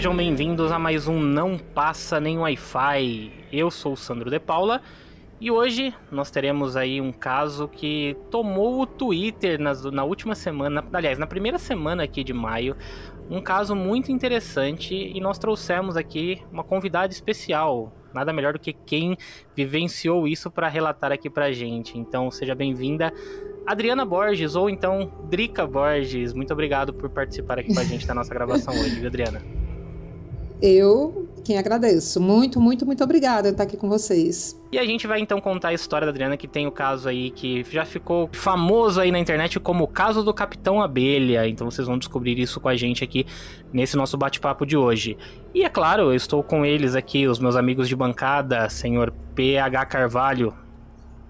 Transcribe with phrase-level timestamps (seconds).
[0.00, 3.30] Sejam bem-vindos a mais um Não Passa Nem Wi-Fi.
[3.52, 4.80] Eu sou o Sandro De Paula
[5.38, 10.82] e hoje nós teremos aí um caso que tomou o Twitter nas, na última semana,
[10.90, 12.74] aliás, na primeira semana aqui de maio.
[13.28, 17.92] Um caso muito interessante e nós trouxemos aqui uma convidada especial.
[18.14, 19.18] Nada melhor do que quem
[19.54, 21.98] vivenciou isso para relatar aqui pra gente.
[21.98, 23.12] Então seja bem-vinda,
[23.66, 26.32] Adriana Borges, ou então Drica Borges.
[26.32, 29.59] Muito obrigado por participar aqui com a gente da nossa gravação hoje, Adriana?
[30.62, 32.20] Eu quem agradeço.
[32.20, 34.56] Muito, muito, muito obrigada por estar aqui com vocês.
[34.70, 37.30] E a gente vai então contar a história da Adriana, que tem o caso aí
[37.30, 41.48] que já ficou famoso aí na internet como o caso do Capitão Abelha.
[41.48, 43.26] Então vocês vão descobrir isso com a gente aqui
[43.72, 45.16] nesse nosso bate-papo de hoje.
[45.54, 49.86] E é claro, eu estou com eles aqui, os meus amigos de bancada, senhor PH
[49.86, 50.54] Carvalho.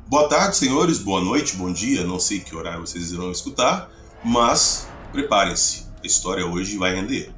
[0.08, 0.98] Boa tarde, senhores.
[0.98, 2.04] Boa noite, bom dia.
[2.04, 3.88] Não sei que horário vocês irão escutar,
[4.24, 5.88] mas preparem-se.
[6.02, 7.32] A história hoje vai render.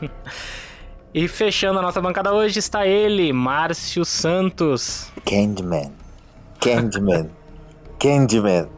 [1.14, 5.10] E fechando a nossa bancada hoje está ele, Márcio Santos.
[5.24, 5.90] Candyman.
[6.60, 7.30] Candyman.
[7.98, 8.68] Candyman.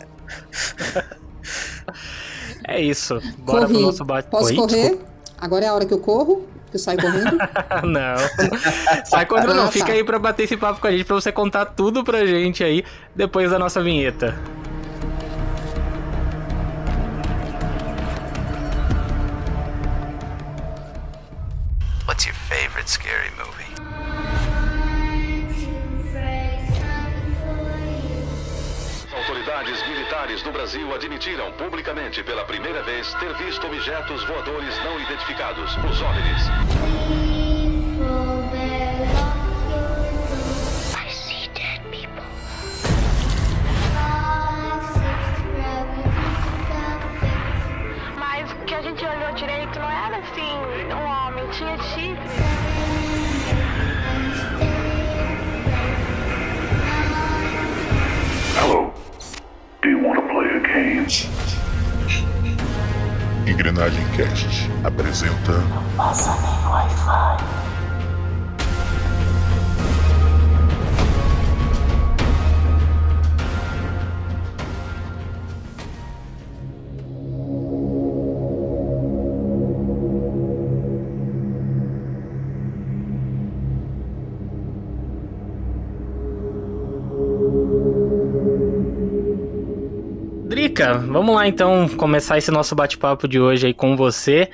[2.67, 3.19] é isso.
[3.39, 3.73] Bora Corri.
[3.75, 4.81] pro nosso bate Posso Oi, correr?
[4.91, 5.11] desculpa.
[5.39, 6.47] Agora é a hora que eu corro?
[6.71, 7.37] Que eu saio correndo?
[7.85, 8.17] não.
[9.07, 9.65] Sai correndo Ah, não.
[9.67, 9.73] tá.
[9.73, 12.63] Fica aí pra bater esse papo com a gente, pra você contar tudo pra gente
[12.63, 14.39] aí depois da nossa vinheta.
[22.71, 23.67] Favorite scary movie?
[29.13, 35.77] Autoridades militares do Brasil admitiram publicamente pela primeira vez ter visto objetos voadores não identificados,
[35.77, 36.47] os OVNIs.
[40.95, 42.25] I see dead people.
[48.17, 52.60] Mas o que a gente olhou direito não era assim, um homem, tinha chifre.
[58.55, 58.93] Hello.
[59.83, 61.07] Do you want to play a game?
[63.47, 65.63] Engrenagem Cast apresenta
[65.97, 67.80] Passa nem Wi-Fi.
[90.81, 94.49] Drica, vamos lá então começar esse nosso bate-papo de hoje aí com você.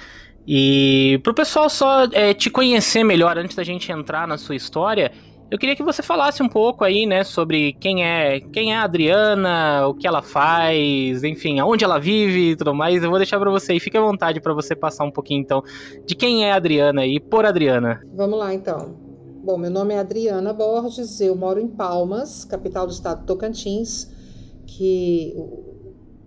[0.45, 5.13] E pro pessoal só é, te conhecer melhor antes da gente entrar na sua história,
[5.49, 8.83] eu queria que você falasse um pouco aí, né, sobre quem é, quem é a
[8.83, 13.05] Adriana, o que ela faz, enfim, aonde ela vive e tudo mais.
[13.05, 15.63] Eu vou deixar pra você e fique à vontade pra você passar um pouquinho então
[16.05, 18.01] de quem é a Adriana e por Adriana.
[18.17, 18.97] Vamos lá, então.
[19.45, 24.11] Bom, meu nome é Adriana Borges, eu moro em Palmas, capital do estado de Tocantins,
[24.67, 25.33] que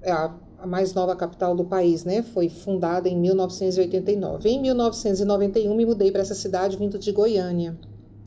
[0.06, 2.22] a, a mais nova capital do país, né?
[2.22, 4.50] Foi fundada em 1989.
[4.50, 7.78] Em 1991 me mudei para essa cidade vindo de Goiânia.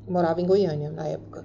[0.07, 1.45] Eu morava em Goiânia na época.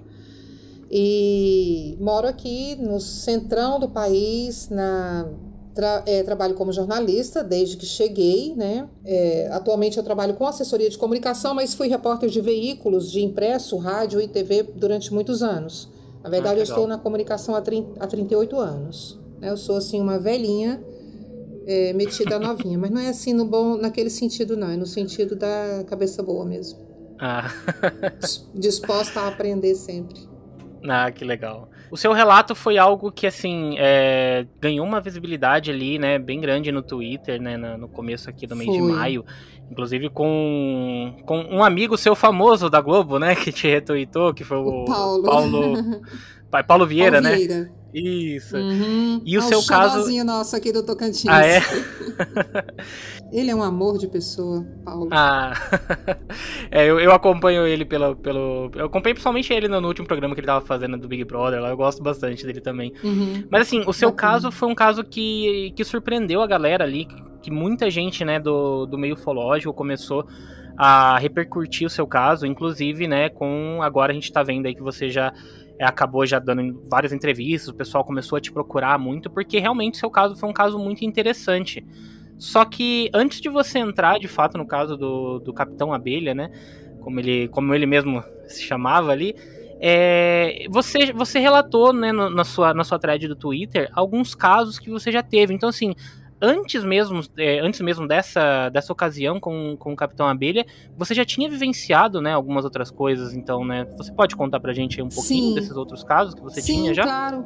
[0.90, 5.28] E moro aqui no centrão do país, na
[5.74, 8.88] tra- é, trabalho como jornalista desde que cheguei, né?
[9.04, 13.76] É, atualmente eu trabalho com assessoria de comunicação, mas fui repórter de veículos, de impresso,
[13.76, 15.90] rádio e TV durante muitos anos.
[16.22, 19.17] Na verdade, Ah, eu estou na comunicação há, 30, há 38 anos.
[19.42, 20.82] Eu sou, assim, uma velhinha
[21.66, 24.70] é, metida novinha, mas não é assim no bom, naquele sentido, não.
[24.70, 26.78] É no sentido da cabeça boa mesmo.
[27.20, 27.50] Ah,
[28.54, 30.18] Disposta a aprender sempre.
[30.88, 31.68] ah, que legal.
[31.90, 36.70] O seu relato foi algo que, assim, é, ganhou uma visibilidade ali, né, bem grande
[36.70, 39.24] no Twitter, né, no começo aqui do mês de maio.
[39.70, 44.58] Inclusive com, com um amigo seu famoso da Globo, né, que te retweetou, que foi
[44.58, 45.22] o, O Paulo.
[45.22, 45.72] Paulo,
[46.50, 47.36] Pai- Paulo Vieira, Paulo né?
[47.36, 47.70] Vieira.
[47.92, 48.56] Isso.
[48.56, 49.22] Uhum.
[49.24, 51.26] E o É seu caso- nosso aqui do Tocantins.
[51.26, 51.60] Ah, é?
[53.32, 55.08] Ele é um amor de pessoa, Paulo.
[55.10, 55.52] Ah,
[56.70, 58.70] é, eu, eu acompanho ele pelo, pelo.
[58.74, 61.60] Eu acompanhei principalmente ele no, no último programa que ele tava fazendo do Big Brother
[61.60, 61.68] lá.
[61.70, 62.92] Eu gosto bastante dele também.
[63.04, 63.44] Uhum.
[63.50, 64.32] Mas assim, o seu Bacana.
[64.32, 68.40] caso foi um caso que, que surpreendeu a galera ali, que, que muita gente, né,
[68.40, 70.26] do, do meio ufológico começou
[70.76, 74.82] a repercutir o seu caso, inclusive, né, com agora a gente tá vendo aí que
[74.82, 75.32] você já
[75.78, 79.96] é, acabou já dando várias entrevistas, o pessoal começou a te procurar muito, porque realmente
[79.98, 81.86] seu caso foi um caso muito interessante.
[82.36, 86.50] Só que antes de você entrar, de fato, no caso do, do Capitão Abelha, né,
[87.00, 89.34] como ele, como ele mesmo se chamava ali,
[89.80, 94.90] é, você, você relatou né, na, sua, na sua thread do Twitter alguns casos que
[94.90, 95.54] você já teve.
[95.54, 95.94] Então, assim,
[96.40, 100.64] antes mesmo, é, antes mesmo dessa, dessa ocasião com, com o Capitão Abelha,
[100.96, 103.86] você já tinha vivenciado, né, algumas outras coisas, então, né?
[103.96, 105.54] Você pode contar pra gente um pouquinho Sim.
[105.54, 107.02] desses outros casos que você Sim, tinha já?
[107.04, 107.44] claro.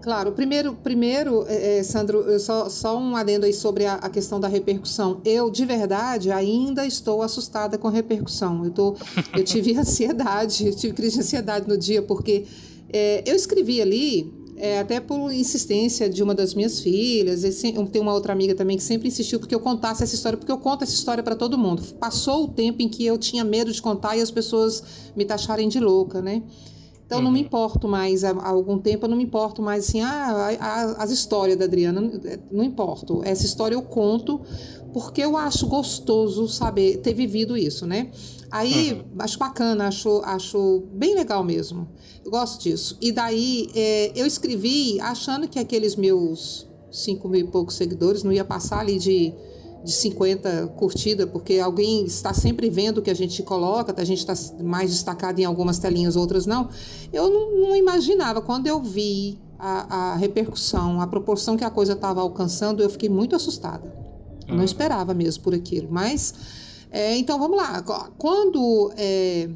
[0.00, 4.08] Claro, primeiro, primeiro é, é, Sandro, eu só, só um adendo aí sobre a, a
[4.08, 5.20] questão da repercussão.
[5.24, 8.64] Eu, de verdade, ainda estou assustada com a repercussão.
[8.64, 8.96] Eu, tô,
[9.36, 12.46] eu tive ansiedade, eu tive crise de ansiedade no dia, porque
[12.92, 17.74] é, eu escrevi ali, é, até por insistência de uma das minhas filhas, e sem-
[17.86, 20.58] tem uma outra amiga também que sempre insistiu porque eu contasse essa história, porque eu
[20.58, 21.82] conto essa história para todo mundo.
[21.98, 24.82] Passou o tempo em que eu tinha medo de contar e as pessoas
[25.16, 26.42] me taxarem de louca, né?
[27.06, 30.02] Então, não me importo mais, há, há algum tempo eu não me importo mais, assim,
[30.02, 32.12] ah, a- a- as histórias da Adriana, não,
[32.52, 33.22] não importo.
[33.24, 34.40] Essa história eu conto
[34.92, 38.10] porque eu acho gostoso saber, ter vivido isso, né?
[38.50, 41.88] Aí, acho bacana, acho, acho bem legal mesmo.
[42.24, 42.96] Eu gosto disso.
[43.00, 48.32] E daí, é, eu escrevi achando que aqueles meus cinco mil e poucos seguidores não
[48.32, 49.34] ia passar ali de
[49.84, 54.18] de 50 curtidas, porque alguém está sempre vendo o que a gente coloca, a gente
[54.18, 56.68] está mais destacado em algumas telinhas, outras não.
[57.12, 58.40] Eu não, não imaginava.
[58.40, 63.08] Quando eu vi a, a repercussão, a proporção que a coisa estava alcançando, eu fiquei
[63.08, 63.94] muito assustada.
[64.46, 65.88] Eu não esperava mesmo por aquilo.
[65.90, 66.34] Mas,
[66.90, 67.82] é, então vamos lá.
[68.16, 69.48] Quando é,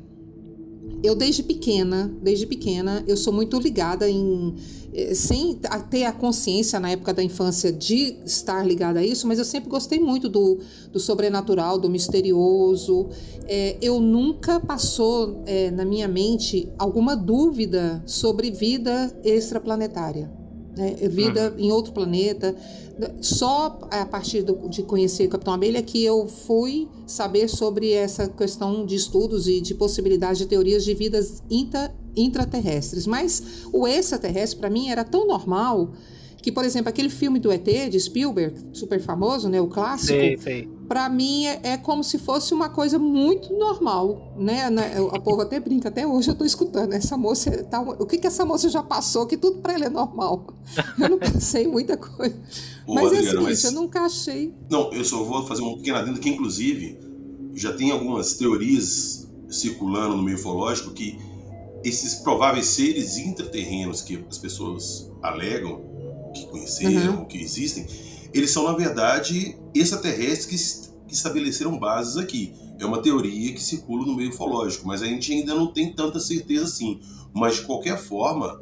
[1.03, 4.55] eu desde pequena, desde pequena, eu sou muito ligada em
[4.93, 5.59] eh, sem
[5.89, 9.71] ter a consciência na época da infância de estar ligada a isso, mas eu sempre
[9.71, 10.59] gostei muito do,
[10.93, 13.09] do sobrenatural, do misterioso.
[13.49, 20.42] Eh, eu nunca passou eh, na minha mente alguma dúvida sobre vida extraplanetária.
[20.77, 20.95] Né?
[21.09, 22.55] Vida em outro planeta.
[23.21, 28.29] Só a partir do- de conhecer o Capitão Abelha que eu fui saber sobre essa
[28.29, 33.07] questão de estudos e de possibilidade de teorias de vidas intra, intraterrestres.
[33.07, 33.43] Mas
[33.73, 35.93] o extraterrestre, para mim, era tão normal
[36.43, 40.37] que, por exemplo, aquele filme do ET, de Spielberg, super famoso, né, o clássico, Sei,
[40.39, 40.69] sei.
[40.93, 44.69] Para mim é, é como se fosse uma coisa muito normal, né?
[44.69, 45.01] né?
[45.01, 46.93] O povo até brinca, até hoje eu tô escutando.
[46.93, 49.27] Essa moça, tá, o que que essa moça já passou?
[49.27, 50.49] Que tudo para ela é normal.
[51.01, 52.37] Eu não pensei em muita coisa.
[52.87, 54.53] Ô, mas é o Adriana, seguinte, mas- eu nunca achei.
[54.69, 56.99] Não, eu só vou fazer um pequeno adendo que, inclusive,
[57.55, 61.19] já tem algumas teorias circulando no meio ufológico que
[61.83, 65.81] esses prováveis seres intraterrenos que as pessoas alegam
[66.35, 67.87] que conheceram, que existem,
[68.35, 72.55] eles são, na verdade, extraterrestres que, es- que estabeleceram bases aqui.
[72.79, 76.19] É uma teoria que circula no meio ufológico, mas a gente ainda não tem tanta
[76.19, 77.01] certeza assim.
[77.33, 78.61] Mas, de qualquer forma,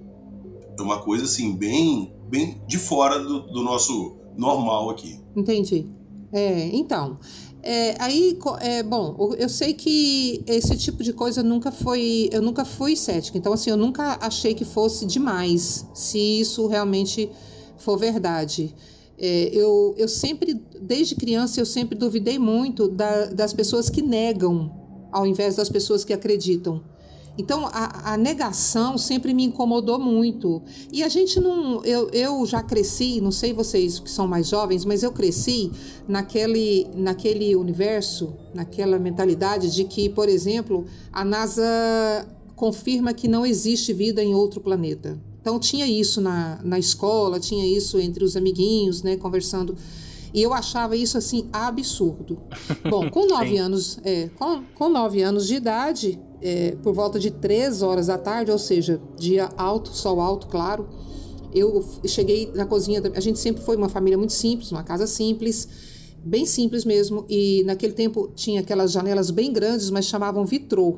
[0.79, 5.21] é uma coisa assim, bem, bem de fora do, do nosso normal aqui.
[5.35, 5.87] Entendi.
[6.33, 7.19] É, então.
[7.63, 12.29] é, aí, é, bom, eu sei que esse tipo de coisa nunca foi.
[12.33, 13.37] Eu nunca fui cética.
[13.39, 17.31] Então, assim, eu nunca achei que fosse demais, se isso realmente
[17.79, 18.75] for verdade.
[19.23, 24.73] É, eu, eu sempre, desde criança, eu sempre duvidei muito da- das pessoas que negam,
[25.13, 26.83] ao invés das pessoas que acreditam.
[27.39, 30.63] Então, a, a negação sempre me incomodou muito.
[30.93, 31.85] E a gente não.
[31.85, 35.71] Eu, eu já cresci, não sei vocês que são mais jovens, mas eu cresci
[36.09, 43.93] naquele, naquele universo, naquela mentalidade de que, por exemplo, a NASA confirma que não existe
[43.93, 45.19] vida em outro planeta.
[45.41, 49.75] Então, tinha isso na, na escola, tinha isso entre os amiguinhos, né, conversando.
[50.33, 52.39] E eu achava isso assim absurdo.
[52.89, 57.31] Bom, com nove anos, é, com, com nove anos de idade, é, por volta de
[57.31, 60.89] três horas da tarde, ou seja, dia alto, sol alto, claro,
[61.53, 63.03] eu cheguei na cozinha.
[63.15, 65.69] A gente sempre foi uma família muito simples, uma casa simples,
[66.25, 67.25] bem simples mesmo.
[67.29, 70.97] E naquele tempo tinha aquelas janelas bem grandes, mas chamavam vitrô.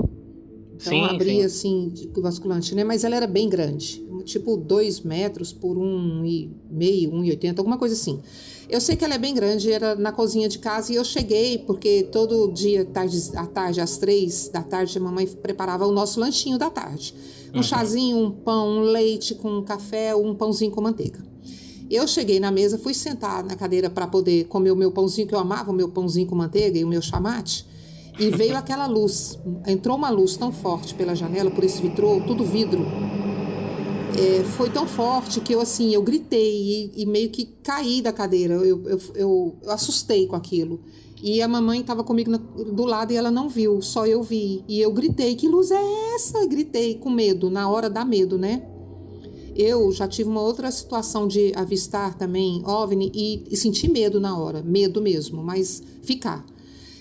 [0.83, 1.89] Então Sim, abria sim.
[1.89, 2.83] assim, de basculante, né?
[2.83, 7.61] Mas ela era bem grande, tipo dois metros por um e meio, um e oitenta,
[7.61, 8.21] alguma coisa assim.
[8.69, 11.59] Eu sei que ela é bem grande, era na cozinha de casa e eu cheguei
[11.59, 16.19] porque todo dia, tarde, à tarde, às três da tarde, a mamãe preparava o nosso
[16.19, 17.15] lanchinho da tarde.
[17.55, 21.23] Um chazinho, um pão, um leite com café, um pãozinho com manteiga.
[21.91, 25.35] Eu cheguei na mesa, fui sentar na cadeira para poder comer o meu pãozinho, que
[25.35, 27.67] eu amava o meu pãozinho com manteiga e o meu chamate.
[28.19, 32.45] E veio aquela luz, entrou uma luz tão forte pela janela, por esse vitrô, tudo
[32.45, 32.85] vidro.
[34.19, 38.13] É, foi tão forte que eu assim, eu gritei e, e meio que caí da
[38.13, 38.55] cadeira.
[38.55, 40.81] Eu, eu, eu, eu assustei com aquilo.
[41.23, 44.63] E a mamãe estava comigo na- do lado e ela não viu, só eu vi.
[44.69, 46.45] E eu gritei: Que luz é essa?
[46.47, 48.63] Gritei com medo, na hora dá medo, né?
[49.55, 54.37] Eu já tive uma outra situação de avistar também OVNI e, e sentir medo na
[54.37, 56.45] hora, medo mesmo, mas ficar.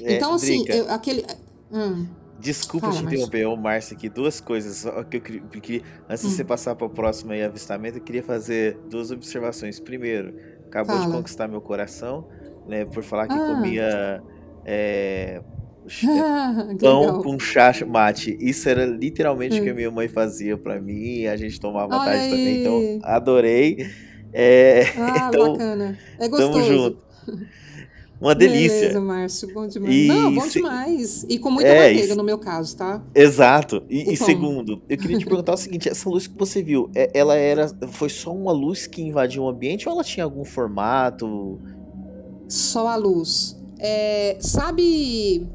[0.06, 1.26] É, então, assim, eu- aquele.
[1.72, 2.08] Hum,
[2.40, 4.10] Desculpa Fala, te interromper, ô Márcio, aqui.
[4.10, 4.84] Duas coisas.
[5.12, 6.32] que eu queria, antes de Hum.
[6.36, 9.80] você passar para o próximo aí, avistamento, eu queria fazer duas observações.
[9.80, 10.34] Primeiro,
[10.68, 11.16] acabou de Fala.
[11.18, 12.28] conquistar meu coração,
[12.68, 12.84] né?
[12.86, 13.46] Por falar que Ah.
[13.46, 14.24] comia
[14.66, 15.42] é,
[16.80, 18.36] pão com chá mate.
[18.40, 19.74] Isso era literalmente o que Hum.
[19.74, 21.26] a minha mãe fazia pra mim.
[21.28, 22.48] A gente tomava Olha tarde também.
[22.48, 22.62] aí.
[22.62, 23.78] Então, adorei.
[24.34, 25.98] É, Ah, então, bacana.
[26.20, 26.64] É tamo gostoso.
[26.74, 26.98] junto.
[28.22, 28.80] Uma delícia.
[28.82, 29.96] Beleza, Márcio, bom demais.
[29.96, 31.26] E Não, bom se- demais.
[31.28, 33.02] E com muita É, manteiga e- no meu caso, tá?
[33.16, 33.82] Exato.
[33.90, 37.10] E, e segundo, eu queria te perguntar o seguinte: essa luz que você viu, é-
[37.16, 41.60] ela era, foi só uma luz que invadiu o ambiente ou ela tinha algum formato?
[42.48, 43.58] Só a luz.
[43.80, 45.48] É, sabe.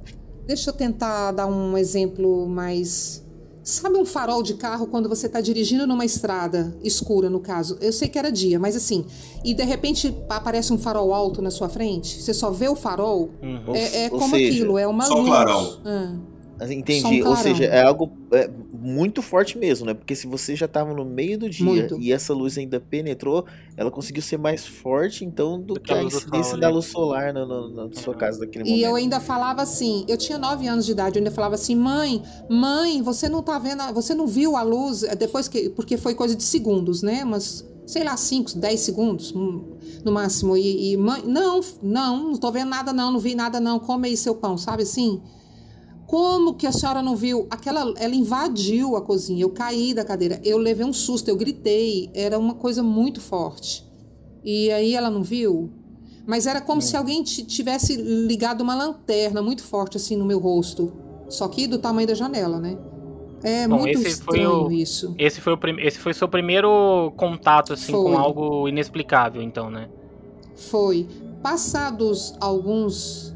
[0.46, 3.25] Deixa eu tentar dar um exemplo mais.
[3.66, 7.76] Sabe um farol de carro quando você está dirigindo numa estrada escura, no caso?
[7.80, 9.04] Eu sei que era dia, mas assim.
[9.44, 12.23] E de repente aparece um farol alto na sua frente?
[12.23, 13.28] Você só vê o farol?
[13.42, 13.75] Uhum.
[13.75, 15.26] É, é ou como seja, aquilo, é uma só luz.
[15.26, 15.78] clarão.
[15.85, 16.14] Ah.
[16.61, 17.23] Entendi.
[17.23, 19.93] Só um Ou seja, é algo é, muito forte mesmo, né?
[19.95, 21.97] Porque se você já estava no meio do dia Muito.
[21.99, 23.47] e essa luz ainda penetrou,
[23.77, 26.73] ela conseguiu ser mais forte, então, do Do que que a incidência da ali.
[26.73, 28.87] luz solar na, na- na sua casa naquele E momento.
[28.91, 32.23] eu ainda falava assim, eu tinha 9 anos de idade, eu ainda falava assim, mãe,
[32.49, 35.97] mãe, você não tá vendo, a- você não viu a luz, É depois que, porque
[35.97, 39.65] foi coisa de segundos, né, mas, sei lá, 5, 10 segundos, hum,
[40.05, 43.61] no máximo, e, e mãe, não, não, não tô vendo nada não, não vi nada
[43.61, 45.23] não, come aí seu pão, sabe assim?
[46.07, 47.47] Como que a senhora não viu?
[47.51, 52.11] Aquela, ela invadiu a cozinha, eu caí da cadeira, eu levei um susto, eu gritei,
[52.15, 53.85] era uma coisa muito forte.
[54.45, 55.69] E aí ela não viu?
[56.25, 60.39] Mas era como se alguém ti- tivesse ligado uma lanterna muito forte assim no meu
[60.39, 60.93] rosto.
[61.29, 62.79] Só que do tamanho da janela, né?
[63.43, 65.15] É Bom, muito esse foi estranho o- isso.
[65.19, 68.13] Esse foi o esse foi seu primeiro contato assim Foi.
[68.13, 69.89] com algo inexplicável, então, né?
[70.55, 71.07] Foi.
[71.43, 73.36] Passados alguns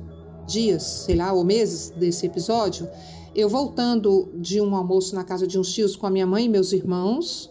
[0.50, 2.88] dias, sei lá, ou meses desse episódio,
[3.34, 6.48] eu voltando de um almoço na casa de uns tios com a minha mãe e
[6.48, 7.50] meus irmãos,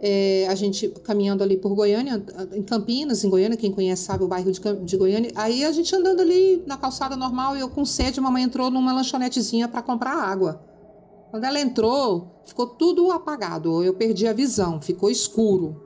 [0.00, 4.28] é, a gente caminhando ali por Goiânia, em Campinas, em Goiânia, quem conhece sabe o
[4.28, 5.32] bairro de, de Goiânia.
[5.34, 8.92] Aí a gente andando ali na calçada normal, eu com sede, a mamãe entrou numa
[8.92, 10.60] lanchonetezinha para comprar água.
[11.30, 13.82] Quando ela entrou, ficou tudo apagado.
[13.82, 15.82] Eu perdi a visão, ficou escuro.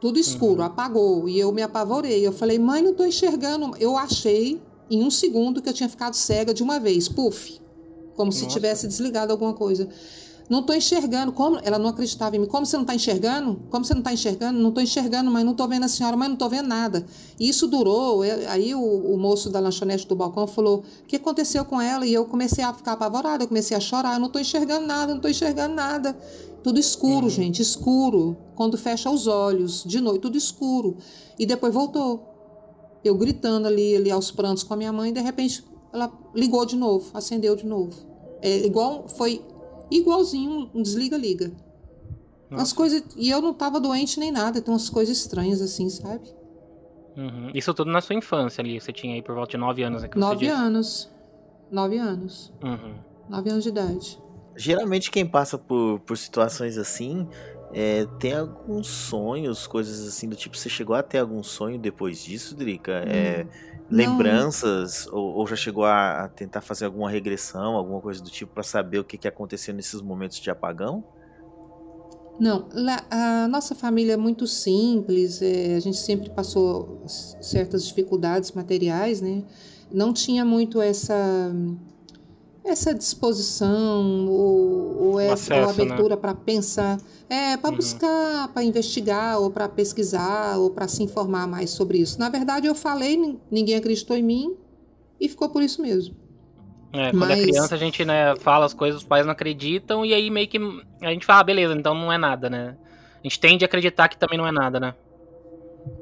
[0.00, 1.28] Tudo escuro, apagou.
[1.28, 2.26] E eu me apavorei.
[2.26, 3.76] Eu falei, mãe, não tô enxergando.
[3.78, 4.60] Eu achei,
[4.90, 7.08] em um segundo, que eu tinha ficado cega de uma vez.
[7.08, 7.60] Puf.
[8.16, 8.54] Como se Nossa.
[8.54, 9.88] tivesse desligado alguma coisa.
[10.50, 11.32] Não tô enxergando.
[11.32, 11.58] Como?
[11.62, 12.46] Ela não acreditava em mim.
[12.46, 13.58] Como você não tá enxergando?
[13.70, 14.58] Como você não tá enxergando?
[14.58, 17.06] Não tô enxergando, mas não tô vendo a senhora, mas não tô vendo nada.
[17.40, 18.22] E isso durou.
[18.22, 22.04] eu- aí o, o moço da lanchonete do balcão falou: o que aconteceu com ela?
[22.06, 24.14] E eu comecei a ficar apavorada, eu comecei a chorar.
[24.14, 26.14] Eu não tô enxergando nada, não tô enxergando nada.
[26.62, 28.36] Tudo escuro, gente, escuro.
[28.54, 30.96] Quando fecha os olhos, de noite, tudo escuro.
[31.38, 32.31] E depois voltou.
[33.04, 36.64] Eu gritando ali, ali aos prantos com a minha mãe, e de repente ela ligou
[36.64, 37.94] de novo, acendeu de novo.
[38.40, 39.42] É igual, foi
[39.90, 41.52] igualzinho um desliga-liga.
[42.50, 43.02] As coisas.
[43.16, 46.28] E eu não tava doente nem nada, então umas coisas estranhas assim, sabe?
[47.16, 47.50] Uhum.
[47.54, 50.10] Isso tudo na sua infância ali, você tinha aí por volta de 9 anos, né?
[50.14, 51.10] Nove anos.
[51.70, 52.52] Nove anos.
[52.62, 52.94] Uhum.
[53.28, 54.18] Nove anos de idade.
[54.56, 57.26] Geralmente quem passa por, por situações assim
[57.72, 60.56] é, tem alguns sonhos, coisas assim do tipo.
[60.56, 62.92] Você chegou a ter algum sonho depois disso, Drica?
[63.06, 63.46] É,
[63.88, 63.88] Não.
[63.88, 65.06] lembranças?
[65.08, 68.62] Ou, ou já chegou a, a tentar fazer alguma regressão, alguma coisa do tipo, pra
[68.62, 71.04] saber o que, que aconteceu nesses momentos de apagão?
[72.38, 78.52] Não, lá- a nossa família é muito simples, é, a gente sempre passou certas dificuldades
[78.52, 79.44] materiais, né?
[79.92, 81.52] Não tinha muito essa
[82.64, 85.84] essa disposição ou, ou essa ou acesso, né?
[85.84, 87.76] abertura para pensar, é, para Uhum.
[87.76, 92.18] buscar, para investigar ou para pesquisar ou para se informar mais sobre isso.
[92.18, 94.56] Na verdade, eu falei, nin- ninguém acreditou em mim
[95.20, 96.14] e ficou por isso mesmo.
[96.92, 100.04] É, quando é Mas- criança a gente, né, fala as coisas, os pais não acreditam,
[100.04, 100.58] e aí meio que
[101.00, 102.76] a gente fala, ah, beleza, então não é nada, né?
[103.18, 104.94] A gente tende a acreditar que também não é nada, né?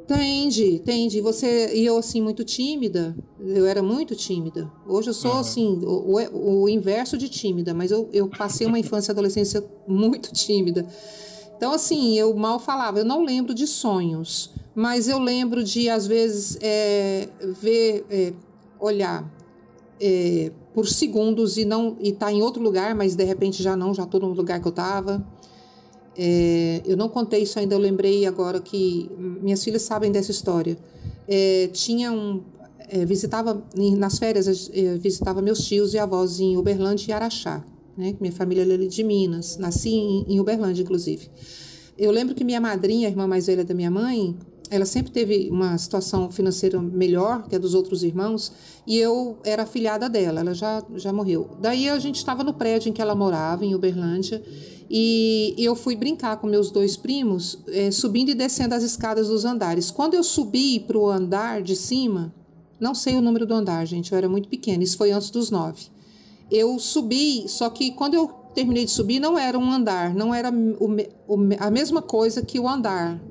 [0.06, 1.20] Tende, tende.
[1.20, 3.14] Você e eu assim muito tímida.
[3.38, 4.70] Eu era muito tímida.
[4.86, 5.38] Hoje eu sou Uhum.
[5.38, 9.64] assim o, o- o inverso de tímida, mas eu, eu passei uma infância e adolescência
[9.86, 10.86] muito tímida.
[11.56, 12.98] Então assim eu mal falava.
[12.98, 17.28] Eu não lembro de sonhos, mas eu lembro de às vezes é,
[17.60, 18.32] ver, é,
[18.80, 19.30] olhar
[20.00, 23.94] é, por segundos e não e tá em outro lugar, mas de repente já não,
[23.94, 25.24] já tô no lugar que eu tava.
[26.16, 30.76] É, eu não contei isso ainda, eu lembrei agora que minhas filhas sabem dessa história.
[31.28, 32.42] É, tinha um.
[32.88, 33.62] é, visitava,
[33.96, 37.64] nas férias, é, visitava meus tios e avós em Uberlândia e Araxá.
[37.96, 38.16] Né?
[38.20, 41.28] Minha família é de Minas, nasci em, em Uberlândia, inclusive.
[41.96, 44.34] Eu lembro que minha madrinha, a irmã mais velha da minha mãe,
[44.70, 48.52] ela sempre teve uma situação financeira melhor que a dos outros irmãos
[48.86, 51.50] e eu era afilhada dela, ela já, já morreu.
[51.60, 54.42] Daí a gente estava no prédio em que ela morava, em Uberlândia,
[54.92, 59.44] e eu fui brincar com meus dois primos, é, subindo e descendo as escadas dos
[59.44, 59.88] andares.
[59.88, 62.34] Quando eu subi para o andar de cima,
[62.80, 65.48] não sei o número do andar, gente, eu era muito pequena, isso foi antes dos
[65.48, 65.84] nove.
[66.50, 70.50] Eu subi, só que quando eu terminei de subir, não era um andar, não era
[70.50, 70.96] o,
[71.28, 73.22] o, a mesma coisa que o andar.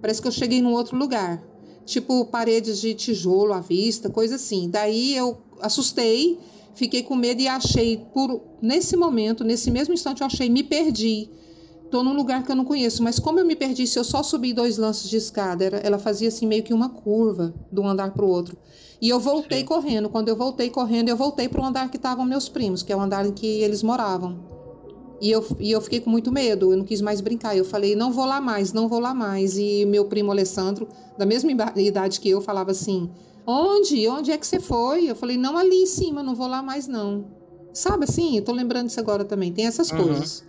[0.00, 1.42] Parece que eu cheguei num outro lugar.
[1.84, 4.70] Tipo paredes de tijolo à vista, coisa assim.
[4.70, 6.38] Daí eu assustei,
[6.74, 11.28] fiquei com medo e achei, por nesse momento, nesse mesmo instante, eu achei, me perdi.
[11.90, 14.22] Tô num lugar que eu não conheço, mas como eu me perdi, se eu só
[14.22, 18.12] subi dois lances de escada, ela fazia assim meio que uma curva de um andar
[18.12, 18.56] para o outro.
[19.02, 19.66] E eu voltei Sim.
[19.66, 20.08] correndo.
[20.08, 22.96] Quando eu voltei correndo, eu voltei para o andar que estavam meus primos, que é
[22.96, 24.38] o andar em que eles moravam.
[25.20, 27.56] E eu, e eu fiquei com muito medo, eu não quis mais brincar.
[27.56, 29.58] Eu falei, não vou lá mais, não vou lá mais.
[29.58, 30.88] E meu primo Alessandro,
[31.18, 33.10] da mesma idade que eu, falava assim:
[33.46, 34.08] onde?
[34.08, 35.10] Onde é que você foi?
[35.10, 37.26] Eu falei, não, ali em cima, não vou lá mais, não.
[37.72, 38.36] Sabe assim?
[38.36, 39.52] Eu tô lembrando disso agora também.
[39.52, 40.04] Tem essas uhum.
[40.04, 40.44] coisas.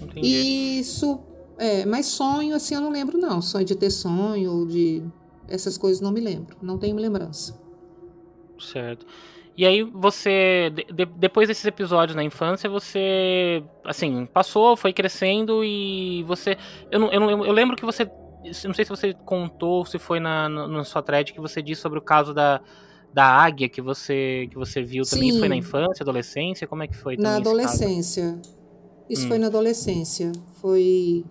[0.00, 0.78] Entendi.
[0.80, 1.18] Isso.
[1.58, 3.42] É, mas sonho, assim, eu não lembro, não.
[3.42, 5.02] Sonho de ter sonho, de.
[5.48, 6.56] Essas coisas não me lembro.
[6.62, 7.58] Não tenho lembrança.
[8.58, 9.06] Certo.
[9.58, 16.22] E aí você, de, depois desses episódios na infância, você, assim, passou, foi crescendo e
[16.28, 16.56] você,
[16.92, 18.08] eu não, eu, não, eu lembro que você,
[18.44, 21.98] não sei se você contou, se foi na, na sua thread que você disse sobre
[21.98, 22.60] o caso da,
[23.12, 25.24] da águia que você que você viu também.
[25.24, 25.30] Sim.
[25.30, 26.66] Isso foi na infância, adolescência?
[26.66, 27.16] Como é que foi?
[27.16, 28.40] Na adolescência.
[29.08, 29.28] Isso hum.
[29.28, 30.32] foi na adolescência.
[30.54, 31.24] Foi,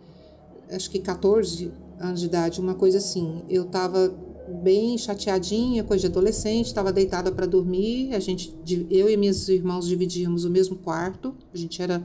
[0.72, 3.44] acho que 14 anos de idade, uma coisa assim.
[3.48, 4.14] Eu tava
[4.48, 8.14] bem chateadinha, coisa de adolescente, estava deitada para dormir.
[8.14, 8.56] A gente,
[8.90, 11.36] eu e meus irmãos dividíamos o mesmo quarto.
[11.54, 12.04] A gente era,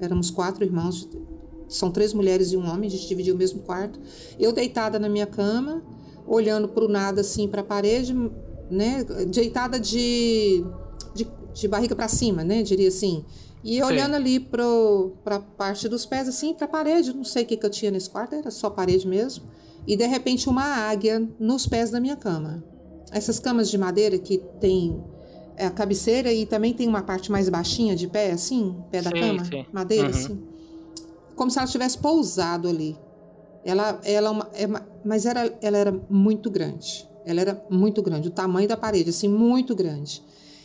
[0.00, 1.08] éramos quatro irmãos,
[1.74, 2.88] são três mulheres e um homem.
[2.88, 3.98] A gente dividia o mesmo quarto.
[4.38, 5.82] Eu deitada na minha cama,
[6.26, 8.14] olhando para o nada assim para a parede,
[8.70, 10.64] né, deitada de,
[11.14, 13.24] de, de barriga para cima, né, diria assim.
[13.64, 13.82] E Sim.
[13.82, 17.56] olhando ali para a parte dos pés, assim, para a parede, não sei o que,
[17.56, 19.44] que eu tinha nesse quarto, era só parede mesmo
[19.86, 22.62] e de repente uma águia nos pés da minha cama.
[23.10, 25.02] Essas camas de madeira que tem
[25.56, 29.10] é, a cabeceira e também tem uma parte mais baixinha de pé, assim, pé da
[29.10, 29.66] sim, cama, sim.
[29.72, 30.10] madeira, uhum.
[30.10, 30.42] assim.
[31.34, 32.96] Como se ela tivesse pousado ali.
[33.64, 34.68] Ela, ela é, é
[35.04, 37.08] mas era, ela era muito grande.
[37.24, 40.22] Ela era muito grande, o tamanho da parede, assim, muito grande.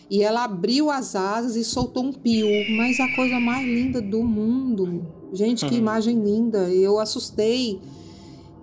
[0.10, 4.24] E ela abriu as asas e soltou um pio, mas a coisa mais linda do
[4.24, 5.06] mundo.
[5.34, 6.70] Gente, que imagem linda.
[6.70, 7.80] Eu assustei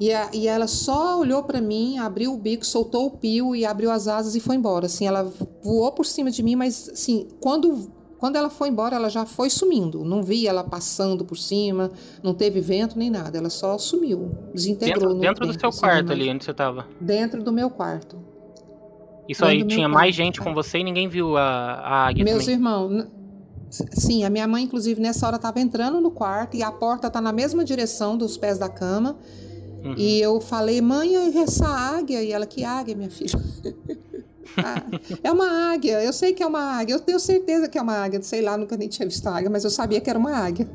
[0.00, 3.64] e, a, e ela só olhou para mim, abriu o bico, soltou o pio e
[3.64, 4.86] abriu as asas e foi embora.
[4.86, 5.30] Assim, ela
[5.62, 7.90] voou por cima de mim, mas assim, quando
[8.24, 10.02] quando ela foi embora, ela já foi sumindo.
[10.02, 11.90] Não vi ela passando por cima,
[12.22, 13.36] não teve vento nem nada.
[13.36, 15.12] Ela só sumiu, desintegrou.
[15.12, 16.86] Dentro, dentro do seu assim, quarto ali, onde você estava?
[16.98, 18.16] Dentro do meu quarto.
[19.28, 22.54] Isso aí tinha mais gente com você e ninguém viu a, a águia Meus também.
[22.54, 23.06] irmãos.
[23.68, 27.20] Sim, a minha mãe, inclusive, nessa hora estava entrando no quarto e a porta está
[27.20, 29.18] na mesma direção dos pés da cama.
[29.84, 29.96] Uhum.
[29.98, 32.22] E eu falei, mãe, essa águia.
[32.22, 33.38] E ela, que águia, minha filha?
[35.22, 37.96] é uma águia, eu sei que é uma águia, eu tenho certeza que é uma
[37.96, 38.22] águia.
[38.22, 40.68] Sei lá, nunca nem tinha visto águia, mas eu sabia que era uma águia.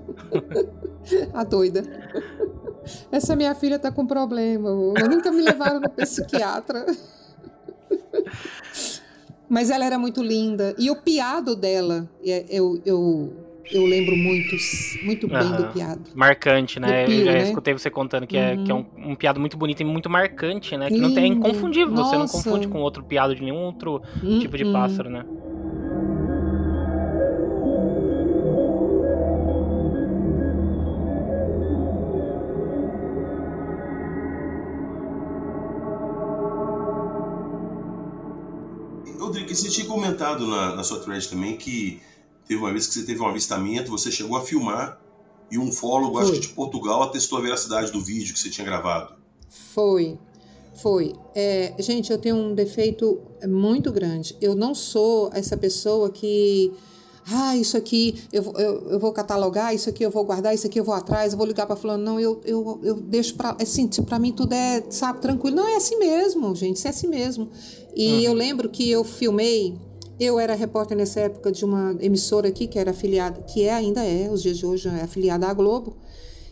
[1.34, 1.84] a doida.
[3.12, 4.69] Essa minha filha tá com problema.
[5.10, 6.86] Nunca me levaram no psiquiatra.
[9.47, 10.75] Mas ela era muito linda.
[10.77, 13.34] E o piado dela, é, eu, eu
[13.71, 14.55] eu lembro muito,
[15.03, 15.55] muito bem uhum.
[15.58, 16.01] do piado.
[16.15, 17.05] Marcante, né?
[17.05, 17.43] Pio, eu já né?
[17.43, 18.43] escutei você contando que, uhum.
[18.43, 20.88] é, que é um, um, piado muito bonito e muito marcante, né?
[20.88, 21.08] Que Lindo.
[21.08, 21.93] não tem, é inconfundível.
[21.93, 22.10] Nossa.
[22.10, 24.39] Você não confunde com outro piado de nenhum outro uhum.
[24.39, 25.23] tipo de pássaro, né?
[39.19, 42.01] Rodrigo, você tinha comentado na, na sua thread também que
[42.49, 44.99] Teve uma vez que você teve um avistamento, você chegou a filmar
[45.51, 46.23] e um fólogo, Foi.
[46.23, 49.13] acho que de Portugal, atestou a veracidade do vídeo que você tinha gravado.
[49.47, 50.17] Foi.
[50.73, 51.13] Foi.
[51.35, 54.35] É, gente, eu tenho um defeito muito grande.
[54.41, 56.73] Eu não sou essa pessoa que.
[57.31, 60.79] Ah, isso aqui eu, eu, eu vou catalogar, isso aqui eu vou guardar, isso aqui
[60.79, 62.03] eu vou atrás, eu vou ligar para fulano.
[62.03, 63.55] Não, eu, eu, eu deixo para.
[63.62, 65.55] Assim, para mim tudo é, sabe, tranquilo.
[65.55, 67.47] Não, é assim mesmo, gente, isso é assim mesmo.
[67.95, 68.19] E uhum.
[68.21, 69.77] eu lembro que eu filmei
[70.19, 74.03] eu era repórter nessa época de uma emissora aqui que era afiliada, que é ainda
[74.03, 75.95] é, os dias de hoje é afiliada à Globo.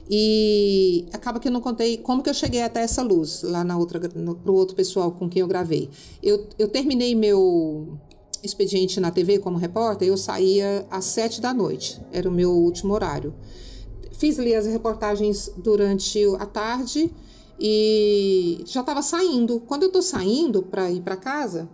[0.09, 3.77] E acaba que eu não contei como que eu cheguei até essa luz lá na
[3.77, 5.89] outra para o outro pessoal com quem eu gravei.
[6.23, 7.97] Eu, eu terminei meu
[8.41, 12.93] expediente na TV como repórter, eu saía às sete da noite, era o meu último
[12.93, 13.33] horário.
[14.13, 17.11] Fiz ali as reportagens durante a tarde
[17.59, 19.59] E já estava saindo.
[19.61, 21.67] Quando eu tô saindo para ir para casa,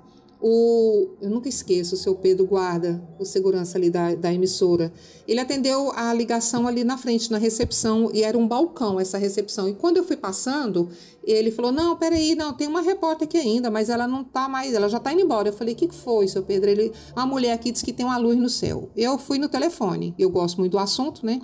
[0.46, 4.92] o, eu nunca esqueço, o seu Pedro Guarda, o segurança ali da, da emissora,
[5.26, 9.70] ele atendeu a ligação ali na frente, na recepção, e era um balcão essa recepção.
[9.70, 10.90] E quando eu fui passando,
[11.24, 14.74] ele falou: Não, peraí, não, tem uma repórter aqui ainda, mas ela não tá mais,
[14.74, 15.48] ela já tá indo embora.
[15.48, 16.70] Eu falei: O que, foi, seu Pedro?
[16.70, 18.90] Ele, uma mulher aqui disse que tem uma luz no céu.
[18.98, 21.40] Eu fui no telefone, eu gosto muito do assunto, né?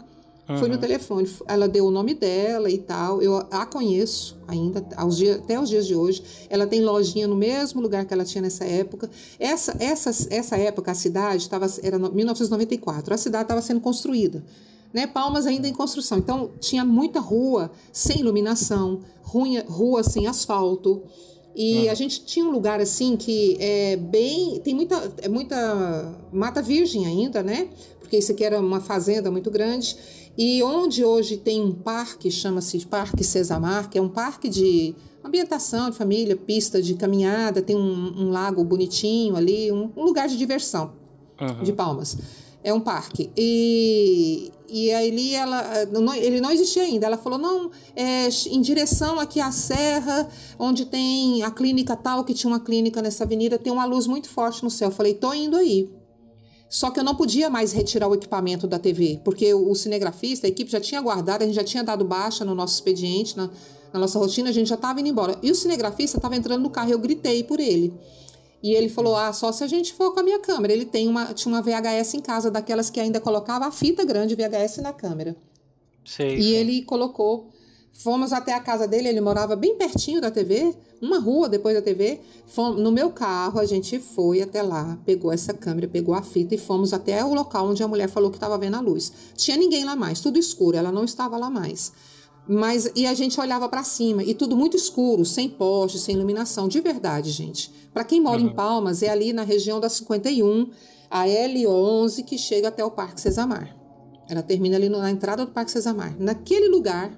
[0.58, 3.22] Fui no telefone, ela deu o nome dela e tal.
[3.22, 6.24] Eu a conheço ainda, aos dias, até os dias de hoje.
[6.50, 9.10] Ela tem lojinha no mesmo lugar que ela tinha nessa época.
[9.40, 13.14] Essa, essa, essa época, a cidade estava era 1994.
[13.14, 14.44] A cidade estava sendo construída.
[14.92, 16.18] Né, Palmas ainda em construção.
[16.18, 21.04] Então, tinha muita rua sem iluminação, rua, rua sem asfalto.
[21.56, 24.60] E a gente tinha um lugar assim que é bem.
[24.64, 27.70] Tem muita, é muita mata virgem ainda, né?
[28.00, 29.96] Porque isso aqui era uma fazenda muito grande.
[30.42, 35.90] E onde hoje tem um parque, chama-se Parque Cesamar, que é um parque de ambientação
[35.90, 40.38] de família, pista de caminhada, tem um, um lago bonitinho ali, um, um lugar de
[40.38, 40.94] diversão
[41.42, 41.62] Uhum.
[41.64, 42.18] de Palmas.
[42.64, 43.30] É um parque.
[43.38, 47.06] E, e ali ela, não- ele não existia ainda.
[47.06, 52.34] Ela falou: não, é em direção aqui à serra, onde tem a clínica tal, que
[52.34, 54.90] tinha uma clínica nessa avenida, tem uma luz muito forte no céu.
[54.90, 55.90] Eu falei: tô indo aí.
[56.70, 60.50] Só que eu não podia mais retirar o equipamento da TV, porque o cinegrafista, a
[60.50, 63.50] equipe já tinha guardado, a gente já tinha dado baixa no nosso expediente, na,
[63.92, 65.36] na nossa rotina, a gente já estava indo embora.
[65.42, 67.92] E o cinegrafista estava entrando no carro e eu gritei por ele.
[68.62, 70.72] E ele falou: Ah, só se a gente for com a minha câmera.
[70.72, 74.36] Ele tem uma, tinha uma VHS em casa, daquelas que ainda colocava a fita grande
[74.36, 75.36] VHS na câmera.
[76.06, 76.38] Sei.
[76.38, 77.50] E ele colocou.
[77.92, 81.82] Fomos até a casa dele, ele morava bem pertinho da TV, uma rua depois da
[81.82, 82.22] TV.
[82.46, 86.56] Fomos, no meu carro, a gente foi até lá, pegou essa câmera, pegou a fita
[86.56, 89.12] e fomos até o local onde a mulher falou que estava vendo a luz.
[89.36, 91.92] Tinha ninguém lá mais, tudo escuro, ela não estava lá mais.
[92.48, 96.68] Mas e a gente olhava para cima e tudo muito escuro, sem poste, sem iluminação,
[96.68, 97.72] de verdade, gente.
[97.94, 100.70] Para quem mora em Palmas, é ali na região da 51,
[101.10, 103.76] a L11 que chega até o Parque Cesamar.
[104.30, 106.16] Ela termina ali na entrada do Parque Cesamar.
[106.20, 107.12] Naquele lugar,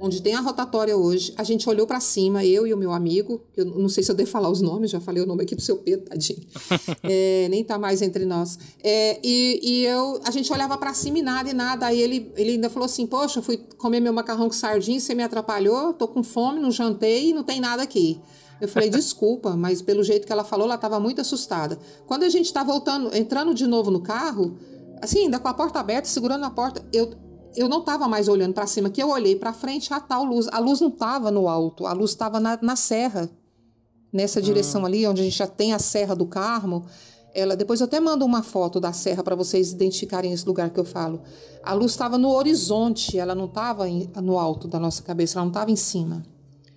[0.00, 3.42] onde tem a rotatória hoje, a gente olhou para cima, eu e o meu amigo,
[3.56, 5.62] eu não sei se eu devo falar os nomes, já falei o nome aqui do
[5.62, 6.40] seu Pedro, tadinho.
[7.06, 8.58] É, nem tá mais entre nós.
[8.82, 11.86] É, e, e eu, a gente olhava para cima e nada, e nada.
[11.86, 15.14] Aí ele, ele ainda falou assim: Poxa, eu fui comer meu macarrão com sardinha, você
[15.14, 18.20] me atrapalhou, tô com fome, não jantei e não tem nada aqui.
[18.60, 21.78] Eu falei, desculpa, mas pelo jeito que ela falou, ela estava muito assustada.
[22.06, 24.56] Quando a gente tá voltando, entrando de novo no carro,
[25.00, 27.10] assim, ainda com a porta aberta, segurando a porta, eu,
[27.56, 30.48] eu não estava mais olhando para cima, que eu olhei para frente, a tal luz.
[30.52, 33.30] A luz não estava no alto, a luz estava na, na serra,
[34.12, 36.86] nessa direção ali, onde a gente já tem a Serra do Carmo.
[37.34, 40.78] Ela, depois eu até mando uma foto da serra para vocês identificarem esse lugar que
[40.78, 41.20] eu falo.
[41.62, 43.84] A luz estava no horizonte, ela não estava
[44.22, 46.22] no alto da nossa cabeça, ela não estava em cima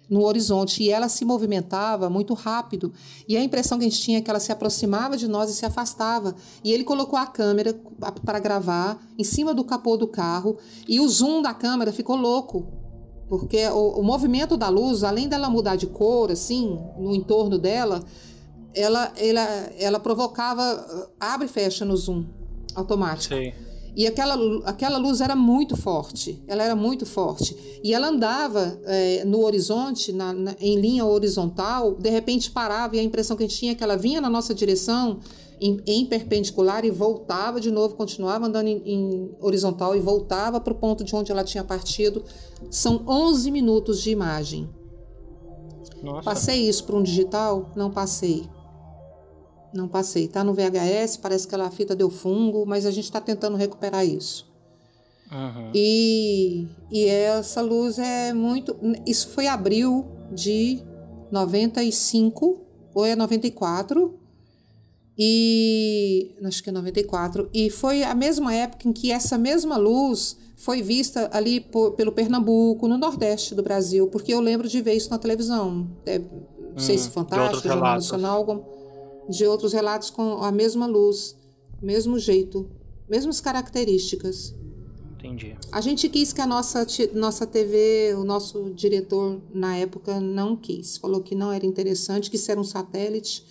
[0.10, 0.84] no horizonte.
[0.84, 2.94] E ela se movimentava muito rápido.
[3.28, 5.56] E a impressão que a gente tinha é que ela se aproximava de nós e
[5.56, 6.36] se afastava.
[6.64, 7.74] E ele colocou a câmera
[8.24, 10.58] para gravar em cima do capô do carro.
[10.88, 12.68] E o zoom da câmera ficou louco.
[13.28, 18.02] Porque o, o movimento da luz além dela mudar de cor assim no entorno dela
[18.74, 19.42] ela ela
[19.78, 22.26] ela provocava abre e fecha no zoom
[22.74, 23.36] automático.
[23.36, 23.67] Sei.
[23.98, 27.58] E aquela, aquela luz era muito forte, ela era muito forte.
[27.84, 33.00] E ela andava eh, no horizonte, na- na- em linha horizontal, de repente parava e
[33.00, 35.20] a impressão que a gente tinha é que ela vinha na nossa direção
[35.60, 40.72] em, em perpendicular e voltava de novo, continuava andando em, em horizontal e voltava para
[40.72, 42.24] o ponto de onde ela tinha partido.
[42.70, 44.70] São 11 minutos de imagem.
[46.04, 46.22] Nossa.
[46.22, 47.72] Passei isso para um digital?
[47.76, 48.48] Não passei.
[49.78, 50.28] Não passei.
[50.28, 54.04] Tá no VHS, parece que a fita deu fungo, mas a gente está tentando recuperar
[54.06, 54.46] isso.
[55.32, 55.72] Uhum.
[55.76, 58.76] E, e essa luz é muito.
[59.06, 60.82] Isso foi abril de
[61.32, 62.60] 95,
[62.96, 64.18] ou é 94.
[65.18, 66.36] E.
[66.44, 67.50] Acho que é 94.
[67.54, 72.12] E foi a mesma época em que essa mesma luz foi vista ali por- pelo
[72.12, 75.88] Pernambuco, no Nordeste do Brasil, porque eu lembro de ver isso na televisão.
[76.06, 77.96] É, não sei Hum, se de Fantástico, Jornal.
[77.96, 78.60] Nacional, algum,
[79.30, 81.36] de outros relatos com a mesma luz,
[81.82, 82.70] mesmo jeito,
[83.10, 84.56] mesmas características.
[85.18, 85.56] Entendi.
[85.72, 90.98] A gente quis que a nossa, nossa TV, o nosso diretor na época não quis.
[90.98, 93.46] Falou que não era interessante, que isso era um satélite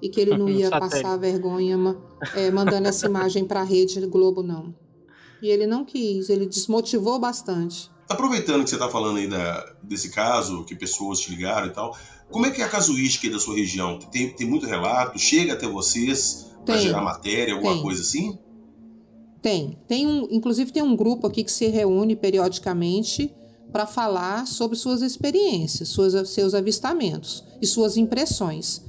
[0.00, 1.02] e que ele não ia Satélite.
[1.02, 1.78] passar vergonha
[2.34, 4.74] é, mandando essa imagem para a rede Globo, não.
[5.40, 7.90] E ele não quis, ele desmotivou bastante.
[8.08, 11.96] Aproveitando que você está falando aí da, desse caso, que pessoas te ligaram e tal,
[12.32, 13.98] como é que é a casuística da sua região?
[14.10, 15.18] Tem, tem muito relato?
[15.18, 17.82] Chega até vocês para gerar matéria, alguma Tem.
[17.82, 18.38] coisa assim?
[19.40, 19.78] Tem.
[19.86, 23.32] Tem um, inclusive tem um grupo aqui que se reúne periodicamente
[23.70, 28.82] para falar sobre suas experiências, suas, seus avistamentos e suas impressões.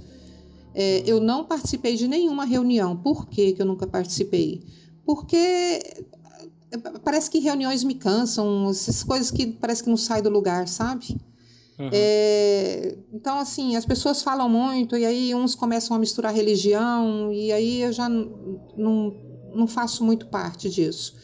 [0.76, 2.96] É, eu não participei de nenhuma reunião.
[2.96, 4.64] Por que, que eu nunca participei?
[5.06, 10.30] Porque é, parece que reuniões me cansam, essas coisas que parece que não saem do
[10.30, 11.18] lugar, sabe?
[11.84, 11.90] Uhum.
[11.92, 17.52] É, então, assim, as pessoas falam muito, e aí uns começam a misturar religião, e
[17.52, 19.16] aí eu já não,
[19.54, 21.16] não faço muito parte disso.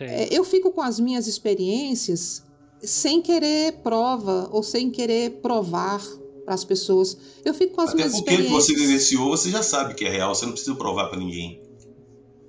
[0.00, 2.42] É, eu fico com as minhas experiências
[2.80, 6.02] sem querer prova ou sem querer provar
[6.44, 7.16] para as pessoas.
[7.44, 8.66] Eu fico com as Até minhas porque experiências.
[8.66, 11.62] você vivenciou, você já sabe que é real, você não precisa provar para ninguém.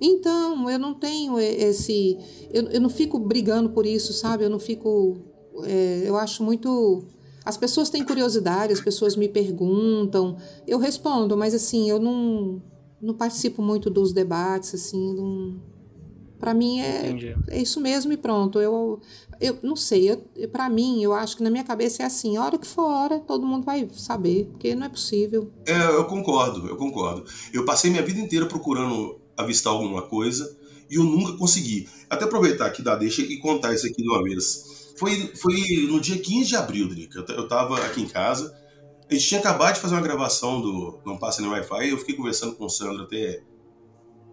[0.00, 2.18] Então, eu não tenho esse.
[2.52, 4.44] Eu, eu não fico brigando por isso, sabe?
[4.44, 5.16] Eu não fico.
[5.64, 7.04] É, eu acho muito.
[7.46, 12.60] As pessoas têm curiosidade, as pessoas me perguntam, eu respondo, mas assim, eu não,
[13.00, 15.54] não participo muito dos debates, assim, não.
[16.40, 17.14] Para mim é,
[17.48, 18.60] é isso mesmo e pronto.
[18.60, 19.00] Eu,
[19.40, 22.44] eu não sei, eu, para mim, eu acho que na minha cabeça é assim: a
[22.44, 25.48] hora que for hora, todo mundo vai saber, porque não é possível.
[25.64, 27.24] É, eu concordo, eu concordo.
[27.54, 30.56] Eu passei minha vida inteira procurando avistar alguma coisa
[30.90, 31.88] e eu nunca consegui.
[32.10, 34.64] Até aproveitar aqui da deixa e contar isso aqui de uma vez.
[34.98, 37.24] Foi, foi no dia 15 de abril, Drica.
[37.28, 38.56] Eu, eu tava aqui em casa.
[39.08, 42.16] A gente tinha acabado de fazer uma gravação do Não Passa Nem Wi-Fi eu fiquei
[42.16, 43.42] conversando com o Sandro até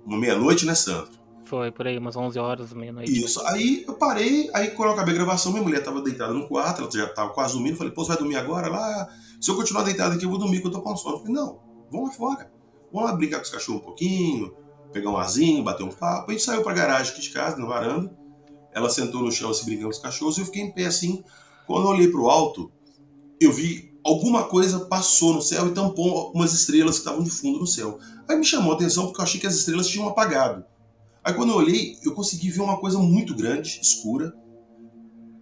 [0.05, 1.11] uma meia-noite, né, Sandro?
[1.45, 3.11] Foi por aí, umas 11 horas, meia-noite.
[3.11, 3.45] Isso.
[3.47, 6.81] Aí eu parei, aí quando eu acabei a gravação, minha mulher tava deitada no quarto,
[6.81, 7.73] ela já tava quase dormindo.
[7.73, 8.69] Eu falei, pô, você vai dormir agora?
[8.69, 11.17] Lá, se eu continuar deitado aqui, eu vou dormir, que eu tô com sono.
[11.17, 11.59] Eu falei, não,
[11.91, 12.51] vamos lá fora.
[12.91, 14.55] Vamos lá brincar com os cachorros um pouquinho,
[14.91, 16.31] pegar um arzinho, bater um papo.
[16.31, 18.15] A gente saiu pra garagem aqui de casa, na varanda.
[18.73, 21.23] Ela sentou no chão, se brincando com os cachorros, e eu fiquei em pé assim.
[21.67, 22.71] Quando eu olhei pro alto,
[23.39, 27.59] eu vi alguma coisa passou no céu e tampou umas estrelas que estavam de fundo
[27.59, 27.99] no céu.
[28.27, 30.65] Aí me chamou a atenção porque eu achei que as estrelas tinham apagado.
[31.23, 34.33] Aí quando eu olhei, eu consegui ver uma coisa muito grande, escura,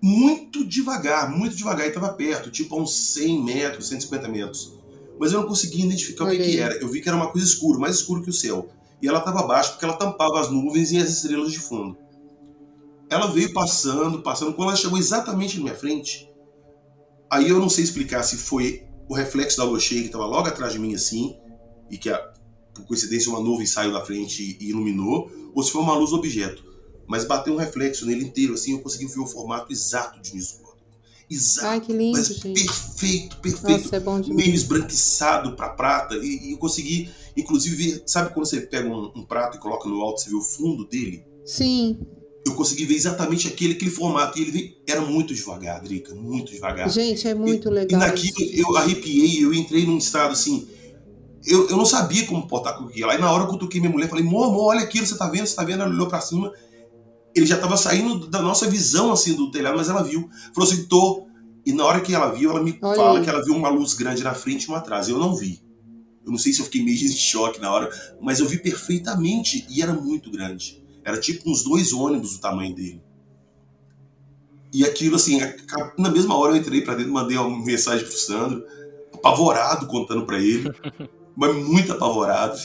[0.01, 4.73] muito devagar, muito devagar, e estava perto, tipo a uns 100 metros, 150 metros.
[5.19, 6.75] Mas eu não conseguia identificar o que, que, era.
[6.75, 8.69] Eu vi que era uma coisa escura, mais escura que o céu.
[9.01, 11.97] E ela estava abaixo porque ela tampava as nuvens e as estrelas de fundo.
[13.11, 14.53] Ela veio passando, passando.
[14.53, 16.31] Quando ela chegou exatamente na minha frente,
[17.29, 20.47] aí eu não sei explicar se foi o reflexo da lua cheia que estava logo
[20.47, 21.35] atrás de mim assim,
[21.89, 22.17] e que a,
[22.73, 26.63] por coincidência uma nuvem saiu da frente e iluminou, ou se foi uma luz objeto.
[27.05, 30.61] Mas bateu um reflexo nele inteiro, assim, eu consegui ver o formato exato de Nisso
[31.31, 31.67] Exato.
[31.67, 32.17] Ai, que lindo,
[32.53, 33.83] perfeito, perfeito.
[33.83, 34.45] Nossa, é bom demais.
[34.45, 36.15] Meio esbranquiçado para prata.
[36.15, 38.03] E, e, eu consegui, inclusive, ver.
[38.05, 40.85] Sabe quando você pega um, um, prato e coloca no alto, você vê o fundo
[40.85, 41.25] dele?
[41.45, 41.97] Sim.
[42.45, 44.37] Eu consegui ver exatamente aquele, aquele formato.
[44.37, 46.89] E ele veio, era muito devagar, Drica, muito devagar.
[46.89, 48.01] Gente, é muito e, legal.
[48.01, 50.67] E naquilo eu arrepiei, eu entrei num estado assim.
[51.45, 53.09] Eu, eu não sabia como portar com aquilo.
[53.09, 55.45] Aí na hora eu cutuquei minha mulher, falei, amor, amor, olha aquilo, você tá vendo?
[55.45, 55.81] Você tá vendo?
[55.83, 56.51] Ela olhou pra cima.
[57.35, 60.29] Ele já tava saindo da nossa visão, assim, do telhado, mas ela viu.
[60.53, 61.27] Falou assim, tô.
[61.65, 63.23] E na hora que ela viu, ela me olha fala aí.
[63.23, 65.07] que ela viu uma luz grande na frente e uma atrás.
[65.07, 65.61] Eu não vi.
[66.25, 69.65] Eu não sei se eu fiquei meio em choque na hora, mas eu vi perfeitamente
[69.69, 70.80] e era muito grande.
[71.03, 73.01] Era tipo uns dois ônibus do tamanho dele.
[74.73, 75.39] E aquilo, assim,
[75.97, 78.63] na mesma hora eu entrei pra dentro, mandei uma mensagem pro Sandro,
[79.13, 80.69] apavorado, contando para ele.
[81.35, 82.57] mas muito apavorado.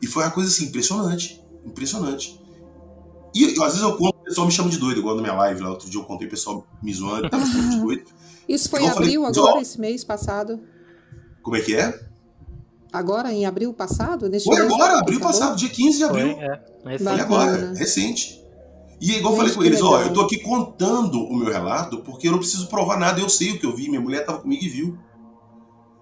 [0.00, 1.42] E foi uma coisa assim, impressionante.
[1.64, 2.40] Impressionante.
[3.34, 5.62] E às vezes eu conto, o pessoal me chama de doido, igual na minha live
[5.62, 5.70] lá.
[5.70, 8.04] Outro dia eu contei o pessoal me zoando, tava chamando de doido.
[8.48, 10.60] Isso foi em abril falei, agora, esse mês passado?
[11.42, 12.11] Como é que é?
[12.92, 14.28] Agora, em abril passado?
[14.28, 15.32] Neste foi agora, abril acabou?
[15.32, 16.34] passado, dia 15 de abril.
[16.34, 16.60] Foi, é.
[16.84, 17.04] Recente.
[17.04, 18.42] Foi agora, recente.
[19.00, 22.28] E igual eu falei com eles, ó, eu tô aqui contando o meu relato porque
[22.28, 24.62] eu não preciso provar nada, eu sei o que eu vi, minha mulher tava comigo
[24.62, 24.98] e viu.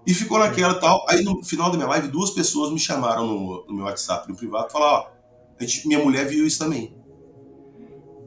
[0.05, 1.05] E ficou naquela tal.
[1.09, 4.35] Aí no final da minha live, duas pessoas me chamaram no, no meu WhatsApp, no
[4.35, 5.07] privado, e falaram: ó,
[5.59, 6.95] gente, minha mulher viu isso também.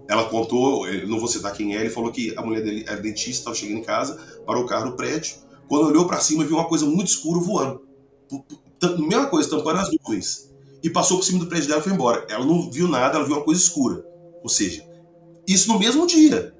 [0.08, 3.30] Ela contou, não vou citar quem é, ele falou que a mulher dele era dentista,
[3.30, 5.36] estava chegando em casa, parou o carro no prédio.
[5.68, 7.80] Quando olhou para cima, viu uma coisa muito escura voando.
[8.98, 10.52] Mesma coisa, tampando as nuvens.
[10.82, 12.26] E passou por cima do prédio dela e foi embora.
[12.28, 14.04] Ela não viu nada, ela viu uma coisa escura.
[14.42, 14.84] Ou seja,
[15.46, 16.54] isso no mesmo dia.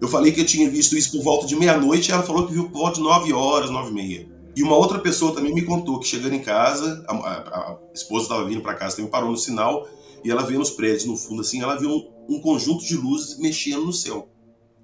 [0.00, 2.70] Eu falei que eu tinha visto isso por volta de meia-noite, ela falou que viu
[2.70, 4.28] por volta de 9 horas, 9 e meia.
[4.56, 8.24] E uma outra pessoa também me contou que chegando em casa, a, a, a esposa
[8.24, 9.86] estava vindo para casa, também parou no sinal
[10.24, 13.38] e ela vê nos prédios no fundo assim, ela viu um, um, conjunto de luzes
[13.38, 14.28] mexendo no céu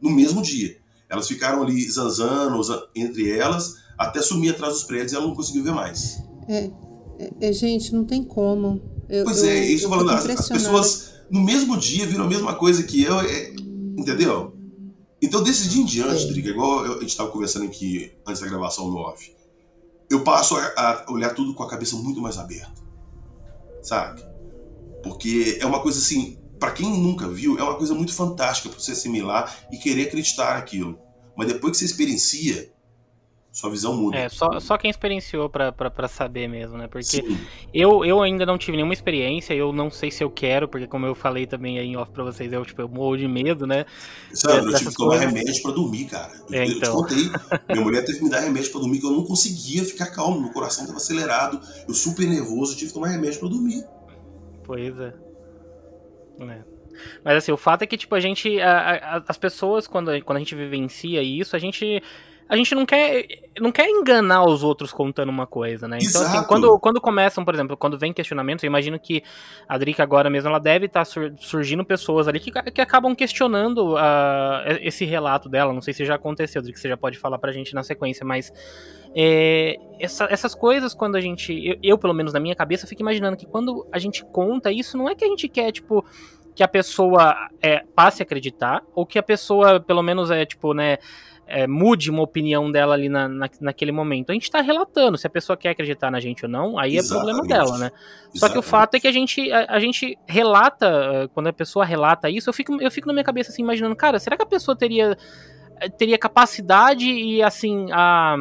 [0.00, 0.76] no mesmo dia.
[1.08, 2.60] Elas ficaram ali zanzando
[2.94, 6.22] entre elas até sumir atrás dos prédios e ela não conseguiu ver mais.
[6.48, 6.70] É,
[7.18, 8.80] é, é gente, não tem como.
[9.08, 12.28] Eu, pois é, é isso eu falando, as, as, pessoas no mesmo dia viram a
[12.28, 13.54] mesma coisa que eu, é,
[13.96, 14.54] entendeu?
[15.20, 16.28] Então desse dia em diante, é.
[16.28, 19.34] Driga, igual a gente estava conversando aqui antes da gravação no off,
[20.10, 22.84] eu passo a, a olhar tudo com a cabeça muito mais aberta.
[23.82, 24.22] Sabe?
[25.02, 28.78] Porque é uma coisa assim, para quem nunca viu, é uma coisa muito fantástica para
[28.78, 30.98] você assimilar e querer acreditar naquilo.
[31.36, 32.72] Mas depois que você experiencia,
[33.58, 34.18] sua visão muda.
[34.18, 35.72] É, só, só quem experienciou pra
[36.08, 36.86] saber mesmo, né?
[36.88, 37.38] Porque Sim.
[37.72, 41.06] eu, eu ainda não tive nenhuma experiência, eu não sei se eu quero, porque como
[41.06, 43.86] eu falei também aí em off pra vocês, eu, tipo, eu morro de medo, né?
[44.34, 45.26] Sabe, eu tive que tomar coisas.
[45.32, 46.32] remédio pra dormir, cara.
[46.50, 46.94] Eu, É, eu te então.
[46.96, 47.16] contei.
[47.70, 50.38] Minha mulher teve que me dar remédio pra dormir, que eu não conseguia ficar calmo.
[50.42, 53.82] Meu coração tava acelerado, eu super nervoso, tive que tomar remédio pra dormir.
[54.64, 55.14] Pois é.
[56.40, 56.58] É.
[57.24, 58.60] Mas assim, o fato é que, tipo, a gente.
[58.60, 62.02] a- a- as pessoas, quando, quando a gente vivencia isso, a gente.
[62.48, 63.26] A gente não quer,
[63.60, 65.98] não quer enganar os outros contando uma coisa, né?
[66.00, 66.46] Então, assim, Exato.
[66.46, 69.22] quando, quando começam, por exemplo, quando vem questionamentos, eu imagino que
[69.68, 74.62] a Drica agora mesmo, ela deve estar surgindo pessoas ali que, que acabam questionando ah,
[74.80, 75.72] esse relato dela.
[75.72, 78.52] Não sei se já aconteceu, Drica, você já pode falar pra gente na sequência, mas
[79.14, 81.52] é, essa- essas coisas, quando a gente.
[81.66, 84.96] Eu, eu, pelo menos na minha cabeça, fico imaginando que quando a gente conta isso,
[84.96, 86.04] não é que a gente quer, tipo,
[86.54, 90.72] que a pessoa é, passe a acreditar, ou que a pessoa, pelo menos, é, tipo,
[90.74, 90.98] né.
[91.46, 94.30] É, mude uma opinião dela ali na, na- naquele momento.
[94.30, 95.16] A gente tá relatando.
[95.16, 97.48] Se a pessoa quer acreditar na gente ou não, aí é problema Exatamente.
[97.70, 97.90] dela, né?
[98.34, 98.64] Só que o Exatamente.
[98.64, 102.48] fato é que a gente, a, a gente relata, eh, quando a pessoa relata isso,
[102.50, 105.16] eu fico, eu fico na minha cabeça assim, imaginando, cara, será que a pessoa teria,
[105.80, 108.36] eh, teria capacidade e assim, a.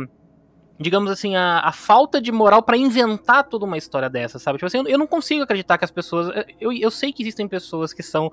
[0.78, 4.58] Digamos assim, a, a falta de moral pra inventar toda uma história dessa, sabe?
[4.58, 6.30] Tipo assim, eu, eu não consigo acreditar que as pessoas.
[6.60, 8.30] Eu, eu sei que existem pessoas que são.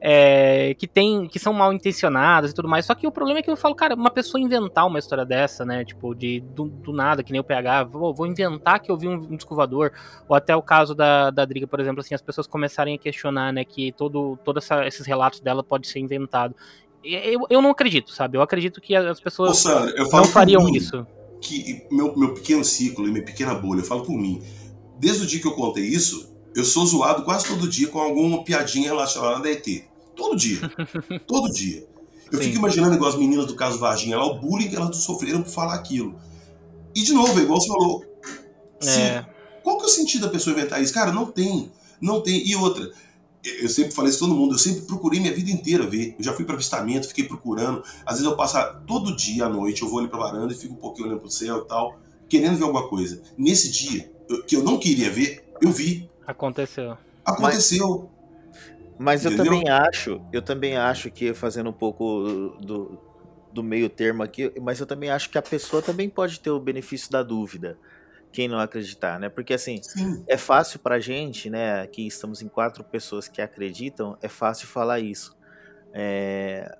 [0.00, 1.26] eh, que tem.
[1.26, 2.86] que são mal intencionadas e tudo mais.
[2.86, 5.64] Só que o problema é que eu falo, cara, uma pessoa inventar uma história dessa,
[5.64, 5.84] né?
[5.84, 9.08] Tipo, de do, do nada, que nem o PH, vou, vou inventar que eu vi
[9.08, 9.90] um, um descovador.
[10.28, 13.52] Ou até o caso da, da Driga, por exemplo, assim, as pessoas começarem a questionar,
[13.52, 16.54] né, que todo, todos esses relatos dela pode ser inventado.
[17.02, 18.38] Eu, eu não acredito, sabe?
[18.38, 19.64] Eu acredito que as pessoas
[20.12, 21.04] não fariam mim isso.
[21.42, 24.40] Que meu, meu pequeno ciclo e minha pequena bolha, eu falo por mim.
[24.98, 28.44] Desde o dia que eu contei isso, eu sou zoado quase todo dia com alguma
[28.44, 29.66] piadinha relacionada a ET.
[30.14, 30.60] Todo dia.
[31.26, 31.86] todo dia.
[32.30, 32.44] Eu Sim.
[32.44, 35.50] fico imaginando igual as meninas do caso Varginha lá, o bullying que elas sofreram por
[35.50, 36.14] falar aquilo.
[36.94, 38.04] E de novo, é igual você falou.
[38.80, 39.26] Sim, É,
[39.62, 40.94] qual que é o sentido da pessoa inventar isso?
[40.94, 41.70] Cara, não tem.
[42.00, 42.46] Não tem.
[42.46, 42.90] E outra,
[43.44, 46.14] eu sempre falei isso todo mundo, eu sempre procurei minha vida inteira ver.
[46.18, 47.82] Eu já fui para avistamento, fiquei procurando.
[48.06, 50.74] Às vezes eu passo todo dia à noite, eu vou ali pra varanda e fico
[50.74, 53.20] um pouquinho olhando pro céu e tal, querendo ver alguma coisa.
[53.36, 56.08] Nesse dia, eu- que eu não queria ver, eu vi.
[56.26, 56.96] aconteceu.
[57.24, 58.10] Aconteceu.
[58.98, 59.52] Mas eu Entendeu?
[59.52, 62.98] também acho, eu também acho que fazendo um pouco do,
[63.50, 66.60] do meio termo aqui, mas eu também acho que a pessoa também pode ter o
[66.60, 67.78] benefício da dúvida,
[68.32, 69.28] quem não acreditar, né?
[69.28, 70.24] Porque assim, Sim.
[70.26, 71.82] é fácil pra gente, né?
[71.82, 75.36] Aqui estamos em quatro pessoas que acreditam, é fácil falar isso.
[75.92, 76.74] É,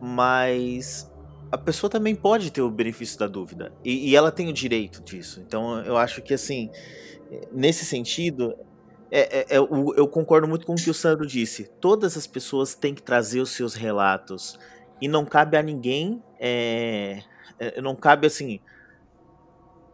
[0.00, 1.10] Mas
[1.52, 3.72] a pessoa também pode ter o benefício da dúvida.
[3.84, 5.40] E, e ela tem o direito disso.
[5.46, 6.70] Então eu acho que assim,
[7.52, 8.54] nesse sentido,
[9.10, 11.64] é, é- é eu concordo muito com o que o Sandro disse.
[11.80, 14.58] Todas as pessoas têm que trazer os seus relatos.
[15.00, 16.22] E não cabe a ninguém.
[16.38, 17.22] é,
[17.58, 18.60] é, não cabe assim.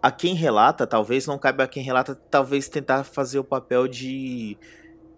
[0.02, 4.56] A quem relata, talvez, não cabe a quem relata, talvez tentar fazer o papel de.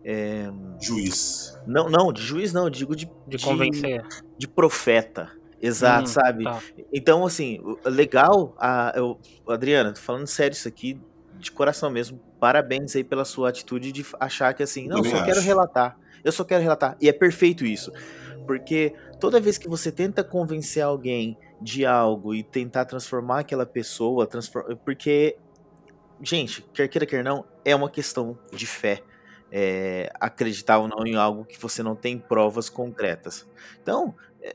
[0.04, 0.48] é,
[0.80, 1.58] Juiz.
[1.66, 4.02] não, não, de juiz não, digo de, De convencer.
[4.38, 5.30] de profeta.
[5.60, 6.44] Exato, Hum, sabe?
[6.44, 6.62] tá.
[6.92, 10.98] Então, assim, o- legal, a, eu, Adriana, tô falando sério isso aqui,
[11.38, 12.18] de coração mesmo.
[12.38, 15.46] Parabéns aí pela sua atitude de achar que assim, não, eu só quero acho.
[15.46, 15.98] relatar.
[16.22, 16.96] Eu só quero relatar.
[17.00, 17.92] E é perfeito isso.
[18.46, 24.26] Porque toda vez que você tenta convencer alguém de algo e tentar transformar aquela pessoa,
[24.26, 25.36] transfor- porque,
[26.22, 29.02] gente, quer queira, quer não, é uma questão de fé.
[29.50, 33.48] É, acreditar ou não em algo que você não tem provas concretas.
[33.82, 34.54] Então, é,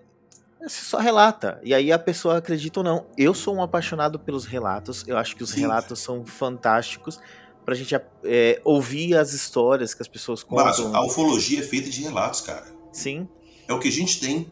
[0.62, 1.60] você só relata.
[1.64, 3.08] E aí a pessoa acredita ou não.
[3.18, 5.04] Eu sou um apaixonado pelos relatos.
[5.08, 5.62] Eu acho que os Sim.
[5.62, 7.20] relatos são fantásticos
[7.66, 10.96] pra gente é, ouvir as histórias que as pessoas contam.
[10.96, 12.68] a ufologia é feita de relatos, cara.
[12.92, 13.28] Sim.
[13.68, 14.52] É o que a gente tem.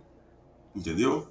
[0.76, 1.28] Entendeu?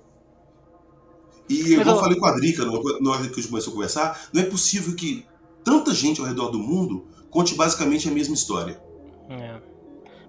[1.51, 4.29] E eu eu- falei com a Drica, na hora que a gente começou a conversar,
[4.33, 5.25] não é possível que
[5.65, 8.81] tanta gente ao redor do mundo conte basicamente a mesma história.
[9.29, 9.57] É.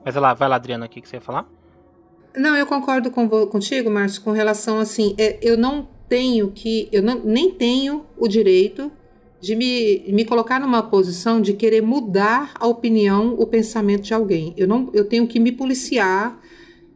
[0.04, 1.48] Mas vai lá, vai lá, Adriana, o que, que você ia falar?
[2.36, 7.02] Não, eu concordo com contigo, Márcio, com relação assim, é, eu não tenho que, eu
[7.04, 8.92] não, nem tenho o direito
[9.40, 14.54] de me, me colocar numa posição de querer mudar a opinião, o pensamento de alguém.
[14.56, 16.40] Eu não, eu tenho que me policiar.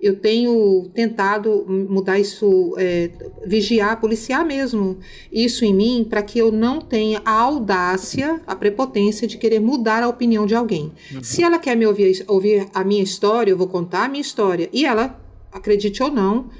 [0.05, 3.09] Eu tenho tentado mudar isso, é,
[3.43, 4.99] vigiar, policiar mesmo
[5.31, 10.03] isso em mim, para que eu não tenha a audácia, a prepotência de querer mudar
[10.03, 10.91] a opinião de alguém.
[11.23, 14.69] Se ela quer me ouvir, ouvir a minha história, eu vou contar a minha história.
[14.71, 15.19] E ela,
[15.51, 16.51] acredite ou não,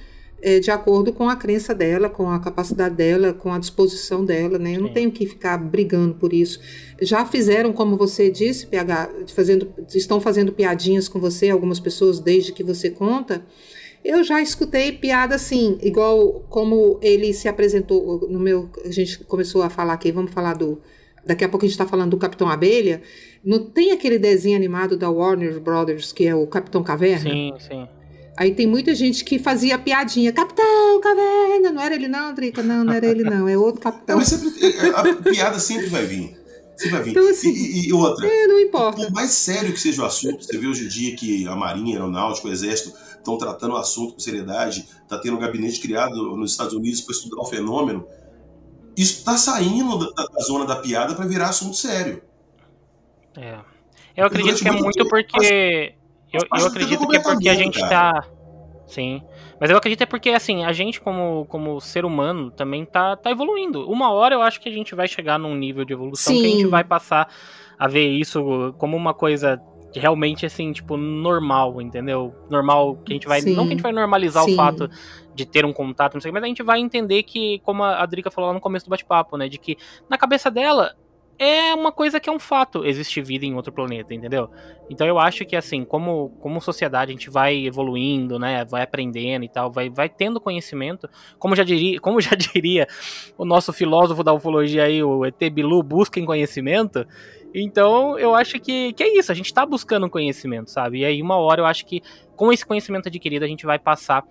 [0.46, 4.60] é, de acordo com a crença dela, com a capacidade dela, com a disposição dela,
[4.60, 4.76] né?
[4.76, 4.94] Eu não Sim.
[4.94, 6.60] tenho que ficar brigando por isso.
[7.02, 12.54] Já fizeram, como você disse, PH, fazendo, estão fazendo piadinhas com você, algumas pessoas, desde
[12.54, 13.44] que você conta.
[14.04, 18.70] Eu já escutei piada assim, igual como ele se apresentou no meu.
[18.86, 20.80] A gente começou a falar aqui, vamos falar do.
[21.26, 23.02] Daqui a pouco a gente está falando do Capitão Abelha.
[23.44, 27.32] Não tem aquele desenho animado da Warner Brothers, que é o Capitão Caverna?
[27.32, 27.88] Sim, sim.
[28.38, 32.62] Aí tem muita gente que fazia piadinha, Capitão Caverna, não era ele não, Drica?
[32.62, 34.18] Não, não era ele não, é outro Não, capitão.
[34.18, 36.38] mas sempre, é, a piada sempre vai vir.
[36.76, 37.12] Sempre vai vir.
[37.12, 39.04] Então, assim, e, e- outra, É, não importa.
[39.04, 41.96] por mais sério que seja o assunto, você vê hoje em dia que a Marinha,
[41.98, 46.36] a Aeronáutica, o Exército estão tratando o assunto com seriedade, está tendo um gabinete criado
[46.36, 48.06] nos Estados Unidos para estudar o fenômeno.
[48.98, 52.22] Isso está saindo da, da zona da piada para virar assunto sério.
[53.38, 53.60] É.
[54.18, 55.94] Eu acredito que é muito porque.
[56.36, 58.22] Eu, eu acredito que é porque a gente cara.
[58.22, 58.28] tá.
[58.88, 59.22] Sim.
[59.60, 63.32] Mas eu acredito é porque, assim, a gente, como, como ser humano, também tá, tá
[63.32, 63.90] evoluindo.
[63.90, 66.50] Uma hora eu acho que a gente vai chegar num nível de evolução que a
[66.50, 66.70] gente Sim.
[66.70, 67.28] vai passar
[67.78, 69.60] a ver isso como uma coisa
[69.94, 72.36] realmente, assim, tipo, normal, entendeu?
[72.50, 73.42] Normal, que a gente vai.
[73.42, 73.56] Sim.
[73.56, 74.54] Não que a gente vai normalizar Sim.
[74.54, 74.90] o fato
[75.34, 77.84] de ter um contato, não sei o que, mas a gente vai entender que, como
[77.84, 79.48] a a Drica falou lá no começo do bate-papo, né?
[79.48, 79.78] De que
[80.10, 80.96] na cabeça dela
[81.38, 84.50] é uma coisa que é um fato, existe vida em outro planeta, entendeu?
[84.90, 89.44] Então eu acho que assim, como, como sociedade a gente vai evoluindo, né, vai aprendendo
[89.44, 92.88] e tal, vai, vai tendo conhecimento, como já diria, como já diria
[93.38, 97.06] o nosso filósofo da ufologia aí, o ET Bilu, busquem conhecimento.
[97.54, 101.00] Então eu acho que, que é isso, a gente tá buscando conhecimento, sabe?
[101.00, 102.02] E aí uma hora eu acho que
[102.36, 104.24] com esse conhecimento adquirido a gente vai passar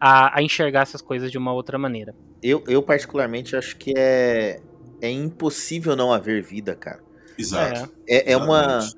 [0.00, 2.14] a, a enxergar essas coisas de uma outra maneira.
[2.42, 4.60] Eu, eu particularmente acho que é,
[5.00, 7.00] é impossível não haver vida, cara.
[7.38, 7.92] Exato.
[8.08, 8.88] É, é uma.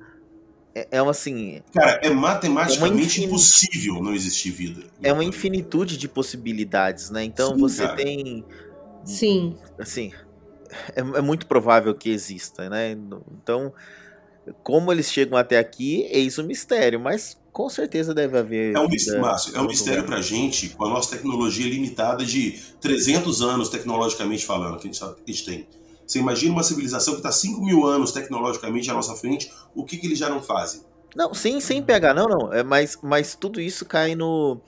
[0.75, 1.61] É, é uma assim.
[1.73, 4.83] Cara, é matematicamente infin- impossível não existir vida.
[5.01, 7.23] É uma infinitude de possibilidades, né?
[7.23, 7.95] Então Sim, você cara.
[7.95, 8.45] tem.
[9.03, 9.57] Sim.
[9.77, 10.11] Assim.
[10.95, 12.91] É, é muito provável que exista, né?
[12.91, 13.73] Então.
[14.63, 18.75] Como eles chegam até aqui, eis o mistério, mas com certeza deve haver.
[18.75, 22.25] É um vida mistério, Márcio, é um mistério pra gente, com a nossa tecnologia limitada
[22.25, 25.67] de 300 anos, tecnologicamente falando, que a gente, a gente tem.
[26.09, 29.95] Você imagina uma civilização que está 5 mil anos tecnologicamente à nossa frente, o que,
[29.95, 30.81] que eles já não fazem?
[31.15, 32.51] Não, sem, sem pegar, não, não.
[32.51, 34.59] É, mas, mas tudo isso cai no.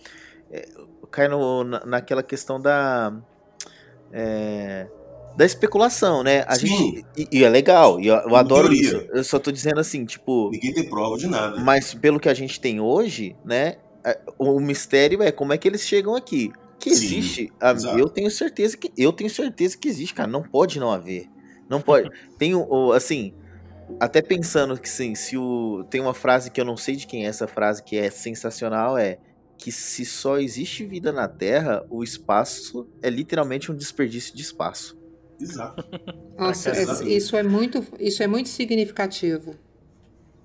[0.51, 0.69] é,
[1.09, 3.11] cai no, na, naquela questão da.
[4.13, 4.87] é,
[5.35, 6.43] da especulação, né?
[6.47, 6.67] A Sim.
[6.67, 7.05] gente.
[7.17, 8.81] E, e é legal, e eu, eu adoro teoria.
[8.81, 9.07] isso.
[9.11, 10.51] Eu só tô dizendo assim, tipo.
[10.51, 11.59] Ninguém tem prova de nada.
[11.59, 13.77] Mas pelo que a gente tem hoje, né?
[14.05, 16.51] é, O mistério é como é que eles chegam aqui.
[16.81, 17.53] Que Sim, existe.
[17.59, 17.97] a- exato.
[17.99, 18.91] eu tenho certeza que.
[18.97, 20.27] Eu tenho certeza que existe, cara.
[20.29, 21.27] Não pode não haver.
[21.69, 22.09] Não pode.
[22.37, 23.33] tem o, o- assim.
[23.99, 25.85] Até pensando que sim, se o.
[25.89, 28.97] Tem uma frase que eu não sei de quem é essa frase, que é sensacional,
[28.97, 29.19] é
[29.57, 34.97] que se só existe vida na Terra, o espaço é literalmente um desperdício de espaço.
[35.39, 35.85] Exato.
[36.39, 39.55] Nossa, é- isso é muito, isso é muito significativo.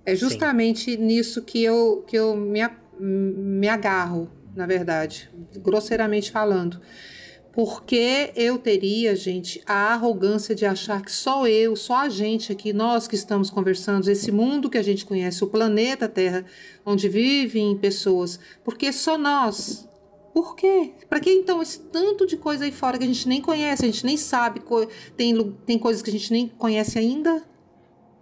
[0.05, 2.61] É justamente nisso que eu, que eu me,
[3.01, 6.80] me agarro, na verdade, grosseiramente falando.
[7.52, 12.70] Porque eu teria, gente, a arrogância de achar que só eu, só a gente aqui,
[12.72, 16.44] nós que estamos conversando, esse mundo que a gente conhece, o planeta Terra,
[16.84, 19.88] onde vivem pessoas, porque só nós.
[20.34, 20.92] Por quê?
[21.09, 23.86] Para que então esse tanto de coisa aí fora que a gente nem conhece, a
[23.86, 24.61] gente nem sabe,
[25.16, 27.42] tem, tem coisas que a gente nem conhece ainda?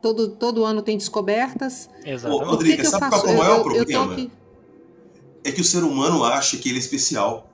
[0.00, 1.90] Todo, todo ano tem descobertas.
[2.04, 2.44] Exatamente.
[2.44, 3.24] Rodrigo, Por que que eu sabe faço?
[3.24, 4.12] qual é o maior eu, eu, eu tô problema?
[4.12, 4.30] aqui.
[5.44, 7.50] É que o ser humano acha que ele é especial.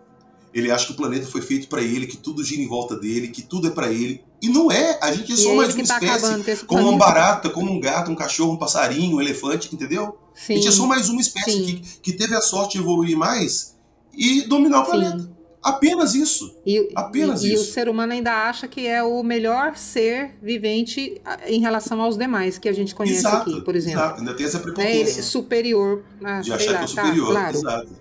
[0.53, 3.29] Ele acha que o planeta foi feito pra ele, que tudo gira em volta dele,
[3.29, 4.25] que tudo é pra ele.
[4.43, 4.99] E não é.
[5.03, 6.65] A gente é só é mais uma tá espécie.
[6.65, 10.19] Como uma barata, como um gato, um cachorro, um passarinho, um elefante, entendeu?
[10.35, 13.17] A Sim, gente é só mais uma espécie que, que teve a sorte de evoluir
[13.17, 13.77] mais
[14.13, 15.19] e dominar o planeta.
[15.19, 15.40] sim.
[15.63, 16.57] Apenas isso.
[16.65, 17.73] E, Apenas e, e o isso.
[17.73, 22.69] ser humano ainda acha que é o melhor ser vivente em relação aos demais que
[22.69, 23.51] a gente conhece exato.
[23.51, 24.01] aqui, por exemplo.
[24.01, 24.21] Exato.
[24.21, 27.31] Ainda tem essa ele prepotência superior, ah, de sei achar lá, que é tá, superior.
[27.33, 27.57] claro.
[27.59, 28.01] Exato.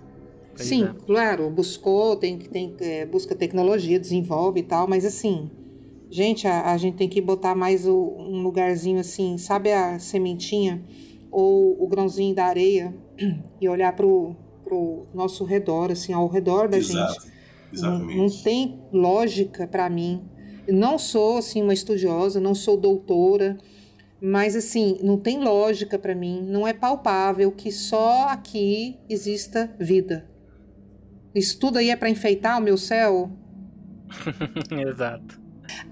[0.56, 0.94] Sim, é.
[1.06, 5.50] claro, buscou, tem, tem, é, busca tecnologia, desenvolve e tal, mas assim,
[6.10, 10.82] gente, a, a gente tem que botar mais o- um lugarzinho assim, sabe a sementinha
[11.30, 12.94] ou o grãozinho da areia
[13.60, 14.34] e olhar pro,
[14.64, 16.90] pro nosso redor, assim, ao redor da gente.
[16.92, 17.26] Exato.
[17.26, 17.39] Não,
[17.72, 18.16] Exatamente.
[18.16, 20.22] não tem lógica para mim.
[20.68, 23.58] Não sou assim uma estudiosa, não sou doutora,
[24.20, 30.28] mas assim, não tem lógica para mim, não é palpável que só aqui exista vida.
[31.34, 33.30] Isso tudo aí é para enfeitar o meu céu?
[34.70, 35.40] Exato.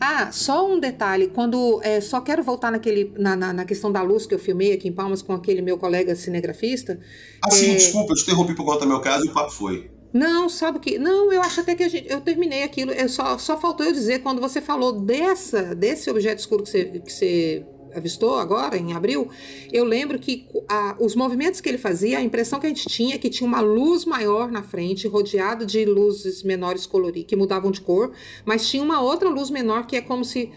[0.00, 4.02] Ah, só um detalhe, quando é, só quero voltar naquele na, na, na questão da
[4.02, 6.98] luz que eu filmei aqui em Palmas com aquele meu colega cinegrafista.
[7.44, 7.74] Assim, É.
[7.76, 9.88] desculpa, eu te interrompi por conta do meu caso e o papo foi.
[10.12, 10.98] Não, sabe o que?
[10.98, 12.92] Não, eu acho até que a gente, eu terminei aquilo.
[12.92, 16.84] Eu só, só faltou eu dizer quando você falou dessa, desse objeto escuro que você,
[16.84, 19.28] que você avistou agora, em abril,
[19.72, 23.14] eu lembro que a, os movimentos que ele fazia, a impressão que a gente tinha
[23.14, 27.70] é que tinha uma luz maior na frente, rodeado de luzes menores coloridas, que mudavam
[27.70, 28.12] de cor,
[28.44, 30.50] mas tinha uma outra luz menor que é como se.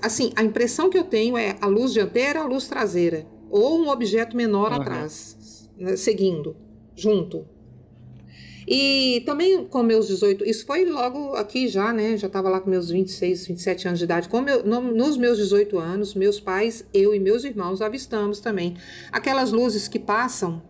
[0.00, 3.88] Assim, a impressão que eu tenho é a luz dianteira, a luz traseira, ou um
[3.88, 4.80] objeto menor uhum.
[4.80, 6.56] atrás, né, seguindo,
[6.96, 7.46] junto.
[8.74, 12.16] E também com meus 18, isso foi logo aqui já, né?
[12.16, 14.30] Já estava lá com meus 26, 27 anos de idade.
[14.30, 18.74] Com meu, no, nos meus 18 anos, meus pais, eu e meus irmãos avistamos também
[19.12, 20.62] aquelas luzes que passam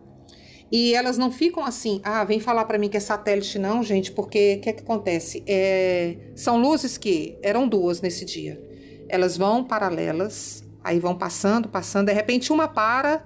[0.69, 4.11] e elas não ficam assim, ah, vem falar para mim que é satélite não, gente,
[4.11, 5.41] porque o que é que acontece?
[5.47, 8.61] É, são luzes que eram duas nesse dia.
[9.07, 13.25] Elas vão paralelas, aí vão passando, passando, de repente uma para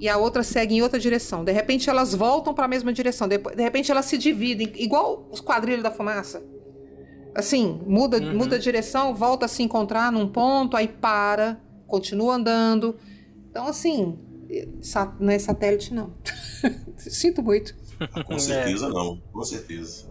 [0.00, 1.44] e a outra segue em outra direção.
[1.44, 3.28] De repente elas voltam para a mesma direção.
[3.28, 6.42] De, de, repente elas se dividem, igual os quadrilhos da fumaça.
[7.34, 8.34] Assim, muda, uhum.
[8.34, 12.96] muda a direção, volta a se encontrar num ponto, aí para, continua andando.
[13.50, 14.18] Então, assim,
[15.20, 16.14] não é satélite, não.
[16.96, 17.76] Sinto muito.
[18.26, 20.08] Com certeza não, com certeza.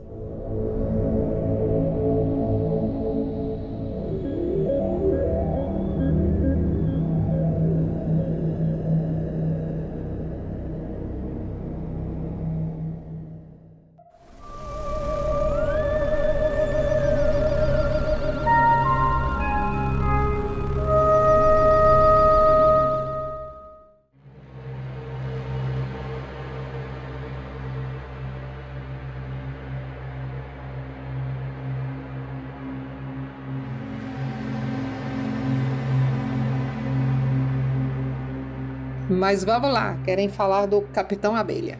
[39.19, 41.77] Mas vamos lá, querem falar do Capitão Abelha,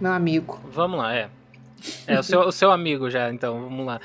[0.00, 0.60] meu amigo.
[0.68, 1.30] Vamos lá, é.
[2.08, 4.00] É o seu, o seu amigo já, então, vamos lá.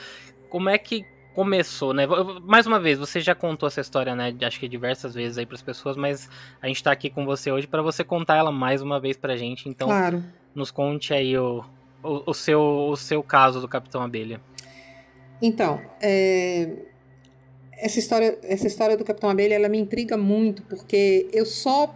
[0.47, 1.03] Como é que
[1.33, 2.03] começou, né?
[2.43, 4.31] Mais uma vez, você já contou essa história, né?
[4.43, 6.29] Acho que diversas vezes aí para as pessoas, mas
[6.61, 9.35] a gente tá aqui com você hoje para você contar ela mais uma vez pra
[9.35, 9.67] gente.
[9.67, 10.23] Então, claro.
[10.53, 11.65] nos conte aí o,
[12.03, 14.39] o, o, seu, o seu caso do Capitão Abelha.
[15.41, 16.69] Então, é...
[17.71, 21.91] essa história, essa história do Capitão Abelha, ela me intriga muito, porque eu só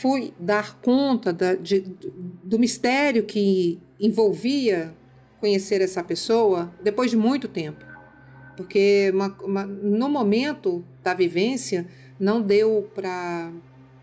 [0.00, 1.80] fui dar conta da, de,
[2.42, 4.94] do mistério que envolvia
[5.38, 7.84] conhecer essa pessoa depois de muito tempo.
[8.56, 11.86] Porque uma, uma, no momento da vivência
[12.18, 13.52] não deu para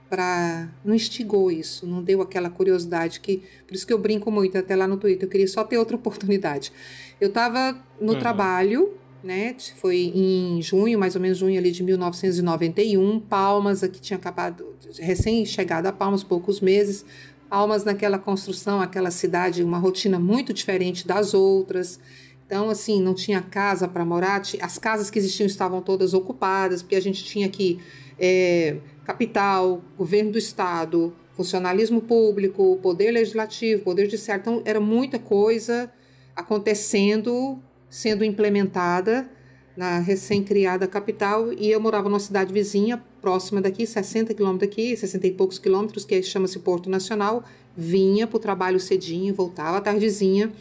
[0.09, 4.57] para não instigou isso, não deu aquela curiosidade que por isso que eu brinco muito
[4.57, 6.71] até lá no Twitter, eu queria só ter outra oportunidade.
[7.19, 8.19] Eu estava no uhum.
[8.19, 8.93] trabalho
[9.24, 9.55] né?
[9.76, 13.20] Foi em junho, mais ou menos junho ali de 1991.
[13.20, 17.05] Palmas, aqui tinha acabado, recém-chegada a Palmas, poucos meses.
[17.49, 21.99] Palmas naquela construção, aquela cidade, uma rotina muito diferente das outras.
[22.45, 26.95] Então, assim, não tinha casa para morar, as casas que existiam estavam todas ocupadas, porque
[26.95, 27.80] a gente tinha aqui
[28.18, 34.41] é, capital, governo do estado, funcionalismo público, poder legislativo, poder judiciário.
[34.41, 35.91] Então, era muita coisa
[36.36, 39.30] acontecendo sendo implementada
[39.76, 45.28] na recém-criada capital e eu morava numa cidade vizinha, próxima daqui, 60 quilômetros daqui, 60
[45.28, 47.44] e poucos quilômetros, que chama-se Porto Nacional,
[47.76, 50.52] vinha para o trabalho cedinho, voltava à tardezinha,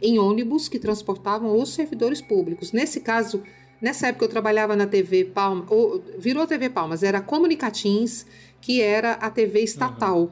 [0.00, 2.72] em ônibus que transportavam os servidores públicos.
[2.72, 3.42] Nesse caso,
[3.80, 8.24] nessa época eu trabalhava na TV Palmas, ou, virou TV Palmas, era Comunicatins,
[8.58, 10.30] que era a TV estatal, uhum.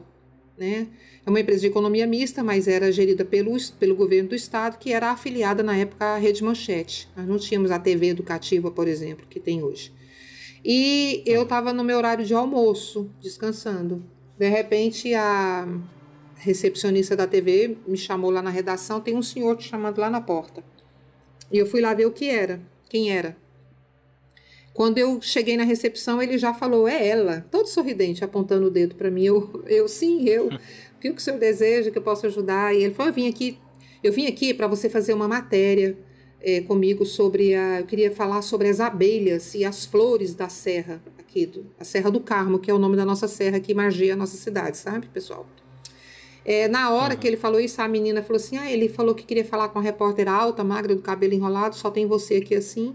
[0.61, 0.89] Né?
[1.25, 4.93] É uma empresa de economia mista, mas era gerida pelo, pelo governo do estado, que
[4.93, 7.09] era afiliada na época à Rede Manchete.
[7.17, 9.91] Nós não tínhamos a TV educativa, por exemplo, que tem hoje.
[10.63, 14.05] E eu estava no meu horário de almoço, descansando.
[14.39, 15.67] De repente, a
[16.37, 20.21] recepcionista da TV me chamou lá na redação, tem um senhor te chamando lá na
[20.21, 20.63] porta.
[21.51, 23.37] E eu fui lá ver o que era, quem era.
[24.73, 28.95] Quando eu cheguei na recepção, ele já falou, é ela, todo sorridente, apontando o dedo
[28.95, 29.25] para mim.
[29.25, 30.51] Eu, eu, sim, eu.
[30.97, 32.75] O que o senhor deseja que eu possa ajudar?
[32.75, 33.57] E ele falou: Eu vim aqui,
[34.05, 35.97] eu vim aqui para você fazer uma matéria
[36.43, 37.81] é, comigo sobre a.
[37.81, 42.11] Eu queria falar sobre as abelhas e as flores da serra aqui, do, a Serra
[42.11, 45.07] do Carmo, que é o nome da nossa serra que margeia a nossa cidade, sabe,
[45.09, 45.47] pessoal?
[46.45, 47.21] É, na hora uhum.
[47.21, 49.79] que ele falou isso, a menina falou assim: Ah, ele falou que queria falar com
[49.79, 52.95] a repórter alta, magra, do cabelo enrolado, só tem você aqui assim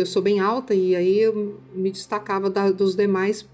[0.00, 3.46] porque eu sou bem alta e aí eu me destacava da, dos demais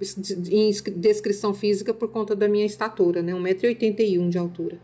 [0.48, 3.32] em descrição física por conta da minha estatura, né?
[3.32, 4.78] 1,81m de altura.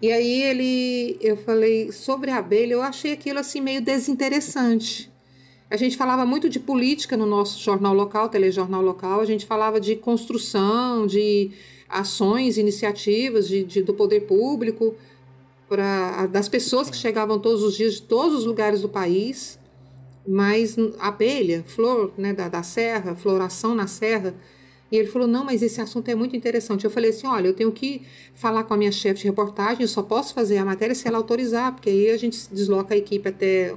[0.00, 5.10] E aí ele, eu falei sobre a abelha, eu achei aquilo assim meio desinteressante.
[5.70, 9.80] A gente falava muito de política no nosso jornal local, telejornal local, a gente falava
[9.80, 11.50] de construção, de
[11.88, 14.94] ações, iniciativas de, de do poder público,
[15.68, 19.58] para das pessoas que chegavam todos os dias de todos os lugares do país
[20.26, 24.34] mas abelha, flor né, da, da serra, floração na serra,
[24.90, 26.84] E ele falou: Não, mas esse assunto é muito interessante.
[26.84, 28.02] Eu falei assim: Olha, eu tenho que
[28.34, 31.18] falar com a minha chefe de reportagem, eu só posso fazer a matéria se ela
[31.18, 33.74] autorizar, porque aí a gente desloca a equipe até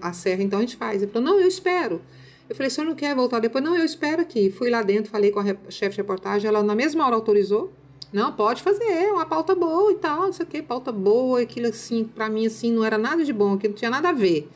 [0.00, 1.02] a serra, então a gente faz.
[1.02, 2.00] Ele falou: Não, eu espero.
[2.48, 3.62] Eu falei: O senhor não quer voltar depois?
[3.62, 4.50] Não, eu espero aqui.
[4.50, 7.72] Fui lá dentro, falei com a chefe de reportagem, ela na mesma hora autorizou.
[8.12, 11.40] Não, pode fazer, é uma pauta boa e tal, não sei o que, pauta boa,
[11.40, 14.12] aquilo assim, para mim, assim, não era nada de bom, aquilo não tinha nada a
[14.12, 14.48] ver.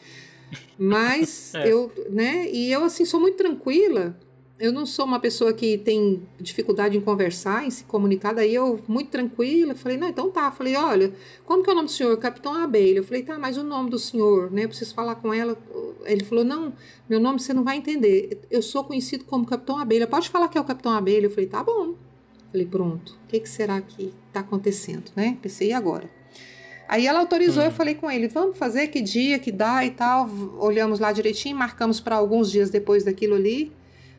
[0.79, 1.71] Mas é.
[1.71, 4.17] eu, né, e eu, assim, sou muito tranquila,
[4.59, 8.81] eu não sou uma pessoa que tem dificuldade em conversar, em se comunicar, daí eu,
[8.89, 11.13] muito tranquila, falei, não, então tá, falei, olha,
[11.45, 12.17] como que é o nome do senhor?
[12.17, 12.99] Capitão Abelha.
[12.99, 15.57] Eu falei, tá, mas o nome do senhor, né, eu preciso falar com ela.
[16.05, 16.73] Ele falou, não,
[17.09, 20.59] meu nome você não vai entender, eu sou conhecido como Capitão Abelha, pode falar que
[20.59, 21.27] é o Capitão Abelha?
[21.27, 21.95] Eu falei, tá bom.
[22.51, 25.39] Falei, pronto, o que, que será que está acontecendo, né?
[25.41, 26.18] Pensei, e agora?
[26.89, 27.67] Aí ela autorizou, hum.
[27.67, 30.29] eu falei com ele, vamos fazer que dia, que dá e tal.
[30.59, 33.71] Olhamos lá direitinho, marcamos para alguns dias depois daquilo ali.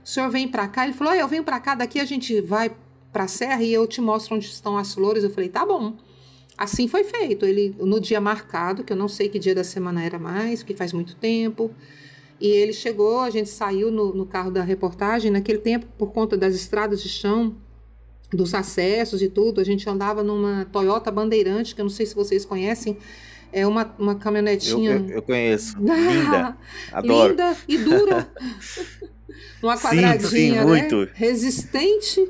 [0.06, 0.86] O senhor vem para cá?
[0.86, 2.72] Ele falou, eu venho para cá, daqui a gente vai
[3.12, 5.24] para a serra e eu te mostro onde estão as flores.
[5.24, 5.98] Eu falei, tá bom.
[6.56, 7.44] Assim foi feito.
[7.44, 10.76] Ele no dia marcado, que eu não sei que dia da semana era mais, porque
[10.76, 11.72] faz muito tempo.
[12.40, 15.32] E ele chegou, a gente saiu no, no carro da reportagem.
[15.32, 17.56] Naquele tempo, por conta das estradas de chão,
[18.32, 19.62] dos acessos e tudo.
[19.62, 22.98] A gente andava numa Toyota Bandeirante, que eu não sei se vocês conhecem.
[23.52, 24.92] É uma, uma caminhonetinha.
[24.92, 25.76] Eu, eu, eu conheço.
[25.80, 26.58] Linda.
[26.92, 27.30] Adoro.
[27.32, 28.30] Linda e dura.
[29.62, 30.66] uma quadradinha, sim, sim, né?
[30.66, 31.10] Muito.
[31.14, 32.28] Resistente.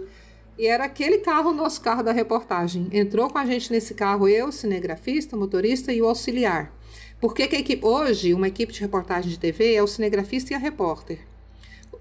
[0.58, 2.88] E era aquele carro, o nosso carro da reportagem.
[2.91, 6.74] Entrou com a gente nesse carro eu, cinegrafista, motorista e o auxiliar.
[7.20, 10.56] Porque que a equipe, hoje, uma equipe de reportagem de TV é o cinegrafista e
[10.56, 11.20] a repórter.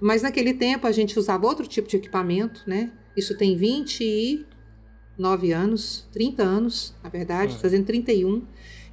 [0.00, 2.90] Mas naquele tempo a gente usava outro tipo de equipamento, né?
[3.18, 7.58] Isso tem 29 anos, 30 anos, na verdade, ah.
[7.58, 8.44] fazendo 31.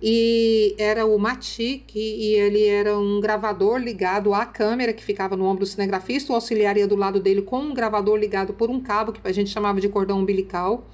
[0.02, 5.46] E era o Matic, e ele era um gravador ligado à câmera que ficava no
[5.46, 6.34] ombro do cinegrafista.
[6.34, 9.32] O auxiliar ia do lado dele com um gravador ligado por um cabo, que a
[9.32, 10.90] gente chamava de cordão umbilical.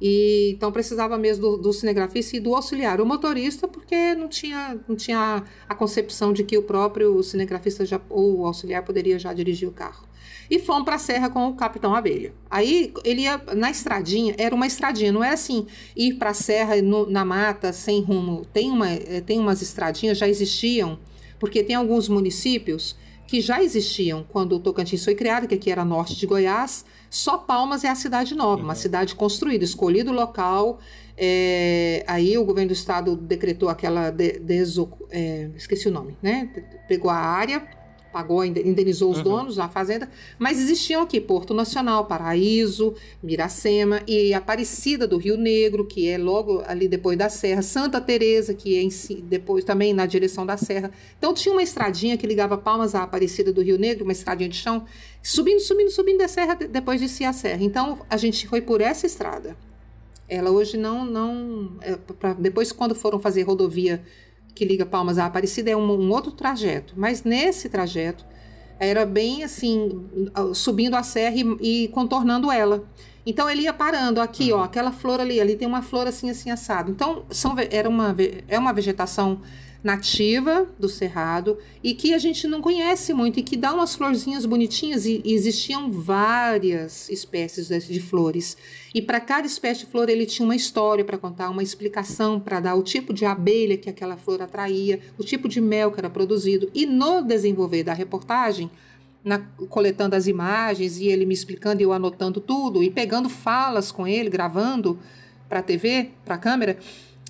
[0.00, 2.98] E então precisava mesmo do, do, cinegrafista e do auxiliar.
[2.98, 8.00] O motorista, porque não tinha, não tinha a concepção de que o próprio cinegrafista já,
[8.08, 10.07] ou o auxiliar poderia já dirigir o carro
[10.50, 12.32] e fomos para a serra com o Capitão Abelha.
[12.50, 16.80] Aí ele ia na estradinha, era uma estradinha, não era assim ir para a serra
[16.80, 18.44] no, na mata sem rumo.
[18.52, 20.98] Tem, uma, eh, tem umas estradinhas, já existiam,
[21.38, 22.96] porque tem alguns municípios
[23.26, 26.84] que já existiam quando o Tocantins foi criado, que aqui era norte de Goiás.
[27.10, 28.74] Só Palmas é a cidade nova, uma uhum.
[28.74, 30.78] cidade construída, escolhido o local.
[31.14, 34.40] É, aí o governo do estado decretou aquela de,
[35.10, 36.48] é, esqueci o nome, né?
[36.88, 37.60] Pegou a área
[38.18, 39.22] pagou, indenizou os uhum.
[39.22, 40.10] donos da fazenda,
[40.40, 42.92] mas existiam aqui Porto Nacional, Paraíso,
[43.22, 48.52] Miracema e Aparecida do Rio Negro, que é logo ali depois da serra, Santa Teresa,
[48.52, 50.90] que é em si, depois também na direção da serra.
[51.16, 54.56] Então tinha uma estradinha que ligava Palmas à Aparecida do Rio Negro, uma estradinha de
[54.56, 54.84] chão,
[55.22, 57.62] subindo, subindo, subindo da serra, depois de si a serra.
[57.62, 59.56] Então a gente foi por essa estrada.
[60.28, 64.02] Ela hoje não, não, é, pra, depois quando foram fazer rodovia
[64.58, 68.26] que liga Palmas à Aparecida é um, um outro trajeto, mas nesse trajeto
[68.80, 70.04] era bem assim,
[70.52, 72.84] subindo a serra e, e, contornando ela.
[73.24, 76.50] Então ele ia parando aqui, ó, aquela flor ali, ali tem uma flor assim, assim
[76.50, 76.90] assado.
[76.90, 78.14] Então são, era uma,
[78.48, 79.40] é uma vegetação
[79.82, 84.44] nativa do cerrado e que a gente não conhece muito e que dá umas florzinhas
[84.44, 88.56] bonitinhas e, existiam várias espécies de, de flores.
[88.92, 92.58] E para cada espécie de flor ele tinha uma história para contar, uma explicação para
[92.58, 96.10] dar o tipo de abelha que aquela flor atraía, o tipo de mel que era
[96.10, 96.68] produzido.
[96.74, 98.68] E no desenvolver da reportagem
[99.22, 103.92] na, coletando as imagens e ele me explicando e eu anotando tudo e pegando falas
[103.92, 104.98] com ele, gravando
[105.48, 106.78] para a TV, para a câmera,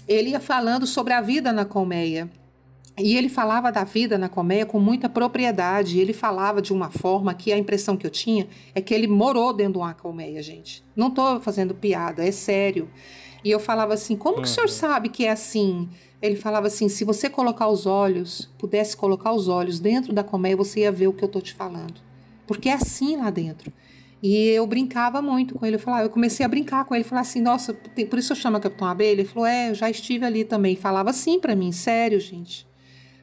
[0.08, 2.30] ele ia falando sobre a vida na colmeia.
[2.98, 6.00] E ele falava da vida na colmeia com muita propriedade.
[6.00, 9.52] Ele falava de uma forma que a impressão que eu tinha é que ele morou
[9.52, 10.82] dentro de uma colmeia, gente.
[10.96, 12.90] Não estou fazendo piada, é sério.
[13.44, 15.88] E eu falava assim: como que o senhor sabe que é assim?
[16.20, 20.56] Ele falava assim: se você colocar os olhos, pudesse colocar os olhos dentro da colmeia,
[20.56, 22.00] você ia ver o que eu estou te falando.
[22.48, 23.72] Porque é assim lá dentro.
[24.22, 25.76] E eu brincava muito com ele.
[25.76, 27.04] Eu, falava, eu comecei a brincar com ele.
[27.04, 29.20] Falar assim, nossa, por isso eu chamo Capitão Abelha.
[29.20, 30.76] Ele falou, é, eu já estive ali também.
[30.76, 32.66] Falava assim para mim, sério, gente.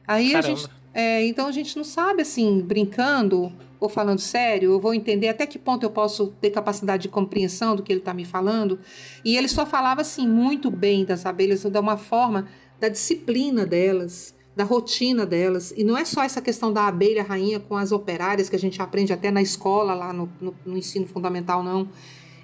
[0.06, 0.38] Aí Caramba.
[0.38, 0.70] a gente.
[0.94, 5.46] É, então a gente não sabe, assim, brincando ou falando sério, eu vou entender até
[5.46, 8.78] que ponto eu posso ter capacidade de compreensão do que ele está me falando.
[9.22, 12.48] E ele só falava, assim, muito bem das abelhas, de uma forma
[12.80, 15.72] da disciplina delas, da rotina delas.
[15.76, 18.80] E não é só essa questão da abelha rainha com as operárias que a gente
[18.80, 21.86] aprende até na escola, lá no, no, no ensino fundamental, não.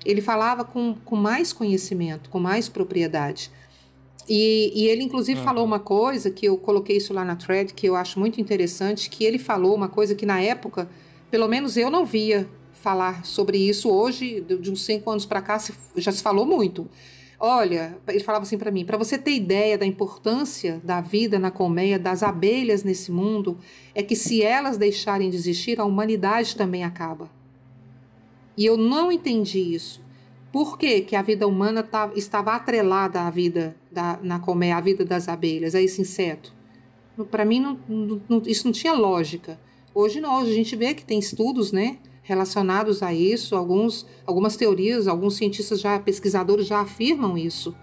[0.04, 3.50] Ele falava com, com mais conhecimento, com mais propriedade.
[4.28, 5.44] E, e ele, inclusive, uhum.
[5.44, 9.08] falou uma coisa que eu coloquei isso lá na thread, que eu acho muito interessante,
[9.08, 10.88] que ele falou uma coisa que na época,
[11.30, 15.58] pelo menos eu não via falar sobre isso hoje, de uns cinco anos para cá,
[15.58, 16.88] se- já se falou muito.
[17.44, 21.50] Olha, ele falava assim para mim, para você ter ideia da importância da vida na
[21.50, 23.58] colmeia, das abelhas nesse mundo,
[23.96, 27.28] é que se elas deixarem de existir, a humanidade também acaba.
[28.56, 30.00] E eu não entendi isso.
[30.52, 34.80] Por que, que a vida humana tá- estava atrelada à vida da, na colmeia, à
[34.80, 36.54] vida das abelhas, a esse inseto?
[37.28, 39.58] Para mim, não- não- isso não tinha lógica.
[39.92, 44.56] Hoje não, hoje a gente vê que tem estudos, né, relacionados a isso, alguns, algumas
[44.56, 47.74] teorias, alguns cientistas já, pesquisadores já afirmam isso.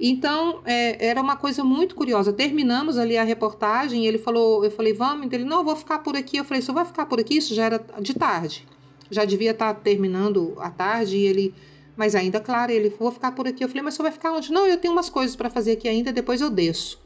[0.00, 2.32] Então, é, era uma coisa muito curiosa.
[2.32, 6.38] Terminamos ali a reportagem, ele falou, eu falei, vamos, ele, não, vou ficar por aqui.
[6.38, 7.36] Eu falei, você vai ficar por aqui?
[7.36, 8.66] Isso já era de tarde.
[9.10, 11.54] Já devia estar terminando a tarde, e ele,
[11.96, 13.62] mas ainda, claro, ele, vou ficar por aqui.
[13.62, 14.50] Eu falei, mas você vai ficar onde?
[14.50, 16.98] Não, eu tenho umas coisas para fazer aqui ainda, depois eu desço.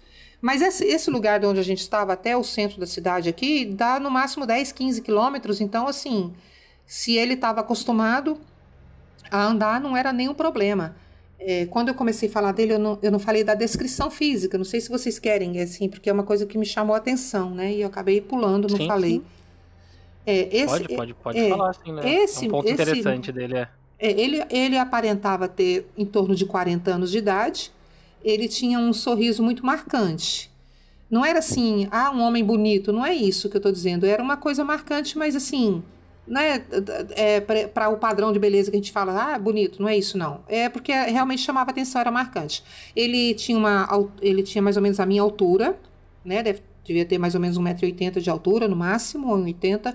[0.44, 3.64] Mas esse, esse lugar de onde a gente estava até o centro da cidade aqui,
[3.64, 5.58] dá no máximo 10, 15 quilômetros.
[5.60, 6.34] Então, assim,
[6.86, 8.38] se ele estava acostumado
[9.30, 10.96] a andar, não era nenhum problema.
[11.38, 14.58] É, quando eu comecei a falar dele, eu não, eu não falei da descrição física.
[14.58, 17.54] Não sei se vocês querem, assim, porque é uma coisa que me chamou a atenção,
[17.54, 17.72] né?
[17.72, 19.20] E eu acabei pulando, não Sim, falei.
[19.20, 19.24] sim.
[20.26, 22.02] É, esse, Pode, pode, pode é, falar, sim, né?
[22.24, 23.68] esse- é um ponto esse- interessante dele, é.
[23.98, 27.72] é, ele, ele aparentava ter em torno de 40 anos de idade.
[28.24, 30.50] Ele tinha um sorriso muito marcante.
[31.10, 34.06] Não era assim, ah, um homem bonito, não é isso que eu estou dizendo.
[34.06, 35.82] Era uma coisa marcante, mas assim,
[36.26, 36.64] né,
[37.10, 40.16] é, para o padrão de beleza que a gente fala, ah, bonito, não é isso
[40.16, 40.40] não.
[40.48, 42.64] É porque realmente chamava atenção, era marcante.
[42.96, 43.86] Ele tinha uma,
[44.20, 45.78] ele tinha mais ou menos a minha altura,
[46.24, 49.94] né, deve, devia ter mais ou menos 1,80m de altura no máximo, ou 1,80m.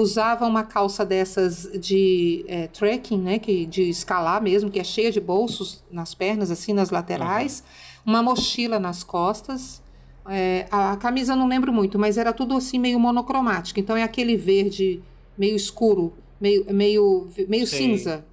[0.00, 5.10] Usava uma calça dessas de é, trekking, né, que, de escalar mesmo, que é cheia
[5.10, 7.64] de bolsos nas pernas, assim, nas laterais.
[8.06, 9.82] Uma mochila nas costas.
[10.28, 13.80] É, a, a camisa não lembro muito, mas era tudo assim meio monocromático.
[13.80, 15.02] Então é aquele verde
[15.36, 17.78] meio escuro, meio, meio, meio Sei.
[17.80, 18.24] cinza,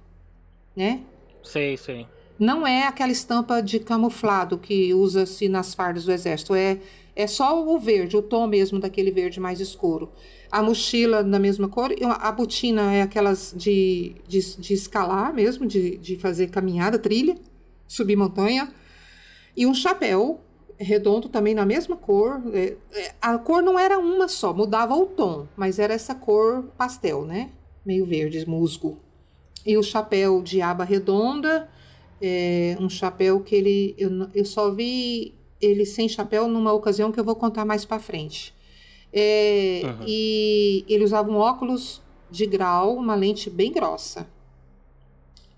[0.76, 1.00] né?
[1.42, 2.06] Sei, sei.
[2.38, 6.54] Não é aquela estampa de camuflado que usa-se nas fardas do exército.
[6.54, 6.78] É,
[7.16, 10.12] é só o verde, o tom mesmo daquele verde mais escuro.
[10.50, 11.90] A mochila na mesma cor.
[12.02, 17.36] A botina é aquelas de, de, de escalar mesmo, de, de fazer caminhada, trilha,
[17.86, 18.72] subir montanha.
[19.56, 20.40] E um chapéu
[20.78, 22.42] redondo também na mesma cor.
[22.52, 26.64] É, é, a cor não era uma só, mudava o tom, mas era essa cor
[26.76, 27.50] pastel, né?
[27.84, 28.98] Meio verde, musgo.
[29.64, 31.68] E o chapéu de aba redonda,
[32.20, 33.94] é, um chapéu que ele.
[33.98, 37.98] Eu, eu só vi ele sem chapéu numa ocasião que eu vou contar mais pra
[37.98, 38.54] frente.
[39.12, 40.04] É, Uhum.
[40.06, 44.26] E ele usava um óculos de grau, uma lente bem grossa.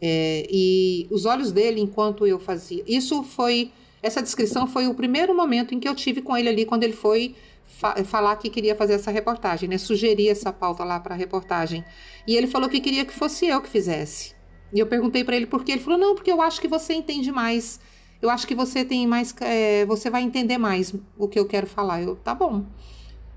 [0.01, 2.83] É, e os olhos dele, enquanto eu fazia.
[2.87, 3.73] Isso foi.
[4.01, 6.93] Essa descrição foi o primeiro momento em que eu tive com ele ali, quando ele
[6.93, 7.35] foi
[7.65, 9.77] fa- falar que queria fazer essa reportagem, né?
[9.77, 11.85] Sugerir essa pauta lá para a reportagem.
[12.27, 14.35] E ele falou que queria que fosse eu que fizesse.
[14.73, 15.73] E eu perguntei para ele por quê.
[15.73, 17.81] Ele falou: não, porque eu acho que você entende mais.
[18.23, 19.35] Eu acho que você tem mais.
[19.41, 22.03] é, você vai entender mais o que eu quero falar.
[22.03, 22.65] Eu, tá bom.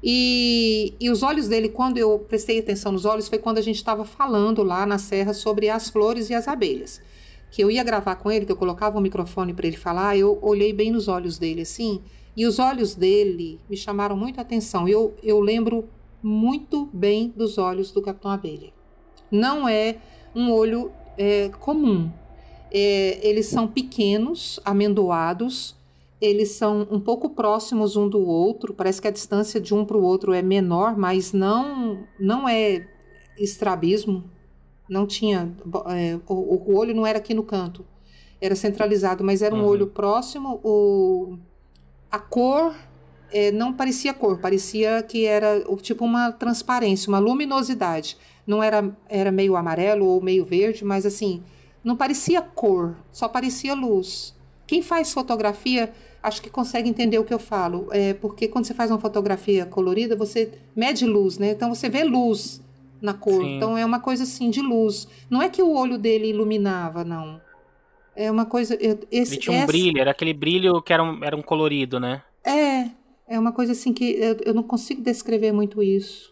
[0.04, 3.76] E, e os olhos dele, quando eu prestei atenção nos olhos, foi quando a gente
[3.76, 7.02] estava falando lá na serra sobre as flores e as abelhas.
[7.52, 10.39] Que eu ia gravar com ele, que eu colocava o microfone para ele falar, eu
[10.41, 12.02] olhei bem nos olhos dele assim,
[12.36, 14.88] e os olhos dele me chamaram muito atenção.
[14.88, 15.88] Eu, eu lembro
[16.24, 18.72] muito bem dos olhos do Capitão Abelha.
[19.30, 19.97] Não é
[20.34, 22.10] um olho é, comum.
[22.72, 25.76] É, eles são pequenos, amendoados,
[26.22, 29.97] eles são um pouco próximos um do outro, parece que a distância de um para
[29.97, 32.88] o outro é menor, mas não, não é
[33.38, 34.24] estrabismo,
[34.88, 35.55] não tinha,
[35.88, 37.86] é, o, o olho não era aqui no canto,
[38.39, 39.65] era centralizado, mas era um Uhum.
[39.65, 41.38] olho próximo, o,
[42.11, 42.76] a cor
[43.32, 48.95] é, não parecia cor, parecia que era o- tipo uma transparência, uma luminosidade, não era,
[49.07, 51.43] era meio amarelo ou meio verde, mas assim,
[51.84, 54.36] não parecia cor, só parecia luz.
[54.67, 55.93] Quem faz fotografia,
[56.24, 57.88] acho que consegue entender o que eu falo.
[57.91, 61.51] É porque quando você faz uma fotografia colorida, você mede luz, né?
[61.51, 62.61] Então você vê luz
[63.01, 63.41] na cor.
[63.43, 63.55] Sim.
[63.57, 65.07] Então é uma coisa assim de luz.
[65.30, 67.41] Não é que o olho dele iluminava, não.
[68.15, 68.78] É uma coisa.
[69.11, 71.99] Esse, Ele tinha um essa- brilho, era aquele brilho que era um, era um colorido,
[71.99, 72.22] né?
[72.45, 72.89] É,
[73.28, 76.32] é uma coisa assim que eu, eu não consigo descrever muito isso.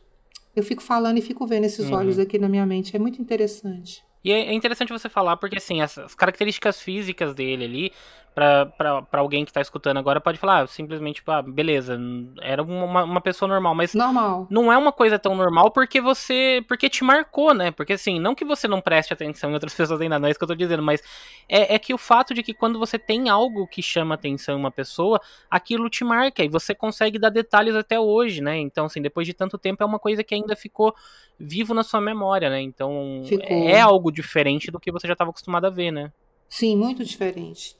[0.55, 1.95] Eu fico falando e fico vendo esses Uhum.
[1.97, 2.95] olhos aqui na minha mente.
[2.95, 4.03] É muito interessante.
[4.21, 7.91] E é é interessante você falar, porque assim, as as características físicas dele ali,
[8.33, 11.99] pra alguém que tá escutando agora, pode falar, ah, simplesmente, tipo, ah, beleza,
[12.41, 14.47] era uma, uma pessoa normal, mas Normal.
[14.49, 16.63] não é uma coisa tão normal porque você.
[16.67, 17.71] Porque te marcou, né?
[17.71, 20.39] Porque assim, não que você não preste atenção em outras pessoas nada, não é isso
[20.39, 21.01] que eu tô dizendo, mas
[21.47, 24.59] é, é que o fato de que quando você tem algo que chama atenção em
[24.59, 25.19] uma pessoa,
[25.49, 28.57] aquilo te marca e você consegue dar detalhes até hoje, né?
[28.57, 30.93] Então, assim, depois de tanto tempo, é uma coisa que ainda ficou
[31.39, 32.61] vivo na sua memória, né?
[32.61, 33.69] Então, Ficou.
[33.69, 36.11] é algo diferente do que você já estava acostumado a ver, né?
[36.49, 37.77] Sim, muito diferente.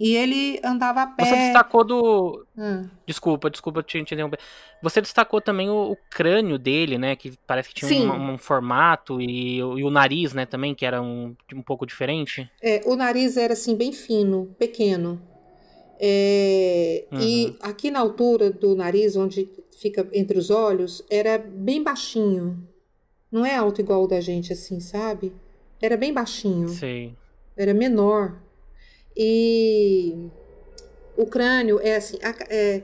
[0.00, 1.24] E ele andava a pé.
[1.24, 2.46] Você destacou do.
[2.58, 4.38] Ah, Desculpa, desculpa te, te interromper.
[4.82, 7.14] Você destacou também o, o crânio dele, né?
[7.16, 8.08] Que parece que tinha Sim.
[8.08, 10.46] um, um formato e, o- e o nariz, né?
[10.46, 12.48] Também, que era um, um pouco diferente.
[12.62, 15.20] é, o nariz era assim, bem fino, pequeno.
[15.98, 17.56] É, E Uhum.
[17.60, 19.48] aqui na altura do nariz, onde
[19.78, 22.66] fica entre os olhos, era bem baixinho.
[23.30, 25.32] Não é alto igual o da gente, assim, sabe?
[25.80, 26.68] Era bem baixinho.
[26.68, 27.14] Sei.
[27.56, 28.36] era menor.
[29.16, 30.30] E
[31.16, 32.82] o crânio é assim, é,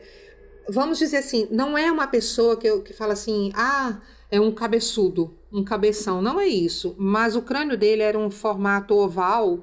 [0.69, 4.01] vamos dizer assim, não é uma pessoa que, que fala assim, ah,
[4.31, 6.23] é um cabeçudo, um cabeção.
[6.23, 6.95] Não é isso.
[6.99, 9.61] Mas o crânio dele era um formato oval.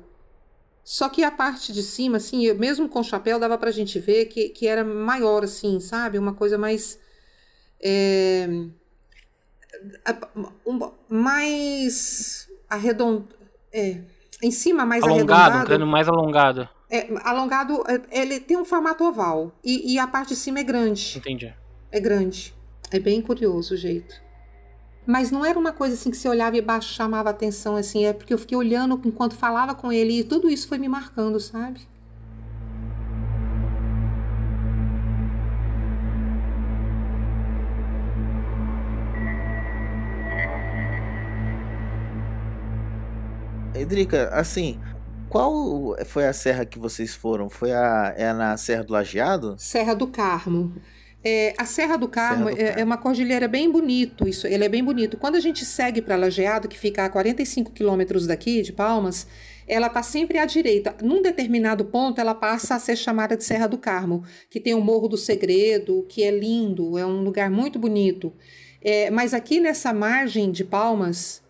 [0.84, 4.26] Só que a parte de cima, assim, eu- mesmo com chapéu, dava pra gente ver
[4.26, 6.18] que, que era maior, assim, sabe?
[6.20, 7.00] Uma coisa mais.
[7.82, 8.48] é,
[11.10, 13.36] mais arredondado.
[13.72, 14.02] É,
[14.44, 15.66] em cima, mais alongado, um arredondado.
[15.66, 16.70] crânio mais alongado.
[16.92, 19.52] É, alongado, é, ele tem um formato oval.
[19.64, 21.18] E, e a parte de cima é grande.
[21.18, 21.54] Entendi.
[21.92, 22.54] É grande.
[22.92, 24.22] É bem curioso o jeito.
[25.06, 28.06] Mas não era uma coisa assim que você olhava e baixo chamava atenção, assim.
[28.06, 31.40] É porque eu fiquei olhando enquanto falava com ele e tudo isso foi me marcando,
[31.40, 31.82] sabe?
[43.84, 44.80] Edrica, assim,
[45.30, 47.50] qual foi a serra que vocês foram?
[47.50, 49.56] Foi a, é na Serra do Lajeado?
[49.58, 50.74] Serra do Carmo.
[51.26, 52.80] É, a Serra do Carmo, Serra do é- Carmo.
[52.82, 55.16] é, uma cordilheira bem bonito, isso, ele é bem bonito.
[55.18, 59.26] Quando a gente segue para Lajeado, que fica a 45 quilômetros daqui, de Palmas,
[59.68, 60.96] ela está sempre à direita.
[61.02, 64.82] Num determinado ponto, ela passa a ser chamada de Serra do Carmo, que tem o
[64.82, 68.34] Morro do Segredo, que é lindo, é um lugar muito bonito.
[68.82, 71.43] É, mas aqui nessa margem de Palmas,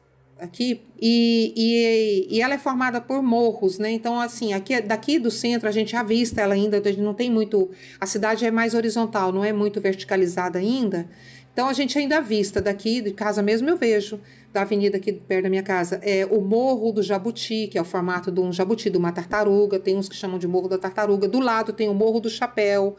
[0.44, 3.92] aqui e, e, e ela é formada por morros, né?
[3.92, 7.30] Então, assim, aqui daqui do centro a gente avista ela ainda, a gente não tem
[7.30, 7.70] muito.
[8.00, 11.08] A cidade é mais horizontal, não é muito verticalizada ainda.
[11.54, 14.20] Então a gente ainda avista daqui de casa mesmo eu vejo
[14.52, 17.86] da avenida aqui perto da minha casa é o morro do jabuti que é o
[17.86, 21.28] formato de um jabuti de uma tartaruga tem uns que chamam de morro da tartaruga
[21.28, 22.96] do lado tem o morro do chapéu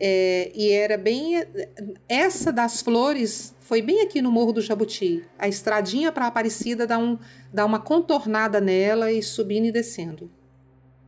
[0.00, 1.34] é, e era bem.
[2.08, 5.24] Essa das flores foi bem aqui no Morro do Jabuti.
[5.38, 7.18] A estradinha para Aparecida dá, um,
[7.52, 10.30] dá uma contornada nela e subindo e descendo.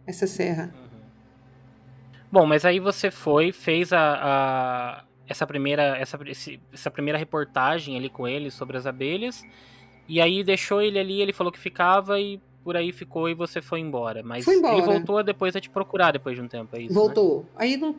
[0.06, 0.72] Essa serra.
[2.30, 6.18] Bom, mas aí você foi, fez a, a- essa primeira essa,
[6.72, 9.42] essa primeira reportagem ali com ele sobre as abelhas
[10.08, 13.62] e aí deixou ele ali, ele falou que ficava e por aí ficou e você
[13.62, 14.24] foi embora.
[14.24, 14.74] Mas Fui embora.
[14.74, 16.88] ele voltou depois a te procurar depois de um tempo, é isso?
[16.88, 16.94] né?
[16.94, 17.46] Voltou.
[17.54, 17.94] Aí, um,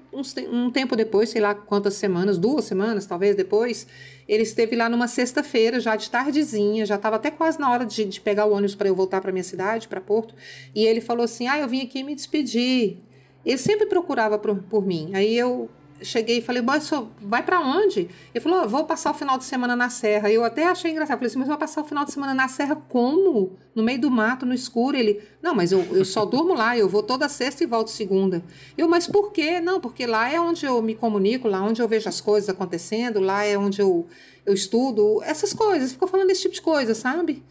[0.52, 3.88] um tempo depois, sei lá quantas semanas, duas semanas talvez depois,
[4.28, 8.04] ele esteve lá numa sexta-feira, já de tardezinha, já estava até quase na hora de,
[8.04, 10.36] de pegar o ônibus para eu voltar para minha cidade, para Porto.
[10.76, 12.98] E ele falou assim: Ah, eu vim aqui me despedir.
[13.46, 15.12] Ele sempre procurava por, por mim.
[15.14, 15.70] Aí eu
[16.02, 16.90] cheguei e falei: Mas
[17.22, 18.10] vai para onde?
[18.34, 20.32] Ele falou: "Eu Vou passar o final de semana na Serra.
[20.32, 21.18] Eu até achei engraçado.
[21.18, 23.58] Falei assim: Mas vai passar o final de semana na Serra como?
[23.76, 24.98] No meio do mato, no escuro?
[24.98, 26.78] Ele: Não, mas eu, eu só durmo lá.
[26.78, 28.44] Eu vou toda sexta e volto segunda.
[28.78, 29.60] Eu, mas por quê?
[29.60, 33.20] Não, porque lá é onde eu me comunico, lá onde eu vejo as coisas acontecendo,
[33.20, 34.06] lá é onde eu,
[34.46, 35.92] eu estudo, essas coisas.
[35.92, 37.44] Ficou falando desse tipo de coisa, sabe?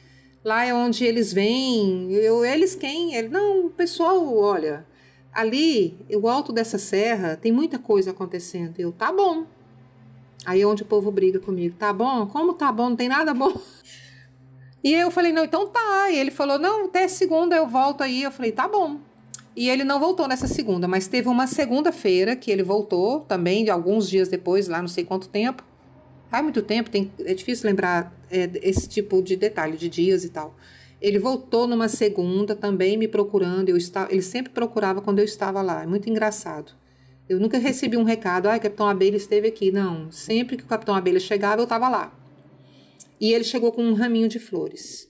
[0.44, 2.12] Lá é onde eles vêm.
[2.12, 3.14] Eu, eles quem?
[3.14, 4.86] Ele, não, o pessoal, olha,
[5.36, 8.74] ali, o alto dessa serra, tem muita coisa acontecendo.
[8.78, 9.44] Eu, tá bom.
[10.46, 11.76] Aí é onde o povo briga comigo.
[11.78, 12.26] Tá bom?
[12.26, 12.88] Como tá bom?
[12.88, 13.52] Não tem nada bom.
[14.82, 16.10] E eu falei, não, então tá.
[16.10, 18.22] E ele falou, não, até segunda eu volto aí.
[18.22, 19.00] Eu falei, tá bom.
[19.56, 23.70] E ele não voltou nessa segunda, mas teve uma segunda-feira que ele voltou também, de
[23.70, 25.64] alguns dias depois, lá não sei quanto tempo.
[26.30, 30.28] Faz muito tempo, tem, é difícil lembrar é, esse tipo de detalhe, de dias e
[30.28, 30.54] tal.
[31.06, 33.68] Ele voltou numa segunda também me procurando.
[33.68, 35.84] Eu estava, ele sempre procurava quando eu estava lá.
[35.84, 36.72] É muito engraçado.
[37.28, 39.70] Eu nunca recebi um recado, ah, Capitão Abelha esteve aqui.
[39.70, 42.12] Não, sempre que o Capitão Abelha chegava, eu estava lá.
[43.20, 45.08] E ele chegou com um raminho de flores.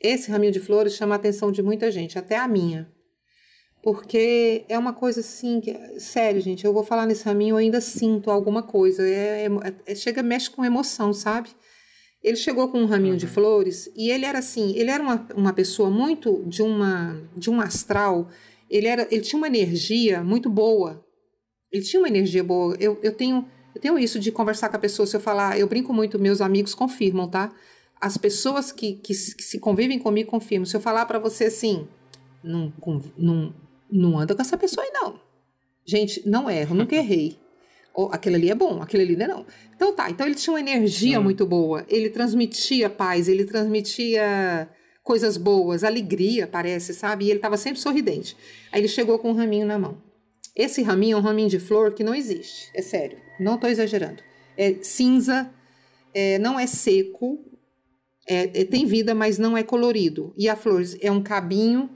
[0.00, 2.88] Esse raminho de flores chama a atenção de muita gente, até a minha.
[3.82, 7.80] Porque é uma coisa assim, que, sério, gente, eu vou falar nesse raminho, eu ainda
[7.80, 9.04] sinto alguma coisa.
[9.04, 11.50] É, é- é- chega, mexe com emoção, sabe?
[12.24, 13.18] Ele chegou com um raminho Uhum.
[13.18, 17.50] de flores e ele era assim, ele era uma, uma pessoa muito de uma de
[17.50, 18.28] um astral,
[18.70, 21.04] ele era, ele tinha uma energia muito boa.
[21.70, 22.74] Ele tinha uma energia boa.
[22.80, 25.66] Eu, eu tenho eu tenho isso de conversar com a pessoa, se eu falar, eu
[25.66, 27.52] brinco muito, meus amigos confirmam, tá?
[28.00, 30.64] As pessoas que, que, se- que se convivem comigo confirmam.
[30.64, 31.86] Se eu falar pra você assim,
[32.42, 32.72] não,
[33.18, 33.52] não,
[33.90, 35.18] não anda com essa pessoa aí, não.
[35.84, 37.36] Gente, não erro, nunca errei.
[37.94, 39.46] Ou, aquele ali é bom, aquele ali não é não.
[39.74, 41.22] Então tá, então ele tinha uma energia Hum.
[41.22, 41.84] muito boa.
[41.88, 44.68] Ele transmitia paz, ele transmitia
[45.02, 47.26] coisas boas, alegria, parece, sabe?
[47.26, 48.36] E ele estava sempre sorridente.
[48.72, 49.98] Aí ele chegou com um raminho na mão.
[50.56, 54.22] Esse raminho é um raminho de flor que não existe, é sério, não estou exagerando.
[54.56, 55.50] É cinza,
[56.14, 57.38] é, não é seco,
[58.26, 60.32] é- é- tem vida, mas não é colorido.
[60.38, 61.90] E a flor é um cabinho,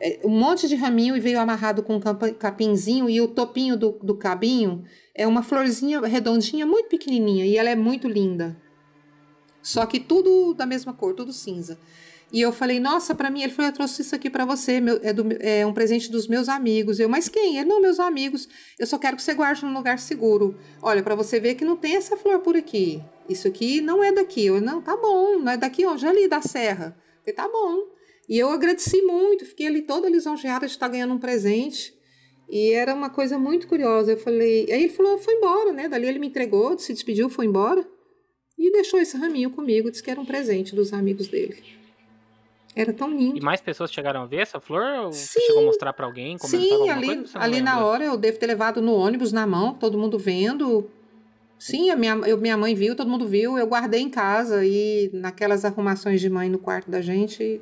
[0.00, 2.00] é, um monte de raminho e veio amarrado com um
[2.38, 4.82] capinzinho e o topinho do, do cabinho
[5.20, 8.56] é uma florzinha redondinha, muito pequenininha e ela é muito linda.
[9.62, 11.78] Só que tudo da mesma cor, tudo cinza.
[12.32, 14.98] E eu falei, nossa, pra mim, ele falou, eu trouxe isso aqui pra você, meu-
[15.02, 16.98] é, do- é um presente dos meus amigos.
[17.00, 17.58] Eu, mas quem?
[17.58, 18.48] Ele, não, meus amigos.
[18.78, 20.56] Eu só quero que você guarde num lugar seguro.
[20.80, 23.02] Olha, pra você ver que não tem essa flor por aqui.
[23.28, 24.46] Isso aqui não é daqui.
[24.46, 26.96] Eu, não, tá bom, não é daqui, ó, já ali da serra.
[26.96, 27.80] Eu falei, tá bom.
[28.28, 31.92] E eu agradeci muito, fiquei ali toda lisonjeada de estar ganhando um presente.
[32.50, 34.12] E era uma coisa muito curiosa.
[34.12, 35.88] Eu falei, aí ele falou, foi embora, né?
[35.88, 37.86] Dali ele me entregou, se despediu, foi embora.
[38.58, 41.56] E deixou esse raminho comigo, disse que era um presente dos amigos dele.
[42.74, 43.36] Era tão lindo.
[43.38, 44.82] E mais pessoas chegaram a ver essa flor?
[45.06, 45.46] Ou você Sim.
[45.46, 46.36] chegou a mostrar pra alguém?
[46.38, 47.38] Sim, ali, coisa?
[47.38, 50.88] Ali na hora eu devo ter levado no ônibus na mão, todo mundo vendo.
[51.58, 53.58] Sim, a minha, eu- minha mãe viu, todo mundo viu.
[53.58, 57.60] Eu guardei em casa e naquelas arrumações de mãe no quarto da gente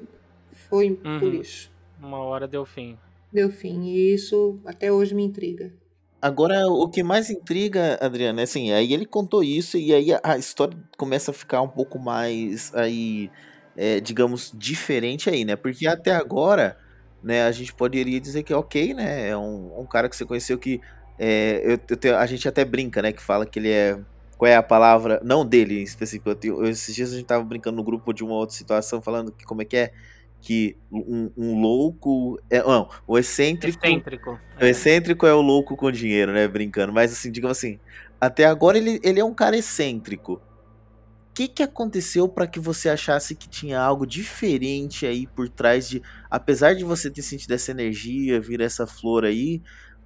[0.69, 1.31] foi pro Uhum.
[1.31, 1.71] lixo.
[2.01, 2.97] Uma hora deu fim.
[3.33, 3.85] Deu fim.
[3.85, 5.73] E isso até hoje me intriga.
[6.21, 10.37] Agora, o que mais intriga, Adriana, é assim, aí ele contou isso e aí a-
[10.37, 13.31] história começa a ficar um pouco mais aí,
[13.77, 15.55] é, digamos, diferente aí, né?
[15.55, 16.77] Porque até agora,
[17.23, 19.29] né, a gente poderia dizer que ok, né?
[19.29, 20.81] É um, um cara que você conheceu que
[21.17, 23.13] é, eu, eu tenho- a gente até brinca, né?
[23.13, 23.99] Que fala que ele é.
[24.37, 25.21] Qual é a palavra?
[25.25, 26.31] Não dele em específico.
[26.31, 29.31] eu tenho- esses dias a gente tava brincando no grupo de uma outra situação, falando
[29.33, 29.93] que como é que é?
[30.41, 32.41] Que um, um louco.
[32.49, 33.85] É, não, o excêntrico.
[33.85, 34.41] Excêntrico.
[34.61, 36.47] O excêntrico é o louco com dinheiro, né?
[36.47, 36.93] Brincando.
[36.93, 37.79] Mas assim, digamos assim,
[38.21, 40.35] até agora ele, ele é um cara excêntrico.
[40.35, 45.89] O que, que aconteceu para que você achasse que tinha algo diferente aí por trás
[45.89, 46.03] de.
[46.29, 49.63] Apesar de você ter sentido essa energia, vir essa flor aí.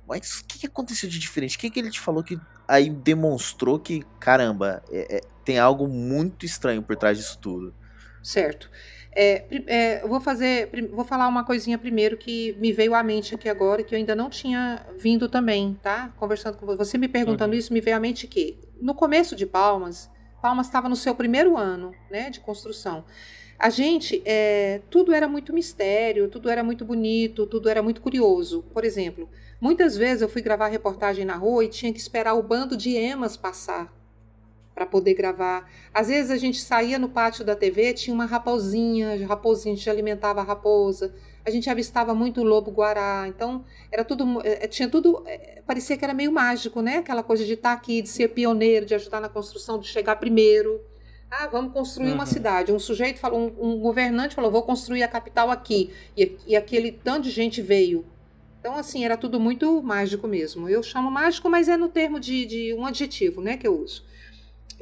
[0.07, 1.57] Mas o que, que aconteceu de diferente?
[1.57, 5.89] O que, que ele te falou que aí demonstrou que, caramba, é- é- tem algo
[5.89, 7.75] muito estranho por trás disso tudo?
[8.23, 8.71] Certo.
[9.15, 13.35] É, é, eu vou fazer, vou falar uma coisinha primeiro que me veio à mente
[13.35, 16.13] aqui agora, que eu ainda não tinha vindo também, tá?
[16.17, 17.59] Conversando com você, você me perguntando Uhum.
[17.59, 20.11] isso, me veio à mente que no começo de Palmas,
[20.41, 23.05] Palmas estava no seu primeiro ano, né, de construção.
[23.59, 28.65] A gente, é, tudo era muito mistério, tudo era muito bonito, tudo era muito curioso.
[28.73, 29.29] Por exemplo,
[29.61, 32.97] muitas vezes eu fui gravar reportagem na rua e tinha que esperar o bando de
[32.97, 33.93] emas passar
[34.75, 35.71] para poder gravar.
[35.93, 39.91] Às vezes a gente saía no pátio da TV, tinha uma raposinha, raposinha, a gente
[39.91, 41.15] alimentava a raposa.
[41.45, 43.25] A gente avistava muito o lobo guará.
[43.29, 46.99] Então, era tudo, eh, tinha tudo, eh, parecia que era meio mágico, né?
[46.99, 50.81] Aquela coisa de estar aqui, de ser pioneiro, de ajudar na construção, de chegar primeiro.
[51.29, 52.27] Ah, vamos construir uma Uhum.
[52.27, 52.73] cidade.
[52.73, 55.91] Um sujeito falou, um, um governante falou, vou construir a capital aqui.
[56.17, 58.05] E, e aquele tanto de gente veio.
[58.61, 60.69] Então, assim, era tudo muito mágico mesmo.
[60.69, 64.05] Eu chamo mágico, mas é no termo de, de um adjetivo, né, que eu uso.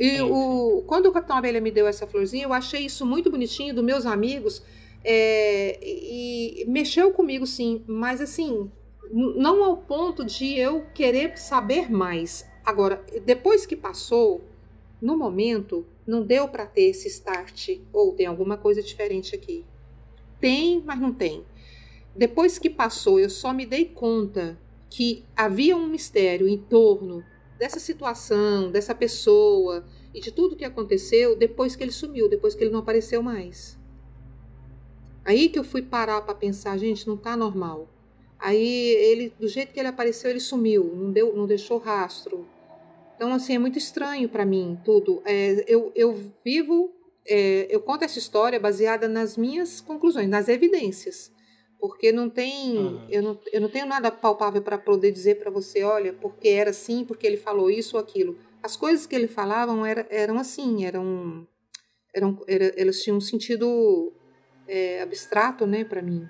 [0.01, 3.31] E Sim, o, quando o Capitão Abelha me deu essa florzinha, eu achei isso muito
[3.31, 4.63] bonitinho dos meus amigos.
[5.05, 7.85] é, e, mexeu comigo, sim.
[7.87, 8.71] Mas, assim,
[9.13, 12.49] não ao ponto de eu querer saber mais.
[12.65, 14.43] Agora, depois que passou,
[15.03, 17.69] no momento, não deu para ter esse start.
[17.93, 19.67] Ou tem alguma coisa diferente aqui.
[20.41, 21.45] Tem, mas não tem.
[22.17, 27.23] Depois que passou, eu só me dei conta que havia um mistério em torno
[27.61, 29.85] dessa situação, dessa pessoa
[30.15, 33.79] e de tudo que aconteceu depois que ele sumiu, depois que ele não apareceu mais.
[35.23, 37.87] Aí que eu fui parar para pensar, gente, não tá normal.
[38.39, 42.49] Aí ele, do jeito que ele apareceu, ele sumiu, não deu, não deixou rastro.
[43.15, 45.21] Então assim é muito estranho para mim tudo.
[45.27, 46.91] É, eu, eu vivo,
[47.29, 51.31] é, eu conto essa história baseada nas minhas conclusões, nas evidências
[51.81, 53.07] porque não tem Uhum.
[53.09, 56.70] eu, não, eu não tenho nada palpável para poder dizer para você olha porque era
[56.70, 60.85] assim porque ele falou isso ou aquilo as coisas que ele falavam era, eram assim
[60.85, 61.47] eram
[62.14, 64.12] eram era, elas tinham um sentido
[64.68, 66.28] é, abstrato né para mim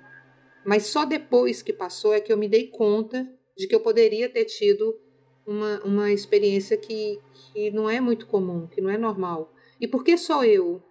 [0.65, 3.27] mas só depois que passou é que eu me dei conta
[3.57, 4.97] de que eu poderia ter tido
[5.45, 7.19] uma, uma experiência que,
[7.51, 10.81] que não é muito comum que não é normal e por que só eu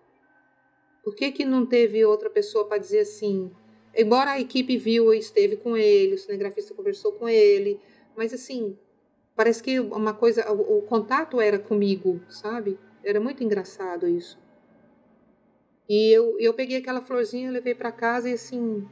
[1.03, 3.51] Por que, que não teve outra pessoa para dizer assim?
[3.97, 7.81] Embora a equipe viu esteve com ele, o cinegrafista conversou com ele,
[8.17, 8.77] mas assim,
[9.35, 12.79] parece que uma coisa, o, o contato era comigo, sabe?
[13.03, 14.39] Era muito engraçado isso.
[15.89, 18.87] E eu, eu peguei aquela florzinha, levei para casa e assim,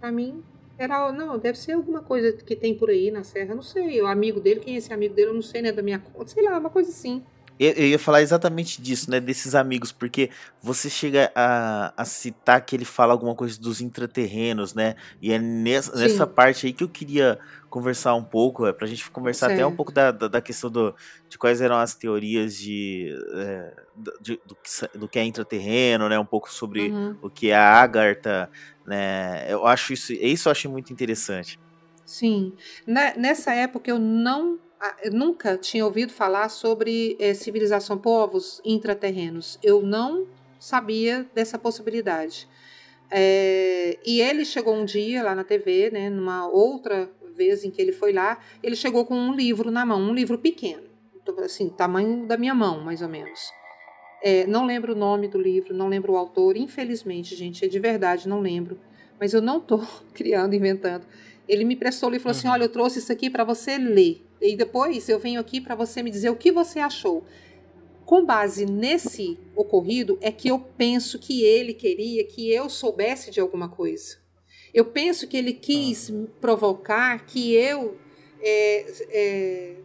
[0.00, 0.42] para mim,
[0.78, 4.00] era, não, deve ser alguma coisa que tem por aí na serra, não sei.
[4.00, 6.28] O amigo dele, quem é esse amigo dele, eu não sei, né, da minha conta,
[6.28, 7.22] sei lá, uma coisa assim.
[7.62, 9.20] Eu, eu ia falar exatamente disso, né?
[9.20, 10.30] Desses amigos, porque
[10.62, 14.94] você chega a, a citar que ele fala alguma coisa dos intraterrenos, né?
[15.20, 17.38] E é nessa, nessa parte aí que eu queria
[17.68, 20.94] conversar um pouco, é, pra gente conversar até um pouco da, da, da questão do,
[21.28, 23.74] de quais eram as teorias de, é,
[24.22, 26.18] de- do, que, do que é intraterreno, né?
[26.18, 27.18] Um pouco sobre Uhum.
[27.20, 28.50] o que é a Agartha,
[28.86, 29.44] né?
[29.52, 31.60] Eu acho isso, isso eu achei muito interessante.
[32.06, 32.54] Sim.
[32.86, 34.58] Na- nessa época eu não
[35.12, 39.58] nunca tinha ouvido falar sobre eh, civilização, povos intraterrenos.
[39.62, 40.26] Eu não
[40.58, 42.48] sabia dessa possibilidade.
[43.10, 47.80] Eh, e ele chegou um dia lá na TV, né, numa outra vez em que
[47.80, 50.82] ele foi lá, ele chegou com um livro na mão, um livro pequeno,
[51.14, 53.52] então, assim, tamanho da minha mão, mais ou menos.
[54.22, 57.78] Eh, não lembro o nome do livro, não lembro o autor, infelizmente, gente, é de
[57.78, 58.78] verdade, não lembro.
[59.18, 59.80] Mas eu não estou
[60.14, 61.06] criando, inventando.
[61.50, 62.54] Ele me prestou o livro e falou assim: Uhum.
[62.54, 64.24] olha, eu trouxe isso aqui para você ler.
[64.40, 67.24] E depois eu venho aqui para você me dizer o que você achou.
[68.04, 73.40] Com base nesse ocorrido, é que eu penso que ele queria que eu soubesse de
[73.40, 74.18] alguma coisa.
[74.72, 77.98] Eu penso que ele quis provocar que eu
[78.40, 79.76] é, é,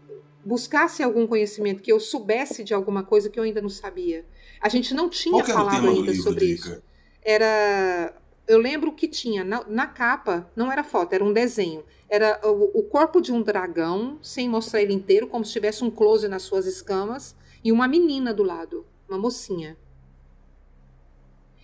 [0.44, 4.24] buscasse algum conhecimento, que eu soubesse de alguma coisa que eu ainda não sabia.
[4.62, 6.70] A gente não tinha falado ainda livro, sobre Drica?
[6.70, 6.84] isso.
[7.24, 8.16] Era.
[8.48, 11.84] Eu lembro que tinha na, na capa, não era foto, era um desenho.
[12.08, 15.90] Era o, o corpo de um dragão, sem mostrar ele inteiro, como se tivesse um
[15.90, 19.76] close nas suas escamas, e uma menina do lado, uma mocinha.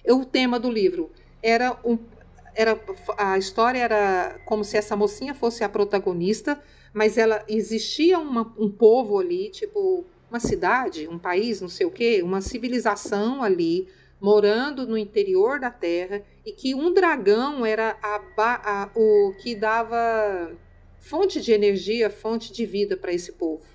[0.09, 1.11] O tema do livro
[1.43, 1.97] era um.
[2.53, 2.77] Era,
[3.17, 6.61] a história era como se essa mocinha fosse a protagonista,
[6.93, 11.91] mas ela existia uma, um povo ali, tipo uma cidade, um país, não sei o
[11.91, 13.87] quê, uma civilização ali,
[14.21, 20.51] morando no interior da Terra, e que um dragão era a, a- o que dava
[20.99, 23.65] fonte de energia, fonte de vida para esse povo.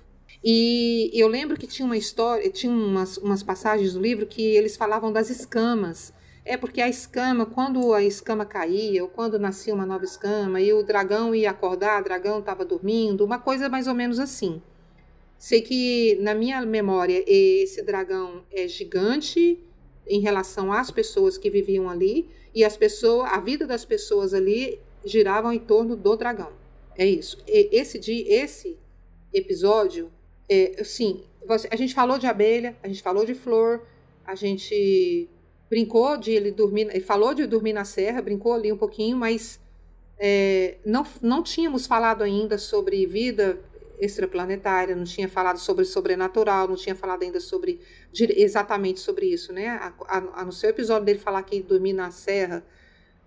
[0.43, 4.77] E eu lembro que tinha uma história, tinha umas, umas passagens do livro que eles
[4.77, 6.13] falavam das escamas.
[6.45, 10.71] É porque a escama, quando a escama caía, ou quando nascia uma nova escama, e
[10.71, 14.61] o dragão ia acordar, o dragão estava dormindo, uma coisa mais ou menos assim.
[15.37, 19.59] Sei que, na minha memória, esse dragão é gigante
[20.09, 24.79] em relação às pessoas que viviam ali, e as pessoas, a vida das pessoas ali
[25.05, 26.51] giravam em torno do dragão.
[26.97, 27.37] É isso.
[27.47, 28.77] E esse dia, esse
[29.33, 30.11] episódio,
[30.49, 31.23] é, sim,
[31.69, 33.85] a gente falou de abelha, a gente falou de flor,
[34.25, 35.29] a gente
[35.69, 39.59] brincou de ele dormir, ele falou de dormir na serra, brincou ali um pouquinho, mas
[40.17, 43.59] é, não, não tínhamos falado ainda sobre vida
[43.99, 47.79] extraplanetária, não tinha falado sobre sobrenatural, não tinha falado ainda sobre
[48.13, 49.67] exatamente sobre isso, né?
[49.69, 52.63] A, a- a- no seu episódio dele falar que dormir na serra,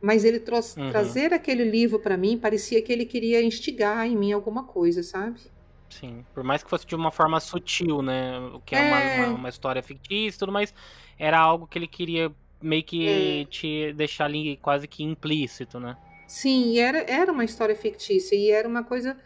[0.01, 0.91] mas ele trouxe Uhum.
[0.91, 5.41] trazer aquele livro para mim, parecia que ele queria instigar em mim alguma coisa, sabe?
[5.89, 8.39] Sim, por mais que fosse de uma forma sutil, né?
[8.55, 9.17] O que é, uma, É.
[9.27, 10.73] uma, uma história fictícia e tudo, mas
[11.19, 12.31] era algo que ele queria
[12.63, 13.45] meio que É.
[13.47, 15.97] te deixar ali quase que implícito, né?
[16.29, 19.17] Sim, e era, era uma história fictícia e era uma coisa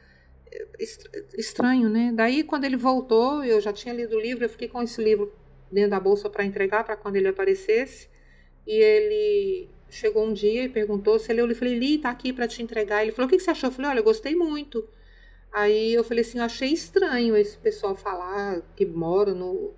[1.36, 2.12] estranho, né?
[2.14, 5.32] Daí, quando ele voltou, eu já tinha lido o livro, eu fiquei com esse livro
[5.70, 8.08] dentro da bolsa para entregar para quando ele aparecesse.
[8.66, 11.50] E ele chegou um dia e perguntou se ele leu.
[11.50, 13.02] Eu falei, Li, tá aqui para te entregar.
[13.02, 13.68] Ele falou, o que, que você achou?
[13.68, 14.88] Eu falei, olha, eu gostei muito.
[15.52, 19.72] Aí eu falei assim, eu achei estranho esse pessoal falar que mora no,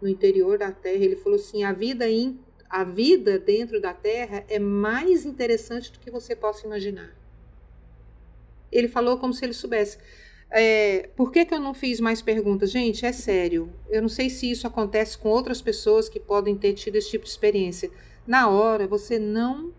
[0.00, 1.04] no interior da Terra.
[1.04, 6.00] Ele falou assim, a vida in, a vida dentro da Terra é mais interessante do
[6.00, 7.16] que você possa imaginar.
[8.72, 9.98] Ele falou como se ele soubesse.
[10.50, 12.70] É, por que, que eu não fiz mais perguntas?
[12.70, 13.72] Gente, é sério.
[13.88, 17.24] Eu não sei se isso acontece com outras pessoas que podem ter tido esse tipo
[17.24, 17.90] de experiência.
[18.26, 19.72] Na hora você não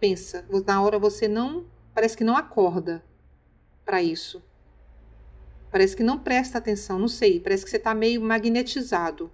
[0.00, 1.66] pensa, na hora você não.
[1.94, 3.04] Parece que não acorda
[3.84, 4.42] para isso.
[5.70, 7.38] Parece que não presta atenção, não sei.
[7.38, 9.30] Parece que você está meio magnetizado.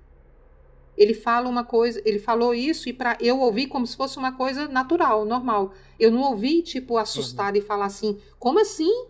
[0.97, 4.32] Ele fala uma coisa, ele falou isso e para eu ouvi como se fosse uma
[4.32, 5.73] coisa natural, normal.
[5.98, 9.09] Eu não ouvi tipo assustado e falar assim: "Como assim?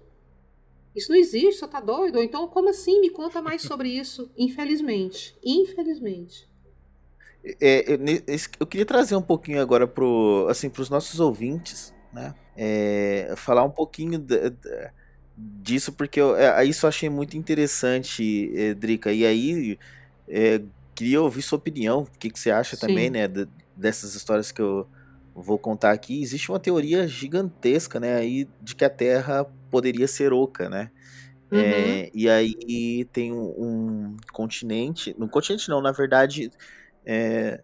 [0.95, 3.01] Isso não existe, você tá doido?" Ou então, "Como assim?
[3.01, 6.49] Me conta mais sobre isso." Infelizmente, infelizmente.
[7.61, 11.93] É, eu, ne- esse- eu queria trazer um pouquinho agora pro, assim, pros nossos ouvintes,
[12.13, 12.35] né?
[12.57, 14.93] É, falar um pouquinho da- da-
[15.37, 19.13] disso, porque eu, é, isso eu achei muito interessante, eh, Drica.
[19.13, 19.79] E aí,
[20.29, 20.63] é,
[20.95, 23.11] queria ouvir sua opinião, o que, que você acha também, Sim.
[23.11, 23.29] né?
[23.29, 23.47] da-
[23.77, 24.89] dessas histórias que eu
[25.35, 30.33] vou contar aqui, existe uma teoria gigantesca, né, aí de que a Terra poderia ser
[30.33, 30.91] oca, né?
[31.51, 31.61] Uhum.
[31.61, 36.51] É, e aí tem um, um continente, um continente não, na verdade,
[37.05, 37.63] é,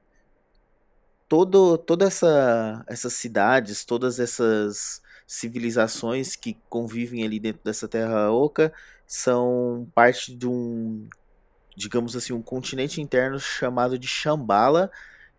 [1.28, 8.72] todo, toda essa, essas cidades, todas essas civilizações que convivem ali dentro dessa Terra Oca
[9.06, 11.08] são parte de um,
[11.76, 14.90] digamos assim, um continente interno chamado de Shambhala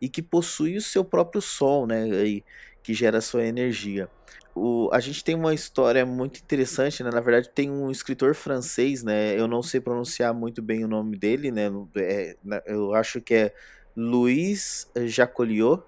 [0.02, 2.44] e que possui o seu próprio sol, né, e
[2.84, 4.10] que gera a sua energia.
[4.54, 7.10] O, a gente tem uma história muito interessante, né?
[7.10, 9.40] Na verdade, tem um escritor francês, né?
[9.40, 11.72] Eu não sei pronunciar muito bem o nome dele, né?
[11.96, 13.54] É, eu acho que é
[13.96, 15.84] Louis Jacoliot,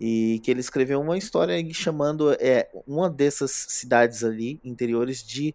[0.00, 5.54] e que ele escreveu uma história chamando é, uma dessas cidades ali interiores de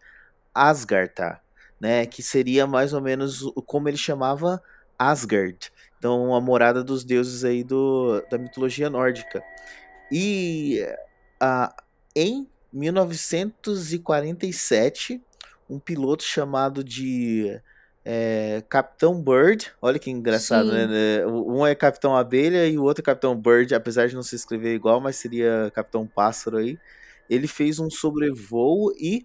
[0.54, 1.40] Asgartha,
[1.80, 2.06] né?
[2.06, 4.62] Que seria mais ou menos como ele chamava
[4.98, 5.72] Asgard,
[6.02, 9.44] então a morada dos deuses aí do, da mitologia nórdica.
[10.12, 10.84] E
[11.40, 11.72] a
[12.16, 15.22] em 1947,
[15.70, 17.62] um piloto chamado de
[18.04, 21.24] é, Capitão Bird, olha que engraçado, né, né?
[21.28, 24.74] Um é Capitão Abelha e o outro é Capitão Bird, apesar de não se escrever
[24.74, 26.80] igual, mas seria Capitão Pássaro aí.
[27.30, 29.24] Ele fez um sobrevoo e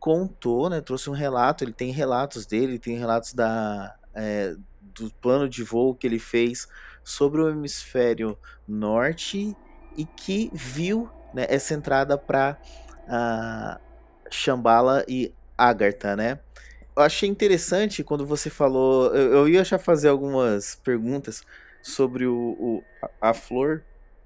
[0.00, 0.80] contou, né?
[0.80, 1.62] Trouxe um relato.
[1.62, 4.56] Ele tem relatos dele, tem relatos da, é,
[4.94, 6.68] do plano de voo que ele fez
[7.02, 9.56] sobre o hemisfério norte
[9.96, 12.58] e que viu né, essa entrada para
[13.04, 13.80] uh,
[14.30, 16.40] Shambhala e Agartha, né?
[16.96, 19.14] Eu achei interessante quando você falou.
[19.14, 21.42] Eu, eu ia já fazer algumas perguntas
[21.82, 22.82] sobre o, o
[23.20, 23.82] a, flor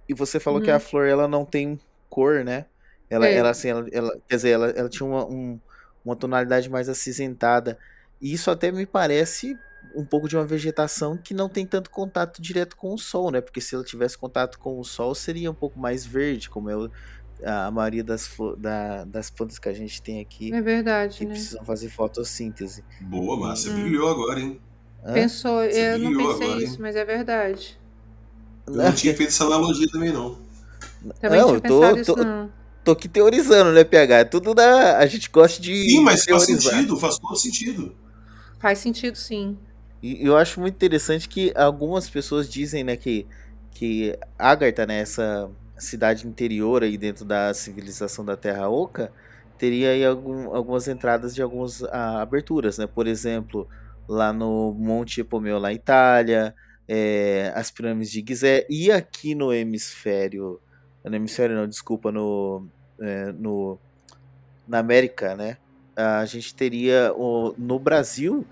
[0.08, 0.80] e você falou que a uhum.
[0.80, 2.66] flor ela não tem cor, né?
[3.10, 3.34] Ela, é.
[3.34, 5.58] ela assim, ela, ela, quer dizer, ela, ela tinha uma, um,
[6.04, 7.78] uma tonalidade mais acinzentada.
[8.20, 9.58] E isso até me parece
[9.94, 13.40] um pouco de uma vegetação que não tem tanto contato direto com o sol, né?
[13.40, 16.74] Porque se ela tivesse contato com o sol, seria um pouco mais verde, como é
[17.44, 18.28] a maioria das,
[18.58, 20.52] da, das plantas que a gente tem aqui.
[20.52, 21.32] É verdade, que né?
[21.32, 22.84] precisam fazer fotossíntese.
[23.00, 23.82] Boa, Márcia, hum.
[23.82, 24.60] brilhou agora, hein?
[25.04, 25.14] Hã?
[25.14, 26.78] Pensou, Você eu não pensei agora, isso, hein?
[26.80, 27.78] mas é verdade.
[28.66, 30.38] Eu não tinha feito essa analogia também, não.
[31.20, 32.52] Também não, tinha tô, tô, isso, não.
[32.84, 34.26] Tô aqui teorizando, né, PH?
[34.26, 34.98] Tudo da.
[34.98, 35.90] A gente gosta de.
[35.90, 36.62] Sim, mas teorizar.
[36.62, 37.96] faz sentido, faz todo sentido.
[38.58, 39.56] Faz sentido, sim.
[40.02, 43.26] E eu acho muito interessante que algumas pessoas dizem, né, que,
[43.72, 49.12] que Agartha, né, essa cidade interior aí dentro da civilização da Terra Oca,
[49.56, 52.86] teria aí algum, algumas entradas de algumas ah, aberturas, né?
[52.86, 53.68] Por exemplo,
[54.08, 56.54] lá no Monte Epomeu, lá na Itália,
[56.86, 60.60] é, as pirâmides de Gizé, e aqui no hemisfério,
[61.04, 62.66] no hemisfério não, desculpa, no,
[63.00, 63.78] é, no
[64.66, 65.56] na América, né?
[65.96, 68.46] A gente teria o, no Brasil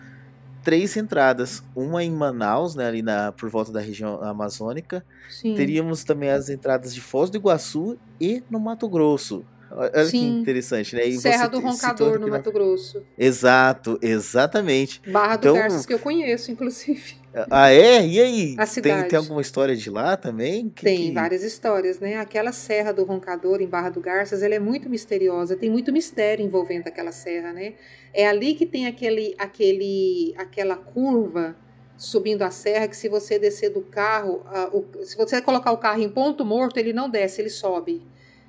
[0.66, 1.62] três entradas.
[1.76, 5.06] Uma em Manaus, né, ali na, por volta da região amazônica.
[5.30, 5.54] Sim.
[5.54, 9.44] Teríamos também as entradas de Foz do Iguaçu e no Mato Grosso.
[9.70, 10.10] Olha Sim.
[10.10, 11.06] que interessante, né?
[11.06, 13.00] E Serra do Roncador, no Mato Grosso.
[13.16, 15.00] Exato, exatamente.
[15.08, 15.54] Barra do então...
[15.54, 17.14] Garças, que eu conheço, inclusive.
[17.50, 18.06] Ah, é?
[18.06, 18.56] E aí?
[18.58, 18.66] A.
[18.66, 20.70] Tem, tem alguma história de lá também?
[20.70, 21.12] Que, tem que...
[21.12, 22.16] várias histórias, né?
[22.16, 25.56] Aquela Serra do Roncador, em Barra do Garças, ela é muito misteriosa.
[25.56, 27.74] Tem muito mistério envolvendo aquela serra, né?
[28.14, 31.56] É ali que tem aquele, aquele, aquela curva
[31.96, 35.78] subindo a serra que se você descer do carro, uh, o, se você colocar o
[35.78, 38.02] carro em ponto morto, ele não desce, ele sobe.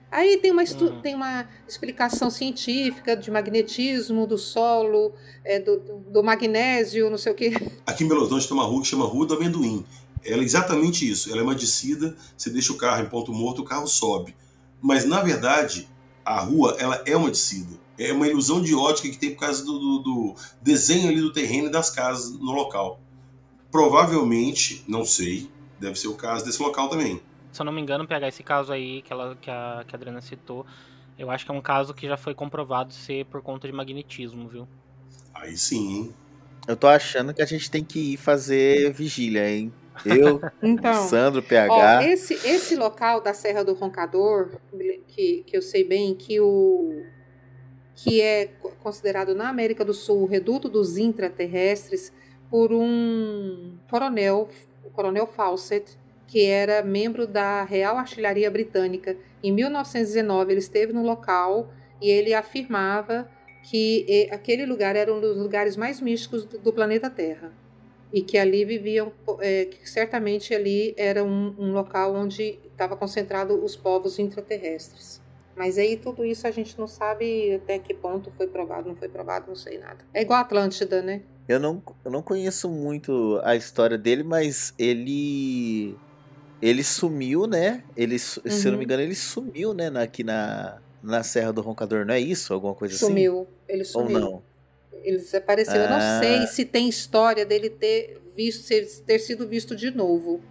[0.09, 1.01] Aí tem uma, uhum.
[1.01, 5.13] tem uma explicação científica de magnetismo do solo,
[5.43, 5.77] é, do,
[6.09, 7.53] do, magnésio, não sei o quê.
[7.85, 9.85] Aqui em Belo Horizonte tem uma rua que chama Rua do Amendoim.
[10.23, 11.29] Ela é exatamente isso.
[11.29, 14.33] Ela é uma descida, você deixa o carro em ponto morto, o carro sobe.
[14.81, 15.89] Mas, na verdade,
[16.23, 17.77] a rua ela é uma descida.
[17.97, 21.33] É uma ilusão de ótica que tem por causa do, do, do desenho ali do
[21.33, 22.99] terreno e das casas no local.
[23.69, 27.21] Provavelmente, não sei, deve ser o caso desse local também
[27.51, 29.97] se eu não me engano, pegar esse caso aí que, ela, que, a, que a
[29.97, 30.65] Adriana citou,
[31.17, 34.47] eu acho que é um caso que já foi comprovado ser por conta de magnetismo,
[34.47, 34.67] viu?
[35.33, 36.15] Aí sim, hein?
[36.67, 39.71] Eu tô achando que a gente tem que ir fazer vigília, hein?
[40.05, 41.73] Eu, então, Sandro, PH.
[41.73, 44.59] Ó, esse, esse local da Serra do Roncador,
[45.07, 47.03] que, que eu sei bem, que o
[47.95, 48.45] que é
[48.83, 52.13] considerado na América do Sul o reduto dos intraterrestres
[52.47, 54.47] por um coronel,
[54.83, 55.97] o coronel Fawcett,
[56.27, 59.15] que era membro da Real Artilharia Britânica.
[59.41, 61.71] Em 1919, ele esteve no local
[62.01, 63.29] e ele afirmava
[63.63, 67.51] que aquele lugar era um dos lugares mais místicos do planeta Terra
[68.11, 73.63] e que ali viviam, é, que certamente ali era um, um local onde estava concentrado
[73.63, 75.21] os povos intraterrestres.
[75.55, 79.09] Mas aí tudo isso a gente não sabe até que ponto foi provado, não foi
[79.09, 79.97] provado, não sei nada.
[80.13, 81.23] É igual a Atlântida, né?
[81.47, 85.97] Eu não, eu não conheço muito a história dele, mas ele
[86.61, 87.83] ele sumiu, né?
[87.95, 88.83] Ele, su- se eu não me Uhum.
[88.83, 89.89] engano, ele sumiu, né?
[89.89, 92.53] na- Aqui na, na Serra do Roncador, não é isso?
[92.53, 93.05] Alguma coisa assim?
[93.05, 93.47] Sumiu.
[93.67, 94.19] Ele Ou sumiu.
[94.19, 94.43] não?
[95.03, 95.75] Ele desapareceu.
[95.75, 96.19] Eu não Ah.
[96.21, 98.67] sei se tem história dele ter visto,
[99.05, 100.41] ter sido visto de novo.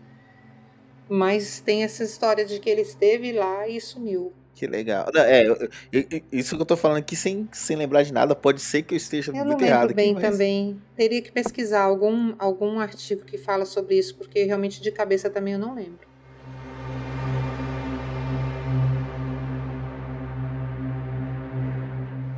[1.08, 4.32] Mas tem essa história de que ele esteve lá e sumiu.
[4.56, 5.06] Que legal.
[5.14, 8.34] Não, é, eu- eu- isso que eu tô falando aqui sem, sem lembrar de nada,
[8.34, 10.32] pode ser que eu esteja Eu não muito lembro errado bem aqui, mas...
[10.32, 10.80] também.
[10.96, 15.52] Teria que pesquisar algum, algum artigo que fala sobre isso, porque realmente de cabeça também
[15.52, 16.06] eu não lembro.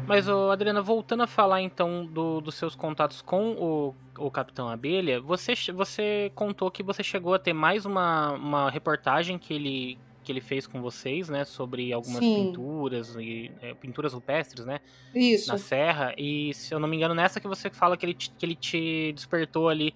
[0.06, 4.66] Mas, ô, Adriana, voltando a falar então do- dos seus contatos com o, o Capitão
[4.68, 9.98] Abelha, você, você contou que você chegou a ter mais uma, uma reportagem que ele,
[10.28, 11.42] que ele fez com vocês, né?
[11.46, 12.34] Sobre algumas Sim.
[12.48, 14.78] pinturas, e, é, pinturas rupestres, né?
[15.14, 15.48] Isso.
[15.50, 16.14] Na serra.
[16.18, 18.54] E se eu não me engano, nessa que você fala que ele, te- que ele
[18.54, 19.94] te despertou ali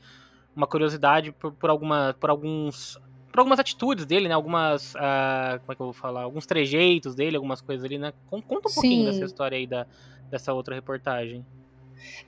[0.57, 2.99] uma curiosidade por, por, alguma, por alguns.
[3.31, 4.35] Por algumas atitudes dele, né?
[4.35, 4.95] Algumas.
[4.97, 6.23] ah, como é que eu vou falar?
[6.23, 8.15] Alguns trejeitos dele, algumas coisas ali, né?
[8.27, 9.13] Con- Conta um pouquinho Sim.
[9.13, 9.87] dessa história aí da,
[10.31, 11.45] dessa outra reportagem.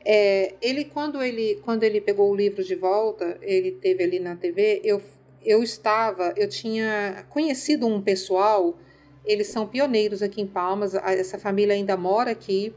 [0.04, 4.36] É, ele quando ele quando ele pegou o livro de volta, ele teve ali na
[4.36, 5.02] TV, eu
[5.44, 8.78] eu estava, eu tinha conhecido um pessoal,
[9.24, 12.74] eles são pioneiros aqui em Palmas, essa família ainda mora aqui,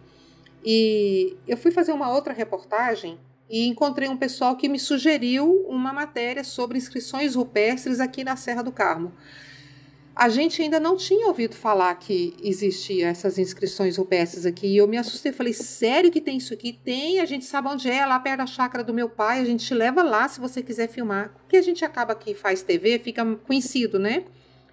[0.63, 3.19] e eu fui fazer uma outra reportagem
[3.49, 8.61] e encontrei um pessoal que me sugeriu uma matéria sobre inscrições rupestres aqui na Serra
[8.61, 9.13] do Carmo.
[10.19, 14.65] A gente ainda não tinha ouvido falar que existia essas inscrições rupestres aqui.
[14.65, 15.31] E eu me assustei.
[15.31, 16.73] Falei, sério que tem isso aqui?
[16.73, 19.41] Tem, a gente sabe onde é, lá perto da chácara do meu pai.
[19.41, 21.35] A gente te leva lá se você quiser filmar.
[21.43, 24.23] Porque a gente acaba que faz TV, fica conhecido, né?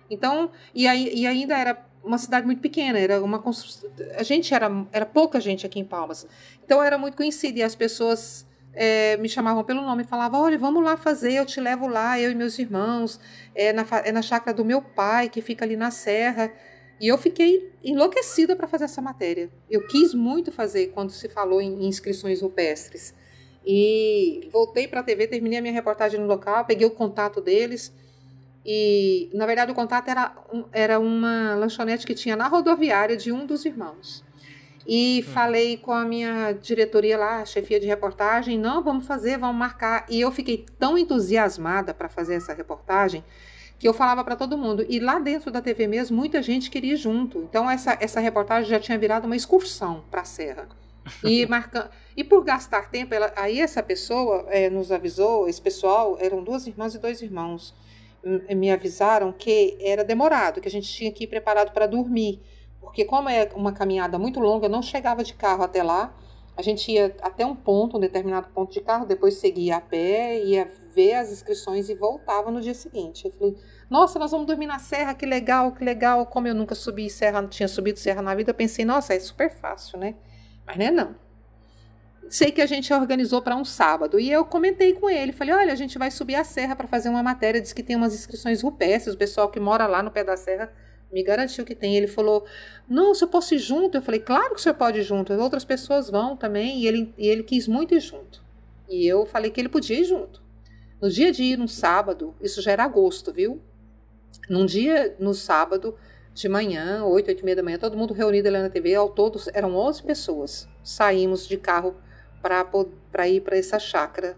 [0.09, 3.43] Então, e, aí, e ainda era uma cidade muito pequena, era uma
[4.17, 6.27] a gente era, era pouca gente aqui em Palmas.
[6.65, 10.59] Então era muito conhecido e as pessoas é, me chamavam pelo nome e falavam: olha,
[10.59, 13.21] vamos lá fazer, eu te levo lá, eu e meus irmãos,
[13.55, 16.53] é na, é na chácara do meu pai, que fica ali na serra.
[17.01, 19.51] E eu fiquei enlouquecida para fazer essa matéria.
[19.69, 23.15] Eu quis muito fazer quando se falou em inscrições rupestres.
[23.67, 27.93] E voltei para a TV, terminei a minha reportagem no local, peguei o contato deles.
[28.65, 30.35] E, na verdade, o contato era,
[30.73, 34.25] era uma lanchonete que tinha na rodoviária de um dos irmãos.
[34.87, 40.05] E falei com a minha diretoria lá, chefia de reportagem, não, vamos fazer, vamos marcar.
[40.11, 43.25] E eu fiquei tão entusiasmada para fazer essa reportagem
[43.79, 44.85] que eu falava para todo mundo.
[44.89, 47.39] E lá dentro da TV mesmo, muita gente queria ir junto.
[47.39, 50.69] Então essa, essa reportagem já tinha virado uma excursão para a Serra.
[51.23, 51.91] E, marca...
[52.15, 53.33] e por gastar tempo, ela...
[53.37, 57.75] aí essa pessoa eh, nos avisou, esse pessoal, eram duas irmãs e dois irmãos,
[58.55, 62.41] me avisaram que era demorado, que a gente tinha que ir preparado para dormir.
[62.85, 66.15] Porque como é uma caminhada muito longa, eu não chegava de carro até lá.
[66.57, 70.39] A gente ia até um ponto, um determinado ponto de carro, depois seguia a pé,
[70.45, 73.25] ia ver as inscrições e voltava no dia seguinte.
[73.25, 73.57] Eu falei,
[73.91, 76.25] nossa, nós vamos dormir na serra, que legal, que legal.
[76.27, 79.19] Como eu nunca subi serra, não tinha subido serra na vida, eu pensei, nossa, é
[79.19, 80.15] super fácil, né?
[80.65, 81.17] Mas não é não.
[82.29, 85.73] Sei que a gente organizou para um sábado e eu comentei com ele, falei, olha,
[85.73, 88.63] a gente vai subir a serra para fazer uma matéria, diz que tem umas inscrições
[88.63, 90.73] rupestres, o pessoal que mora lá no pé da serra
[91.15, 91.97] me garantiu que tem.
[91.97, 92.45] Ele falou,
[92.89, 95.33] não, se eu posso ir junto, eu falei, claro que o senhor pode ir junto,
[95.35, 98.43] outras pessoas vão também, e ele, e ele quis muito ir junto.
[98.89, 100.43] E eu falei que ele podia ir junto.
[101.01, 103.63] No dia de ir, no sábado, isso já era agosto, viu?
[104.51, 105.97] Num dia, no sábado,
[106.35, 109.09] de manhã, 8, 8 e meia da manhã, todo mundo reunido ali na TV, ao
[109.09, 110.69] todo eram 11 pessoas.
[110.83, 111.95] Saímos de carro
[112.43, 114.37] para ir para essa chácara,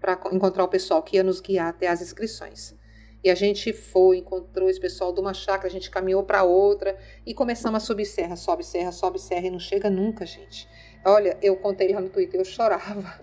[0.00, 2.77] para encontrar o pessoal que ia nos guiar até as inscrições.
[3.22, 6.96] E a gente foi, encontrou esse pessoal de uma chácara, a gente caminhou para outra
[7.26, 10.68] e começamos a subir serra, sobe serra, sobe serra e não chega nunca, gente.
[11.04, 13.20] Olha, eu contei lá no Twitter, eu chorava.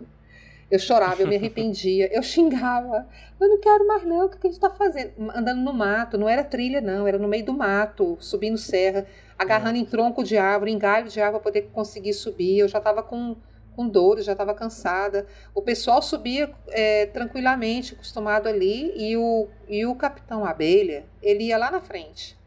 [0.69, 3.07] Eu chorava, eu me arrependia, eu xingava.
[3.39, 5.13] Eu não quero mais não, o que a gente está fazendo?
[5.35, 9.05] Andando no mato, não era trilha não, era no meio do mato, subindo serra,
[9.37, 12.57] agarrando em tronco de árvore, em galho de árvore para poder conseguir subir.
[12.57, 13.35] Eu já estava com,
[13.75, 15.27] com dores, já estava cansada.
[15.53, 21.57] O pessoal subia é, tranquilamente, acostumado ali, e o, e o capitão Abelha, ele ia
[21.57, 22.37] lá na frente.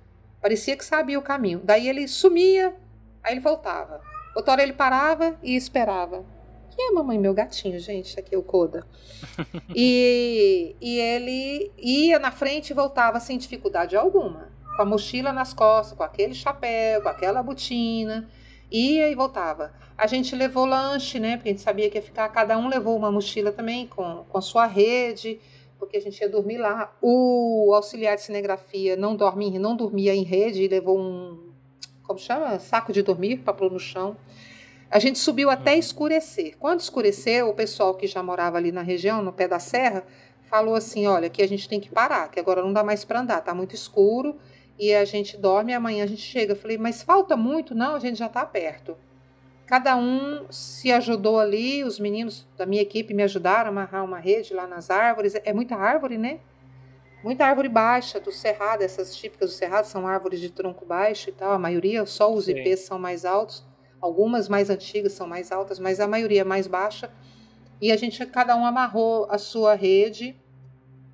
[0.41, 1.61] Parecia que sabia o caminho.
[1.63, 2.75] Daí ele sumia,
[3.23, 4.01] aí ele voltava.
[4.35, 6.25] Outra hora ele parava e esperava.
[6.71, 7.19] Quem é a mamãe?
[7.19, 8.19] Meu gatinho, gente.
[8.21, 8.87] Aqui é o Coda.
[9.75, 14.49] E, e ele ia na frente e voltava sem dificuldade alguma.
[14.77, 18.29] Com a mochila nas costas, com aquele chapéu, com aquela botina.
[18.71, 19.73] Ia e voltava.
[19.97, 21.37] A gente levou lanche, né?
[21.37, 22.29] Porque a gente sabia que ia ficar.
[22.29, 25.41] Cada um levou uma mochila também com, com a sua rede,
[25.79, 26.95] porque a gente ia dormir lá.
[27.01, 31.49] O auxiliar de cinegrafia não, dormia, não dormia em rede e levou um.
[32.03, 32.59] Como chama?
[32.59, 34.17] Saco de dormir para pôr no chão.
[34.91, 36.57] A gente subiu até escurecer.
[36.59, 40.05] Quando escureceu, o pessoal que já morava ali na região, no pé da serra,
[40.45, 43.21] falou assim: olha, que a gente tem que parar, que agora não dá mais para
[43.21, 44.37] andar, tá muito escuro
[44.79, 46.53] e a gente dorme e amanhã a gente chega.
[46.53, 47.75] Eu falei, mas falta muito?
[47.75, 48.97] Não, a gente já está perto.
[49.67, 54.19] Cada um se ajudou ali, os meninos da minha equipe me ajudaram a amarrar uma
[54.19, 55.35] rede lá nas árvores.
[55.45, 56.41] É muita árvore, né?
[57.23, 61.33] Muita árvore baixa do cerrado, essas típicas do cerrado são árvores de tronco baixo e
[61.33, 61.53] tal.
[61.53, 62.53] A maioria, só os Sim.
[62.53, 63.67] ipês são mais altos.
[64.01, 67.11] Algumas mais antigas são mais altas, mas a maioria é mais baixa.
[67.81, 70.37] E a gente, cada um amarrou a sua rede.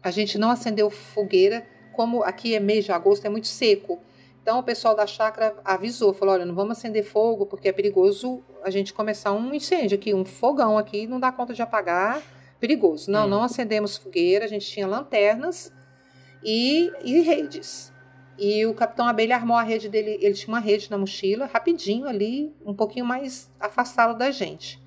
[0.03, 4.01] A gente não acendeu fogueira, como aqui é mês de agosto, é muito seco.
[4.43, 8.43] Então o pessoal da chácara avisou, falou: olha, não vamos acender fogo, porque é perigoso
[8.63, 12.21] a gente começar um incêndio aqui, um fogão aqui, não dá conta de apagar,
[12.61, 13.11] perigoso.
[13.11, 13.29] Não, Hum.
[13.31, 15.73] não acendemos fogueira, a gente tinha lanternas
[16.43, 17.93] e, e redes.
[18.39, 22.07] E o Capitão Abelha armou a rede dele, ele tinha uma rede na mochila, rapidinho
[22.07, 24.84] ali, um pouquinho mais afastado da gente.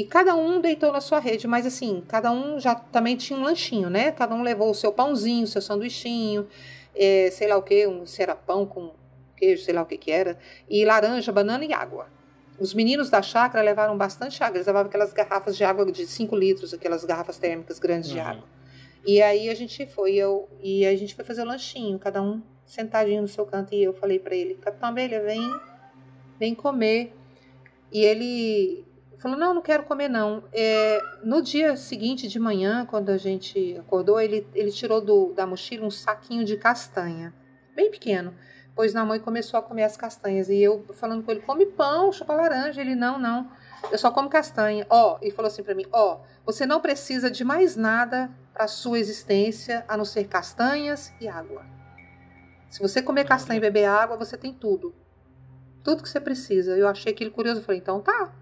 [0.00, 3.42] E cada um deitou na sua rede, mas assim, cada um já também tinha um
[3.42, 4.10] lanchinho, né?
[4.10, 6.48] Cada um levou o seu pãozinho, o seu sanduichinho,
[6.94, 8.92] é, sei lá o que, um serapão com
[9.36, 10.38] queijo, sei lá o que que era,
[10.70, 12.06] e laranja, banana e água.
[12.58, 16.34] Os meninos da chácara levaram bastante água, eles levavam aquelas garrafas de água de 5
[16.34, 18.24] litros, aquelas garrafas térmicas grandes de Uhum.
[18.26, 18.44] água.
[19.06, 22.40] E aí a gente foi, eu e a gente foi fazer o lanchinho, cada um
[22.64, 25.42] sentadinho no seu canto e eu falei para ele, Capitão Abelha, vem,
[26.38, 27.14] vem comer.
[27.92, 28.84] E ele
[29.20, 30.44] falou, não, não quero comer não.
[30.52, 35.46] É, no dia seguinte de manhã, quando a gente acordou, ele, ele tirou do, da
[35.46, 37.32] mochila um saquinho de castanha,
[37.74, 38.34] bem pequeno.
[38.74, 40.48] Pôs na mão e começou a comer as castanhas.
[40.48, 42.80] E eu falando com ele, come pão, chupa laranja.
[42.80, 43.50] Ele, não, não,
[43.90, 44.86] eu só como castanha.
[44.88, 48.98] Ó, e falou assim para mim, ó, você não precisa de mais nada para sua
[48.98, 51.64] existência a não ser castanhas e água.
[52.68, 54.94] Se você comer castanha e beber água, você tem tudo.
[55.82, 56.76] Tudo que você precisa.
[56.76, 57.60] Eu achei aquilo curioso.
[57.60, 58.32] Eu falei, então tá.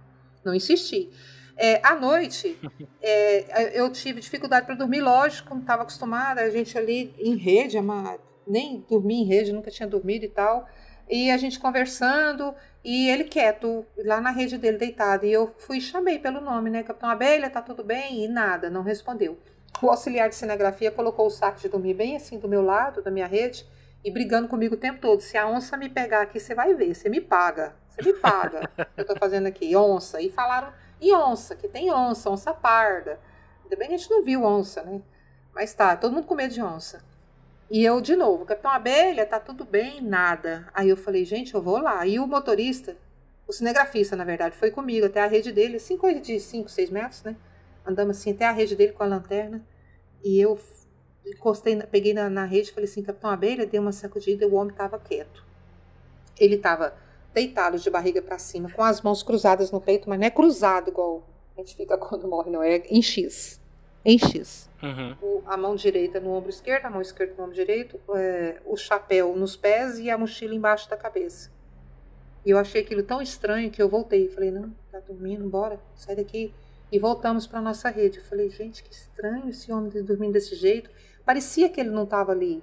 [0.44, 1.10] Não insisti.
[1.56, 2.58] É, à noite,
[3.02, 6.40] é, eu tive dificuldade para dormir, lógico, não estava acostumada.
[6.42, 10.66] A gente ali em rede, ama- nem dormi em rede, nunca tinha dormido e tal.
[11.08, 12.54] E a gente conversando,
[12.84, 15.24] e ele quieto, lá na rede dele, deitado.
[15.26, 16.82] E eu fui e chamei pelo nome, né?
[16.82, 18.24] Capitão Abelha, tá tudo bem?
[18.24, 19.38] E nada, não respondeu.
[19.82, 23.10] O auxiliar de cinegrafia colocou o saco de dormir bem assim do meu lado, da
[23.10, 23.64] minha rede,
[24.04, 25.20] e brigando comigo o tempo todo.
[25.20, 27.74] Se a onça me pegar aqui, você vai ver, você me paga.
[28.00, 28.70] Você paga.
[28.96, 30.20] eu tô fazendo aqui, onça.
[30.20, 33.18] E falaram, e onça, que tem onça, onça parda.
[33.64, 35.02] Ainda bem que a gente não viu onça, né?
[35.54, 37.02] Mas tá, todo mundo com medo de onça.
[37.70, 40.00] E eu, de novo, Capitão Abelha, tá tudo bem?
[40.00, 40.68] Nada.
[40.72, 42.06] Aí eu falei, gente, eu vou lá.
[42.06, 42.96] E o motorista,
[43.46, 46.90] o cinegrafista, na verdade, foi comigo até a rede dele, assim, coisa de 5, 6
[46.90, 47.36] metros, né?
[47.84, 49.62] Andamos assim até a rede dele com a lanterna.
[50.24, 50.58] E eu
[51.26, 54.54] encostei, peguei na, na rede e falei assim, Capitão Abelha, dei uma sacudida e o
[54.54, 55.44] homem tava quieto.
[56.38, 56.94] Ele tava
[57.34, 60.90] deitado de barriga para cima, com as mãos cruzadas no peito, mas não é cruzado
[60.90, 61.22] igual
[61.56, 62.62] a gente fica quando morre, não.
[62.62, 63.60] É em X.
[64.04, 65.16] Em X Uhum.
[65.20, 68.76] o- a mão direita no ombro esquerdo, a mão esquerda no ombro direito, é, o
[68.76, 71.50] chapéu nos pés e a mochila embaixo da cabeça.
[72.46, 74.28] E eu achei aquilo tão estranho que eu voltei.
[74.28, 76.54] Falei, não, tá dormindo, bora, sai daqui.
[76.90, 78.18] E voltamos para nossa rede.
[78.18, 80.88] Eu falei, gente, que estranho esse homem dormindo desse jeito.
[81.26, 82.62] Parecia que ele não estava ali.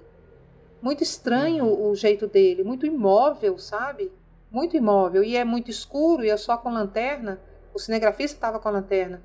[0.82, 4.10] Muito estranho o jeito dele, muito imóvel, sabe?
[4.56, 5.22] Muito imóvel.
[5.22, 7.38] E é muito escuro e é só com lanterna.
[7.74, 9.22] O cinegrafista estava com a lanterna.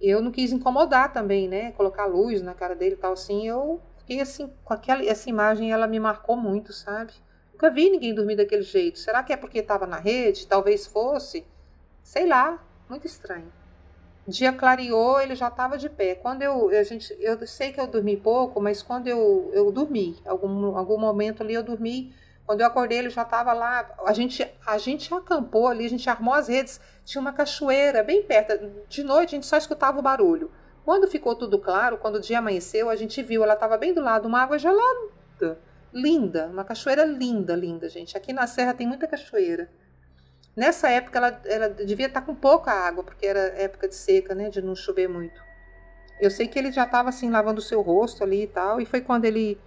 [0.00, 1.72] Eu não quis incomodar também, né?
[1.72, 3.46] Colocar luz na cara dele e tal, assim.
[3.46, 7.12] Eu fiquei assim, com aquela essa imagem, ela me marcou muito, sabe?
[7.52, 8.98] Nunca vi ninguém dormir daquele jeito.
[8.98, 10.46] Será que é porque estava na rede?
[10.46, 11.46] Talvez fosse.
[12.02, 12.58] Sei lá,
[12.88, 13.52] muito estranho.
[14.26, 16.14] Dia clareou, ele já estava de pé.
[16.14, 20.16] Quando eu, a gente, eu sei que eu dormi pouco, mas quando eu, eu dormi,
[20.24, 22.14] algum, algum momento ali eu dormi.
[22.46, 23.88] Quando eu acordei, ele já estava lá.
[24.04, 26.80] A gente, a gente acampou ali, a gente armou as redes.
[27.04, 28.84] Tinha uma cachoeira bem perto.
[28.88, 30.50] De noite a gente só escutava o barulho.
[30.84, 34.00] Quando ficou tudo claro, quando o dia amanheceu, a gente viu, ela estava bem do
[34.00, 35.58] lado, uma água gelada.
[35.92, 38.16] Linda, uma cachoeira linda, linda, gente.
[38.16, 39.70] Aqui na Serra tem muita cachoeira.
[40.56, 44.50] Nessa época ela, ela devia estar com pouca água, porque era época de seca, né?
[44.50, 45.40] De não chover muito.
[46.20, 48.86] Eu sei que ele já estava assim, lavando o seu rosto ali e tal, e
[48.86, 49.58] foi quando ele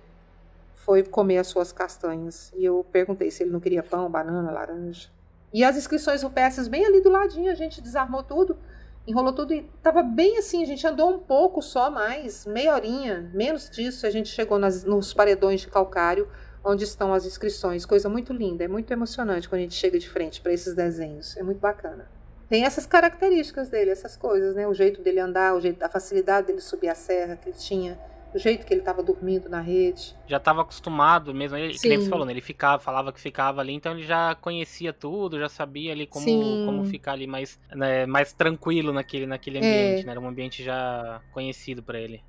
[0.76, 2.52] foi comer as suas castanhas.
[2.56, 5.10] E eu perguntei se ele não queria pão, banana, laranja.
[5.54, 8.58] E as inscrições rupestres bem ali do ladinho, a gente desarmou tudo,
[9.08, 13.32] enrolou tudo e tava bem assim, a gente andou um pouco só mais, meia horinha,
[13.34, 16.28] menos disso, a gente chegou nas, nos paredões de calcário,
[16.64, 17.86] onde estão as inscrições.
[17.86, 21.38] Coisa muito linda, é muito emocionante quando a gente chega de frente para esses desenhos.
[21.38, 22.10] É muito bacana.
[22.50, 24.68] Tem essas características dele, essas coisas, né?
[24.68, 28.00] O jeito dele andar, o jeito, a facilidade dele subir a serra que ele tinha,
[28.36, 30.16] o jeito que ele estava dormindo na rede.
[30.28, 32.34] Já estava acostumado mesmo, ele, que você falou, né?
[32.34, 36.26] Ele ficava, falava que ficava ali, então ele já conhecia tudo, já sabia ali como,
[36.26, 36.64] Sim.
[36.66, 39.62] como ficar ali mais, né, mais tranquilo naquele, naquele É.
[39.62, 40.12] ambiente, né?
[40.12, 42.22] Era um ambiente já conhecido para ele.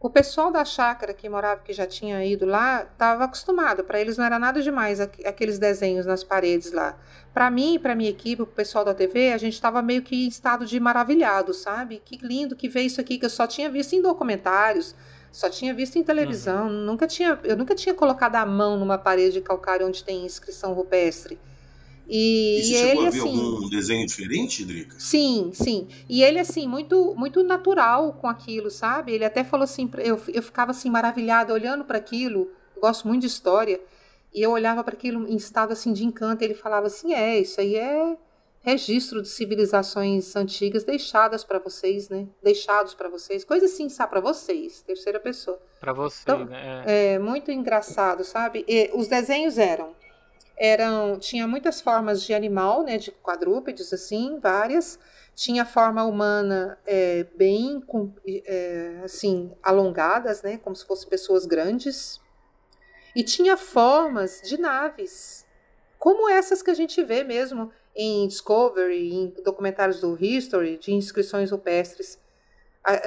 [0.00, 3.84] O pessoal da chácara que morava, que já tinha ido lá, estava acostumado.
[3.84, 6.98] Para eles não era nada demais aqueles desenhos nas paredes lá.
[7.32, 10.26] Para mim, para minha equipe, o pessoal da TV, a gente estava meio que em
[10.26, 12.02] estado de maravilhado, sabe?
[12.04, 14.96] Que lindo que ver isso aqui que eu só tinha visto em documentários,
[15.32, 16.68] só tinha visto em televisão.
[16.68, 16.84] Uhum.
[16.84, 20.74] Nunca tinha, eu nunca tinha colocado a mão numa parede de calcário onde tem inscrição
[20.74, 21.38] rupestre.
[22.06, 24.96] E, e você e chegou ele, a ver assim, algum desenho diferente, Drica?
[24.98, 25.88] Sim, sim.
[26.08, 29.12] E ele, assim, muito muito natural com aquilo, sabe?
[29.12, 33.28] Ele até falou assim, eu, eu ficava assim, maravilhada, olhando para aquilo, gosto muito de
[33.28, 33.80] história,
[34.34, 37.38] e eu olhava para aquilo em estado assim de encanto, e ele falava assim, é,
[37.38, 38.16] isso aí é
[38.62, 42.28] registro de civilizações antigas deixadas para vocês, né?
[42.42, 45.60] Deixados para vocês, coisa assim, sabe, para vocês, terceira pessoa.
[45.80, 46.84] Para você, então, né?
[46.86, 47.14] É.
[47.14, 48.64] é muito engraçado, sabe?
[48.68, 49.94] E os desenhos eram
[50.56, 54.98] eram tinha muitas formas de animal, né, de quadrúpedes assim, várias.
[55.34, 57.82] Tinha forma humana é, bem
[58.46, 62.20] é, assim alongadas, né, como se fossem pessoas grandes.
[63.16, 65.44] E tinha formas de naves,
[65.98, 71.50] como essas que a gente vê mesmo em Discovery, em documentários do History, de inscrições
[71.50, 72.18] rupestres.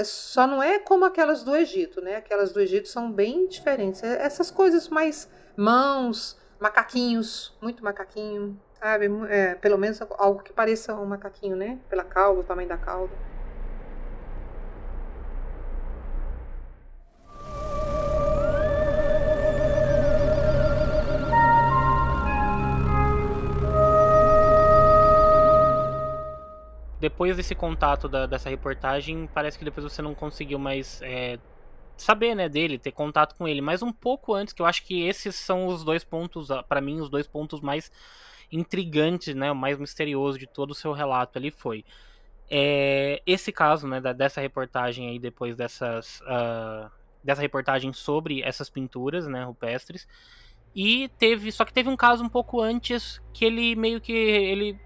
[0.03, 2.15] Só não é como aquelas do Egito, né?
[2.15, 4.03] Aquelas do Egito são bem diferentes.
[4.03, 9.07] É, essas coisas mais mãos, macaquinhos, muito macaquinho, sabe?
[9.29, 11.79] É, pelo menos algo que pareça um macaquinho, né?
[11.89, 13.13] Pela cauda, o tamanho da cauda.
[27.05, 31.37] Depois desse contato da, dessa reportagem, parece que depois você não conseguiu mais é,
[31.95, 35.03] saber, né, dele, ter contato com ele, mas um pouco antes, que eu acho que
[35.03, 37.91] esses são os dois pontos, ah, para mim, os dois pontos mais
[38.51, 41.85] intrigantes, né, o mais misterioso de todo o seu relato ali foi
[42.49, 46.89] é, esse caso, né, da, dessa reportagem aí depois dessas uh,
[47.23, 50.07] dessa reportagem sobre essas pinturas, né, rupestres.
[50.75, 54.79] E teve, só que teve um caso um pouco antes que ele meio que ele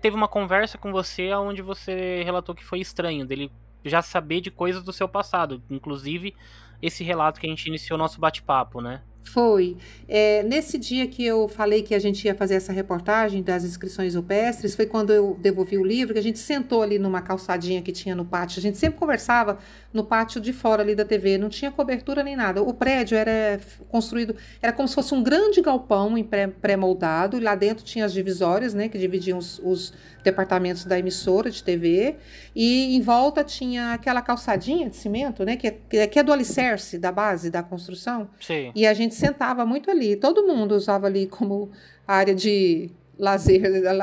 [0.00, 3.50] teve uma conversa com você onde você relatou que foi estranho dele
[3.84, 6.34] já saber de coisas do seu passado, inclusive
[6.80, 9.02] esse relato que a gente iniciou nosso bate-papo, né?
[9.28, 9.76] Foi.
[10.08, 14.14] É, nesse dia que eu falei que a gente ia fazer essa reportagem das inscrições
[14.14, 17.92] rupestres, foi quando eu devolvi o livro, que a gente sentou ali numa calçadinha que
[17.92, 18.58] tinha no pátio.
[18.58, 19.58] A gente sempre conversava
[19.92, 22.62] no pátio de fora ali da TV, não tinha cobertura nem nada.
[22.62, 26.14] O prédio era construído, era como se fosse um grande galpão
[26.60, 29.92] pré-moldado, e lá dentro tinha as divisórias, né, que dividiam os, os
[30.24, 32.16] departamentos da emissora de TV,
[32.56, 36.98] e em volta tinha aquela calçadinha de cimento, né, que é, que é do alicerce
[36.98, 38.28] da base da construção.
[38.40, 38.72] Sim.
[38.74, 40.16] E a gente sentava muito ali.
[40.16, 41.70] Todo mundo usava ali como
[42.06, 43.60] área de lazer,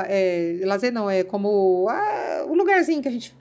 [0.08, 3.34] é, lazer não, é como ah, o lugarzinho que a gente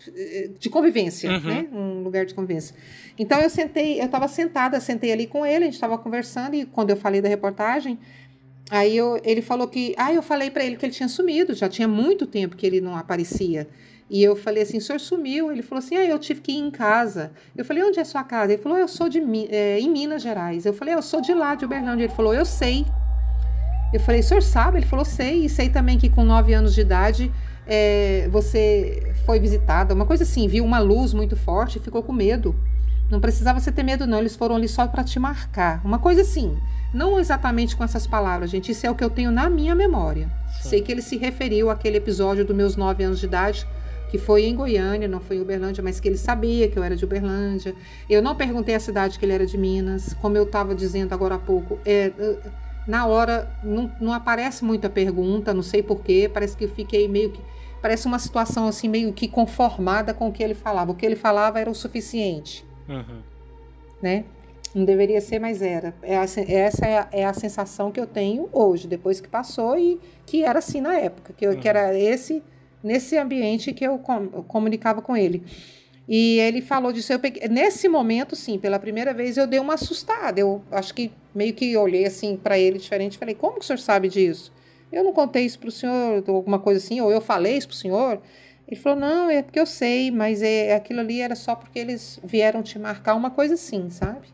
[0.57, 1.39] de convivência, uhum.
[1.41, 1.67] né?
[1.71, 2.75] Um lugar de convivência.
[3.19, 6.65] Então eu sentei, eu estava sentada, sentei ali com ele, a gente estava conversando e
[6.65, 7.99] quando eu falei da reportagem,
[8.69, 11.67] aí eu, ele falou que, ah, eu falei para ele que ele tinha sumido, já
[11.67, 13.67] tinha muito tempo que ele não aparecia.
[14.09, 15.51] E eu falei assim, o senhor sumiu?
[15.51, 17.31] Ele falou assim, ah, eu tive que ir em casa.
[17.55, 18.53] Eu falei, onde é sua casa?
[18.53, 19.19] Ele falou, eu sou de
[19.49, 20.65] é, em Minas Gerais.
[20.65, 22.03] Eu falei, eu sou de lá, de Uberlândia.
[22.03, 22.85] Ele falou, eu sei.
[23.91, 24.77] Eu falei, o senhor sabe?
[24.77, 25.45] Ele falou, sei.
[25.45, 27.31] E sei também que com nove anos de idade
[27.65, 32.13] é, você foi visitada, uma coisa assim, viu uma luz muito forte e ficou com
[32.13, 32.55] medo.
[33.09, 34.19] Não precisava você ter medo, não.
[34.19, 35.81] Eles foram ali só para te marcar.
[35.85, 36.57] Uma coisa assim.
[36.93, 38.71] Não exatamente com essas palavras, gente.
[38.71, 40.29] Isso é o que eu tenho na minha memória.
[40.61, 40.69] Sim.
[40.69, 43.67] Sei que ele se referiu àquele episódio dos meus nove anos de idade
[44.15, 46.95] que foi em Goiânia, não foi em Uberlândia, mas que ele sabia que eu era
[46.95, 47.75] de Uberlândia.
[48.09, 51.35] Eu não perguntei a cidade que ele era de Minas, como eu estava dizendo agora
[51.35, 51.77] há pouco.
[51.85, 52.13] É,
[52.87, 57.31] na hora não, não aparece muita pergunta, não sei porquê, parece que eu fiquei meio
[57.31, 57.41] que.
[57.81, 60.93] Parece uma situação assim, meio que conformada com o que ele falava.
[60.93, 62.65] O que ele falava era o suficiente.
[62.87, 63.19] Uhum.
[64.01, 64.23] Né?
[64.73, 65.93] Não deveria ser, mas era.
[66.01, 69.77] É a, essa é a, é a, sensação que eu tenho hoje, depois que passou,
[69.77, 71.59] e que era assim na época, que, eu, uhum.
[71.59, 72.41] que era esse
[72.85, 75.43] nesse ambiente que eu, com, eu comunicava com ele.
[76.07, 77.11] E ele falou disso.
[77.11, 80.39] Eu peguei, nesse momento, sim, pela primeira vez eu dei uma assustada.
[80.39, 83.17] Eu acho que meio que olhei assim para ele diferente.
[83.17, 84.53] Falei: Como que o senhor sabe disso?
[84.91, 87.73] Eu não contei isso para o senhor, alguma coisa assim, ou eu falei isso para
[87.73, 88.21] o senhor.
[88.67, 92.19] Ele falou: Não, é porque eu sei, mas é, aquilo ali era só porque eles
[92.23, 94.27] vieram te marcar, uma coisa assim, sabe?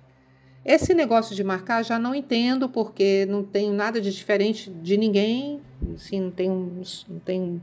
[0.63, 5.59] Esse negócio de marcar já não entendo, porque não tenho nada de diferente de ninguém,
[5.95, 7.61] assim, não tenho, não tenho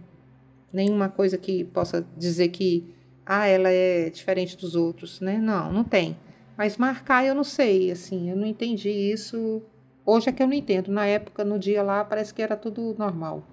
[0.72, 5.36] nenhuma coisa que possa dizer que ah, ela é diferente dos outros, né?
[5.38, 6.16] Não, não tem.
[6.56, 9.62] Mas marcar eu não sei, assim, eu não entendi isso.
[10.04, 10.90] Hoje é que eu não entendo.
[10.90, 13.44] Na época, no dia lá, parece que era tudo normal.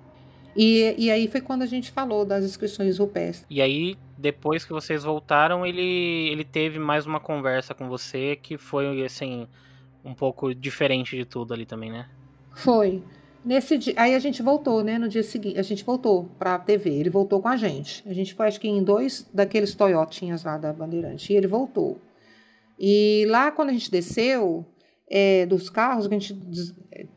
[0.56, 3.46] E, e aí foi quando a gente falou das inscrições rupestres.
[3.50, 8.58] E aí, depois que vocês voltaram, ele, ele teve mais uma conversa com você que
[8.58, 9.48] foi, assim,
[10.04, 12.08] um pouco diferente de tudo ali também, né?
[12.54, 13.04] Foi.
[13.46, 14.98] Nesse dia, aí a gente voltou, né?
[14.98, 16.90] No dia seguinte, a gente voltou pra TV.
[16.90, 18.04] Ele voltou com a gente.
[18.08, 21.32] A gente foi, acho que em dois daqueles Toyotinhas lá da Bandeirante.
[21.32, 22.02] E ele voltou.
[22.80, 24.66] E lá, quando a gente desceu
[25.08, 26.36] é, dos carros, a gente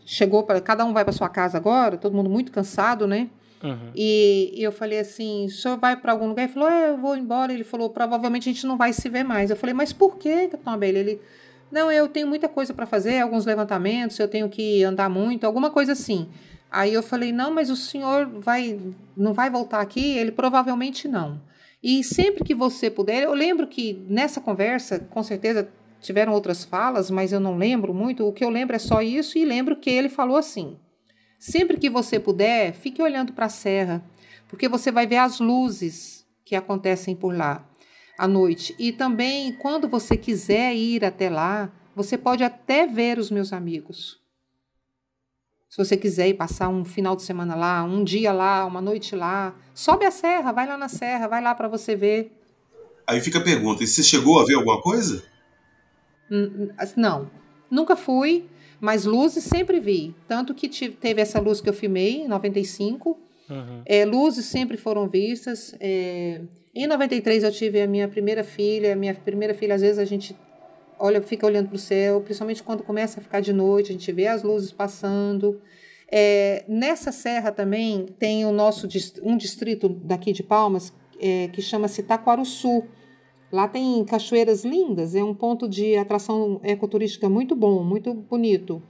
[0.05, 0.60] chegou para.
[0.60, 3.30] Cada um vai para sua casa agora, todo mundo muito cansado, né?
[3.62, 3.90] Uhum.
[3.94, 6.44] E eu falei assim: o senhor vai para algum lugar?
[6.44, 7.52] Ele falou: é, eu vou embora.
[7.52, 9.50] Ele falou: provavelmente a gente não vai se ver mais.
[9.50, 10.98] Eu falei: mas por quê, Capitão Abelha?
[10.98, 11.20] Ele.
[11.70, 15.70] Não, eu tenho muita coisa para fazer, alguns levantamentos, eu tenho que andar muito, alguma
[15.70, 16.28] coisa assim.
[16.70, 18.78] Aí eu falei: não, mas o senhor vai,
[19.16, 20.16] não vai voltar aqui?
[20.16, 21.40] Ele provavelmente não.
[21.82, 25.68] E sempre que você puder, eu lembro que nessa conversa, com certeza
[26.00, 28.26] tiveram outras falas, mas eu não lembro muito.
[28.26, 30.76] O que eu lembro é só isso e lembro que ele falou assim:
[31.38, 34.02] sempre que você puder, fique olhando para a serra,
[34.48, 37.67] porque você vai ver as luzes que acontecem por lá
[38.18, 38.74] à noite.
[38.78, 44.18] E também, quando você quiser ir até lá, você pode até ver os meus amigos.
[45.70, 49.14] Se você quiser ir passar um final de semana lá, um dia lá, uma noite
[49.14, 52.32] lá, sobe a serra, vai lá na serra, vai lá para você ver.
[53.06, 55.22] Aí fica a pergunta: e você chegou a ver alguma coisa?
[56.96, 57.30] Não,
[57.70, 58.46] nunca fui,
[58.80, 60.14] mas luzes sempre vi.
[60.26, 63.18] Tanto que teve essa luz que eu filmei em 95.
[63.50, 63.82] Uhum.
[63.84, 65.74] É, luzes sempre foram vistas.
[65.80, 66.42] É,
[66.84, 68.94] em 93 eu tive a minha primeira filha.
[68.96, 70.36] Minha primeira filha, às vezes, a gente
[70.98, 74.10] olha, fica olhando para o céu, principalmente quando começa a ficar de noite, a gente
[74.12, 75.60] vê as luzes passando.
[76.10, 78.88] É, nessa serra também tem o nosso
[79.22, 82.84] um distrito daqui de Palmas é, que chama-se Taquaruçu.
[83.50, 88.82] Lá tem cachoeiras lindas, é um ponto de atração ecoturística muito bom, muito bonito.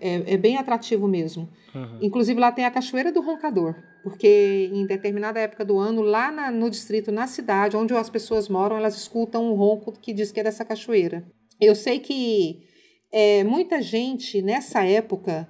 [0.00, 1.46] É, é bem atrativo mesmo.
[1.74, 1.98] Uhum.
[2.00, 6.50] Inclusive lá tem a Cachoeira do Roncador, porque em determinada época do ano, lá na-
[6.50, 10.40] no distrito, na cidade, onde as pessoas moram, elas escutam um ronco que diz que
[10.40, 11.24] é dessa cachoeira.
[11.60, 12.60] Eu sei que
[13.12, 15.48] é, muita gente nessa época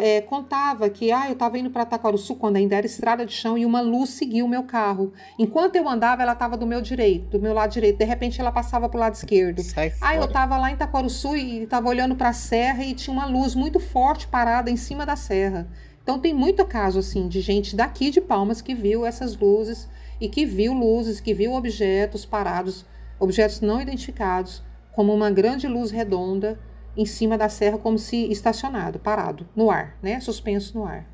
[0.00, 3.58] é, contava que ah, eu estava indo para Taquaruçu quando ainda era estrada de chão
[3.58, 5.12] e uma luz seguiu o meu carro.
[5.38, 7.98] Enquanto eu andava, ela estava do meu direito, do meu lado direito.
[7.98, 9.60] De repente, ela passava para o lado esquerdo.
[9.62, 10.32] Sai Ah, eu fora.
[10.32, 13.78] tava lá em Itacoruçu e tava olhando para a serra e tinha uma luz muito
[13.78, 15.68] forte parada em cima da serra.
[16.04, 19.88] Então tem muito caso assim de gente daqui de Palmas que viu essas luzes
[20.20, 22.84] e que viu luzes, que viu objetos parados,
[23.18, 24.62] objetos não identificados,
[24.92, 26.60] como uma grande luz redonda
[26.96, 30.20] em cima da serra como se estacionado, parado, no ar, né?
[30.20, 31.08] Suspenso no ar.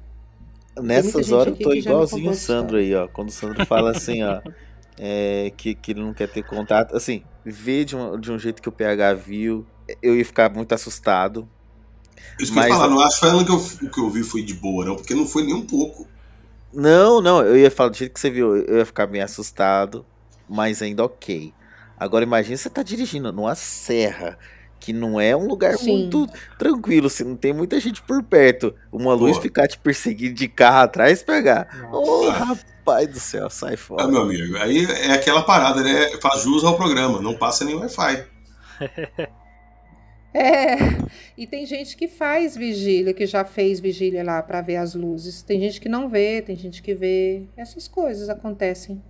[0.82, 3.08] Nessas horas eu tô igualzinho o Sandro aí, ó.
[3.08, 4.42] Quando o Sandro fala assim, ó,
[4.98, 6.96] é, que, que ele não quer ter contato.
[6.96, 9.66] Assim, ver de um, de um jeito que o PH viu,
[10.02, 11.48] eu ia ficar muito assustado.
[12.38, 14.22] Isso que eu Mas- falar, não acho que falando que eu, o que eu vi
[14.22, 16.06] foi de boa, não, porque não foi nem um pouco.
[16.72, 20.06] Não, não, eu ia falar do jeito que você viu, eu ia ficar meio assustado,
[20.48, 21.52] mas ainda ok.
[21.98, 24.38] Agora imagina você tá dirigindo numa serra,
[24.78, 26.08] que não é um lugar Sim.
[26.08, 26.26] muito
[26.58, 28.74] tranquilo, se não tem muita gente por perto.
[28.90, 29.42] Uma luz Pô.
[29.42, 31.68] ficar te perseguindo de carro atrás pegar.
[31.92, 32.32] Ô, Ah.
[32.32, 34.08] rapaz do céu, sai Ah, fora.
[34.08, 36.16] meu amigo, aí é aquela parada, né?
[36.22, 38.24] Faz jus ao programa, não passa nem Wi-Fi.
[40.32, 40.76] É,
[41.36, 45.42] e tem gente que faz vigília, que já fez vigília lá para ver as luzes.
[45.42, 47.42] Tem gente que não vê, tem gente que vê.
[47.56, 49.02] Essas coisas acontecem.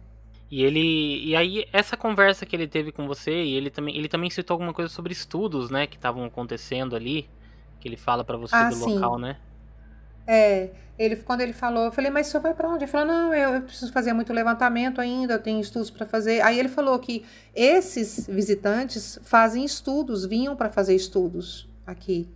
[0.51, 1.25] E ele.
[1.25, 4.55] E aí, essa conversa que ele teve com você, e ele também, ele também citou
[4.55, 5.87] alguma coisa sobre estudos, né?
[5.87, 7.29] Que estavam acontecendo ali.
[7.79, 8.95] Que ele fala pra você Ah, do sim.
[8.95, 9.37] local, né?
[10.33, 12.85] É, ele quando ele falou, eu falei, mas o senhor vai para onde?
[12.85, 16.41] Ele falou, não, eu, eu preciso fazer muito levantamento ainda, eu tenho estudos para fazer.
[16.43, 22.29] Aí ele falou que esses visitantes fazem estudos, vinham para fazer estudos aqui.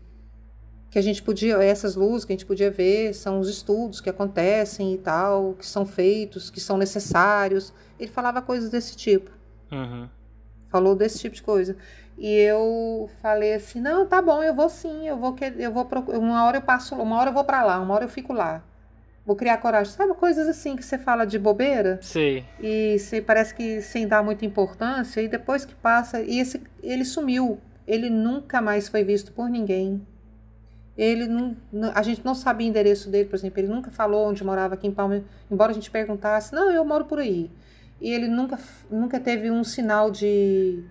[0.91, 4.11] Que a gente podia, essas luzes que a gente podia ver, são os estudos que
[4.11, 7.73] acontecem e tal, que são feitos, que são necessários.
[7.97, 9.31] Ele falava coisas desse tipo.
[9.71, 10.09] Uhum.
[10.69, 11.77] falou desse tipo de coisa.
[12.17, 15.89] E eu falei assim: "Não, tá bom, eu vou sim, eu vou que eu vou
[16.09, 18.63] uma hora eu passo, uma hora eu vou pra lá, uma hora eu fico lá.
[19.27, 19.93] Vou criar coragem".
[19.93, 22.45] Sabe coisas assim que você fala de bobeira Sei.
[22.61, 27.05] e você parece que sem dar muita importância e depois que passa, e esse ele
[27.05, 27.59] sumiu.
[27.87, 30.07] Ele nunca mais foi visto por ninguém.
[30.97, 31.57] Ele não,
[31.95, 34.87] a gente não sabia o endereço dele, por exemplo, ele nunca falou onde morava aqui
[34.87, 37.51] em Palma, embora a gente perguntasse: "Não, eu moro por aí".
[38.01, 38.59] E ele nunca,
[38.91, 40.85] nunca teve um sinal de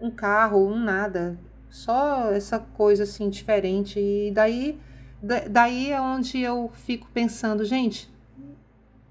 [0.00, 1.38] um carro, um nada.
[1.70, 3.98] Só essa coisa assim diferente.
[4.00, 4.78] E daí,
[5.22, 8.08] da- daí é onde eu fico pensando, gente,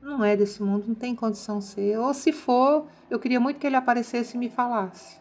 [0.02, 1.98] não é desse mundo, não tem condição de ser.
[2.00, 5.20] Ou se for, eu queria muito que ele aparecesse e me falasse.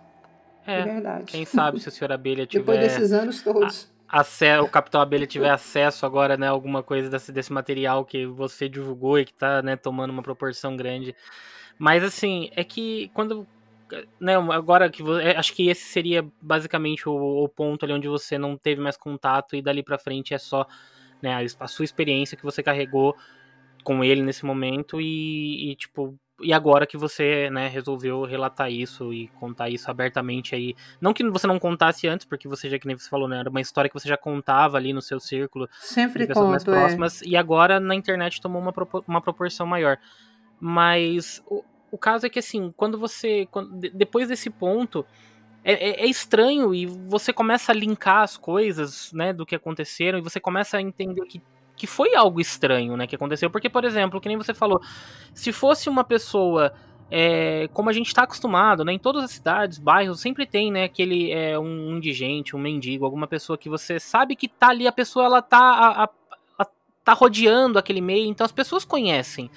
[0.67, 0.83] É, É.
[0.85, 1.25] verdade.
[1.25, 2.61] Quem sabe se o senhor Abelha tiver.
[2.65, 3.91] Depois desses anos todos.
[4.61, 9.19] o Capitão Abelha tiver acesso agora, né, alguma coisa desse, desse material que você divulgou
[9.19, 11.15] e que tá, né, tomando uma proporção grande.
[11.79, 13.47] Mas assim, é que quando
[14.21, 18.39] né, agora que é, acho que esse seria basicamente o, o ponto ali onde você
[18.39, 20.67] não teve mais contato e dali pra frente é só
[21.23, 23.17] né, a, sua experiência que você carregou
[23.83, 29.13] com ele nesse momento e, e, tipo e agora que você né, resolveu relatar isso
[29.13, 32.87] e contar isso abertamente aí não que você não contasse antes porque você já que
[32.87, 35.69] nem você falou né era uma história que você já contava ali no seu círculo
[35.79, 36.81] Sempre de pessoas mais conto, é.
[36.81, 38.73] próximas e agora na internet tomou uma,
[39.07, 39.99] uma proporção maior
[40.59, 41.43] mas
[41.95, 45.07] o caso é que assim quando você quando- de- depois desse ponto
[45.65, 50.19] é, é- é estranho e você começa a linkar as coisas, né, do que aconteceram
[50.19, 51.41] e você começa a entender que,
[51.77, 53.49] que foi algo estranho, né, que aconteceu.
[53.51, 54.81] Porque, por exemplo, que nem você falou,
[55.33, 56.73] se fosse uma pessoa
[57.11, 60.85] é, como a gente está acostumado, né, em todas as cidades, bairros, sempre tem, né,
[60.85, 64.93] aquele é, um indigente, um mendigo, alguma pessoa que você sabe que tá ali, a
[64.93, 66.09] pessoa ela tá, a- a-
[66.59, 66.67] a-
[67.05, 69.51] tá rodeando aquele meio, então as pessoas conhecem.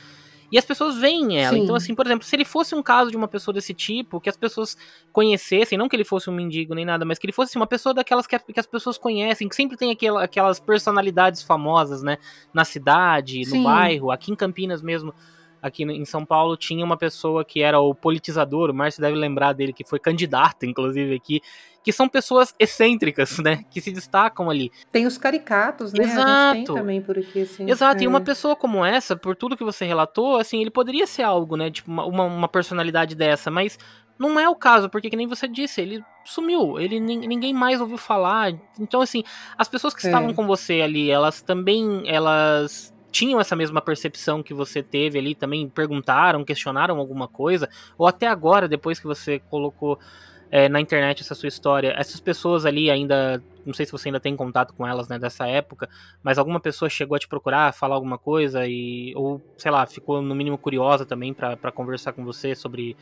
[0.52, 1.56] E as pessoas veem ela.
[1.58, 1.64] Sim.
[1.64, 4.30] Então, assim, por exemplo, se ele fosse um caso de uma pessoa desse tipo, que
[4.30, 4.78] as pessoas
[5.12, 7.68] conhecessem, não que ele fosse um mendigo nem nada, mas que ele fosse assim, uma
[7.68, 12.18] pessoa daquelas que, que as pessoas conhecem, que sempre tem aquela- aquelas personalidades famosas, né?
[12.54, 13.64] Na cidade, no Sim.
[13.64, 15.14] bairro, aqui em Campinas mesmo.
[15.62, 19.54] Aqui em São Paulo tinha uma pessoa que era o politizador, o Márcio deve lembrar
[19.54, 21.42] dele, que foi candidato, inclusive, aqui,
[21.84, 23.64] que são pessoas excêntricas, né?
[23.70, 24.72] Que se destacam ali.
[24.92, 26.04] Tem os caricatos, né?
[26.04, 26.54] A gente Exato.
[26.54, 27.70] tem também por aqui, assim.
[27.70, 28.10] Exato, e é.
[28.10, 31.72] uma pessoa como essa, por tudo que você relatou, assim, ele poderia ser algo, né?
[31.72, 33.80] Tipo, uma, uma, personalidade dessa, mas
[34.20, 37.80] não é o caso, porque que nem você disse, ele sumiu, ele nin- ninguém mais
[37.80, 38.52] ouviu falar.
[38.80, 39.24] Então, assim,
[39.58, 40.10] as pessoas que É.
[40.10, 45.34] estavam com você ali, elas também, elas tinham essa mesma percepção que você teve ali,
[45.36, 50.00] também perguntaram, questionaram alguma coisa, ou até agora, depois que você colocou
[50.52, 54.20] é, na internet essa sua história, essas pessoas ali ainda, não sei se você ainda
[54.20, 55.90] tem contato com elas, né, dessa época,
[56.24, 60.22] mas alguma pessoa chegou a te procurar, falar alguma coisa e ou sei lá, ficou
[60.22, 62.96] no mínimo curiosa também pra conversar com você sobre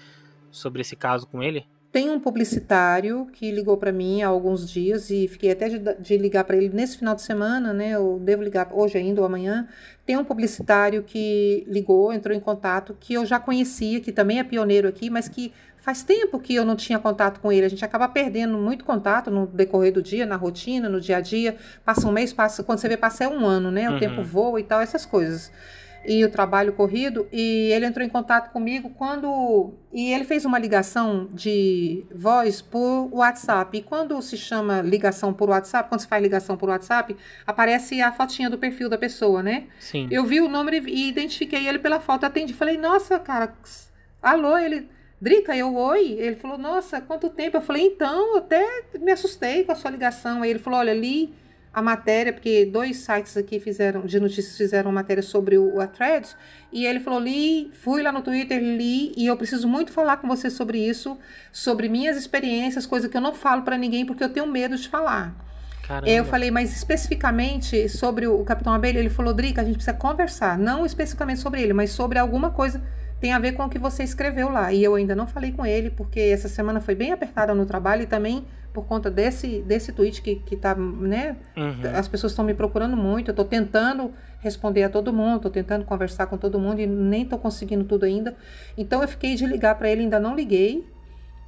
[0.52, 1.68] sobre esse caso com ele?
[1.96, 6.18] Tem um publicitário que ligou para mim há alguns dias e fiquei até de, de
[6.18, 7.92] ligar para ele nesse final de semana, né?
[7.92, 9.66] Eu devo ligar hoje ainda ou amanhã.
[10.06, 14.44] Tem um publicitário que ligou, entrou em contato, que eu já conhecia, que também é
[14.44, 17.66] pioneiro aqui, mas que faz tempo que eu não tinha contato com ele.
[17.66, 21.22] A gente acaba perdendo muito contato no decorrer do dia, na rotina, no dia a
[21.22, 21.56] dia.
[21.86, 23.90] Passa um mês, passa, quando você vê, passa é um ano, né?
[23.90, 24.00] O Uhum.
[24.00, 25.50] tempo voa e tal, essas coisas
[26.08, 29.74] e o trabalho corrido, e ele entrou em contato comigo quando.
[29.92, 33.78] E ele fez uma ligação de voz por WhatsApp.
[33.78, 37.16] E quando se chama ligação por WhatsApp, quando se faz ligação por WhatsApp,
[37.48, 39.68] aparece a fotinha do perfil da pessoa, né?
[39.80, 40.08] Sim.
[40.12, 42.54] Eu vi o número e identifiquei ele pela foto, atendi.
[42.54, 43.54] Falei, nossa, cara,
[44.22, 44.90] alô, ele.
[45.20, 46.18] Drica, eu oi.
[46.20, 47.58] Ele falou, nossa, quanto tempo?
[47.58, 50.42] Eu falei, então, até me assustei com a sua ligação.
[50.42, 51.34] Aí ele falou, olha, li
[51.76, 56.38] a matéria, porque dois sites aqui fizeram, de notícias fizeram matéria sobre o, a Threads,
[56.72, 60.28] e ele falou, li, fui lá no Twitter, li, e eu preciso muito falar com
[60.28, 61.18] você sobre isso,
[61.52, 64.88] sobre minhas experiências, coisa que eu não falo pra ninguém, porque eu tenho medo de
[64.88, 65.36] falar.
[65.86, 66.10] Caramba.
[66.10, 70.58] Eu falei, mas especificamente sobre o Capitão Abelha, ele falou, Drica, a gente precisa conversar,
[70.58, 72.82] não especificamente sobre ele, mas sobre alguma coisa
[73.26, 74.72] tem a ver com o que você escreveu lá.
[74.72, 78.04] E eu ainda não falei com ele, porque essa semana foi bem apertada no trabalho
[78.04, 81.36] e também por conta desse, desse tweet que, que tá, né?
[81.58, 81.98] Uhum.
[81.98, 84.12] As pessoas estão me procurando muito, eu tô tentando
[84.42, 88.06] responder a todo mundo, tô tentando conversar com todo mundo e nem tô conseguindo tudo
[88.06, 88.36] ainda.
[88.78, 90.86] Então eu fiquei de ligar para ele, ainda não liguei.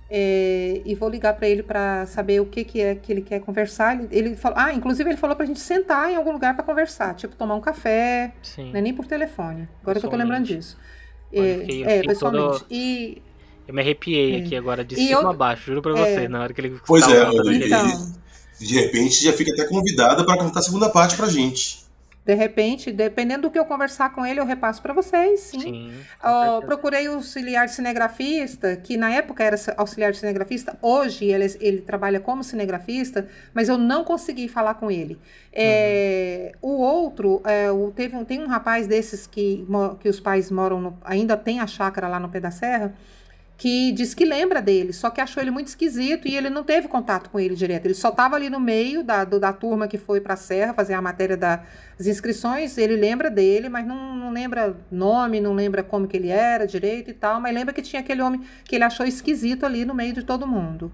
[0.09, 3.39] É, e vou ligar para ele para saber o que, que é que ele quer
[3.41, 3.93] conversar.
[3.93, 7.13] Ele, ele falou, ah, inclusive ele falou pra gente sentar em algum lugar para conversar,
[7.13, 8.71] tipo tomar um café, Sim.
[8.71, 9.69] não é nem por telefone.
[9.83, 10.75] Agora que eu tô lembrando disso.
[11.33, 12.59] Olha, É, fiquei- é, fiquei pessoalmente.
[12.59, 13.21] todo- E
[13.67, 14.39] Eu me arrepiei É.
[14.39, 15.95] aqui agora, de E cima eu- a baixo, juro pra é.
[16.15, 17.67] você, na hora que ele Pois é, aquele-
[18.59, 21.79] De repente já fica até convidada para contar a segunda parte pra gente.
[22.27, 25.59] De repente, dependendo do que eu conversar com ele, eu repasso para vocês, sim.
[25.61, 25.91] Sim.
[26.51, 26.65] certeza.
[26.67, 32.43] procurei o auxiliar cinegrafista, que na época era auxiliar cinegrafista, hoje ele, ele trabalha como
[32.43, 35.17] cinegrafista, mas eu não consegui falar com ele.
[35.53, 39.65] É, O outro, é, o- teve um, tem um rapaz desses que,
[40.01, 42.93] que os pais moram, no- ainda tem a chácara lá no pé da serra,
[43.57, 46.87] que diz que lembra dele, só que achou ele muito esquisito e ele não teve
[46.87, 47.85] contato com ele direto.
[47.87, 50.75] Ele só estava ali no meio da, do- da turma que foi para a Serra
[50.75, 52.77] fazer a matéria das inscrições.
[52.77, 57.09] Ele lembra dele, mas não, não lembra nome, não lembra como que ele era direito
[57.09, 57.41] e tal.
[57.41, 60.45] Mas lembra que tinha aquele homem que ele achou esquisito ali no meio de todo
[60.45, 60.91] mundo.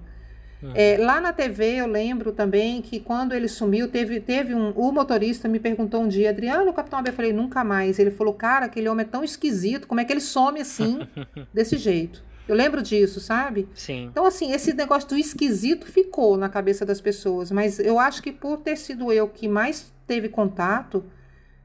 [0.73, 4.71] É, lá na TV eu lembro também que quando ele sumiu, teve, teve um.
[4.77, 7.99] O motorista me perguntou um dia, Adriano, o Capitão Abel, eu falei, nunca mais.
[7.99, 10.99] Ele falou, cara, aquele homem é tão esquisito, como é que ele some assim,
[11.53, 12.23] desse jeito?
[12.47, 13.67] Eu lembro disso, sabe?
[13.73, 14.05] Sim.
[14.11, 18.31] Então, assim, esse negócio do esquisito ficou na cabeça das pessoas, mas eu acho que
[18.31, 21.03] por ter sido eu que mais teve contato,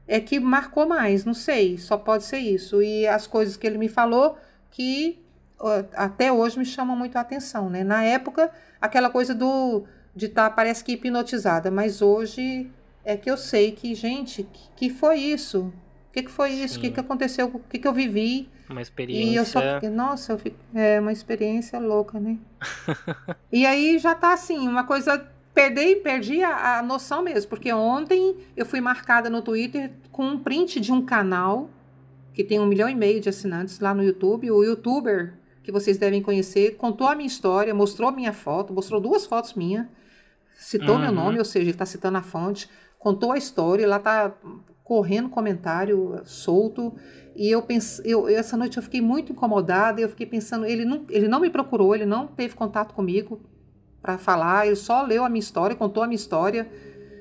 [0.07, 2.81] é que marcou mais, não sei, só pode ser isso.
[2.81, 4.37] E as coisas que ele me falou
[4.71, 5.19] que
[5.93, 7.83] até hoje me chamam muito a atenção, né?
[7.83, 8.49] Na época,
[8.79, 9.83] aquela coisa do
[10.15, 12.69] de estar, parece que hipnotizada, mas hoje
[13.05, 15.71] é que eu sei que, gente, que, que foi isso?
[16.21, 16.77] Que, que foi isso?
[16.77, 17.47] O que, que aconteceu?
[17.47, 18.49] O que, que eu vivi?
[18.69, 19.39] Uma E experiência.
[19.39, 19.89] eu só.
[19.91, 22.37] Nossa, eu fico, é uma experiência louca, né?
[23.51, 25.25] e aí já tá assim, uma coisa.
[25.53, 30.39] Perdi, perdi a, a noção mesmo, porque ontem eu fui marcada no Twitter com um
[30.39, 31.69] print de um canal
[32.33, 34.49] que tem um milhão e meio de assinantes lá no YouTube.
[34.51, 35.33] O youtuber
[35.63, 39.53] que vocês devem conhecer contou a minha história, mostrou a minha foto, mostrou duas fotos
[39.55, 39.85] minhas,
[40.57, 41.15] citou meu Uhum.
[41.15, 44.31] nome, ou seja, ele está citando a fonte, contou a história, lá tá
[44.89, 46.91] correndo comentário solto.
[47.35, 51.05] E eu pensei, eu, essa noite eu fiquei muito incomodada, eu fiquei pensando, ele não,
[51.09, 53.39] ele não me procurou, ele não teve contato comigo
[54.01, 56.67] para falar, ele só leu a minha história, contou a minha história,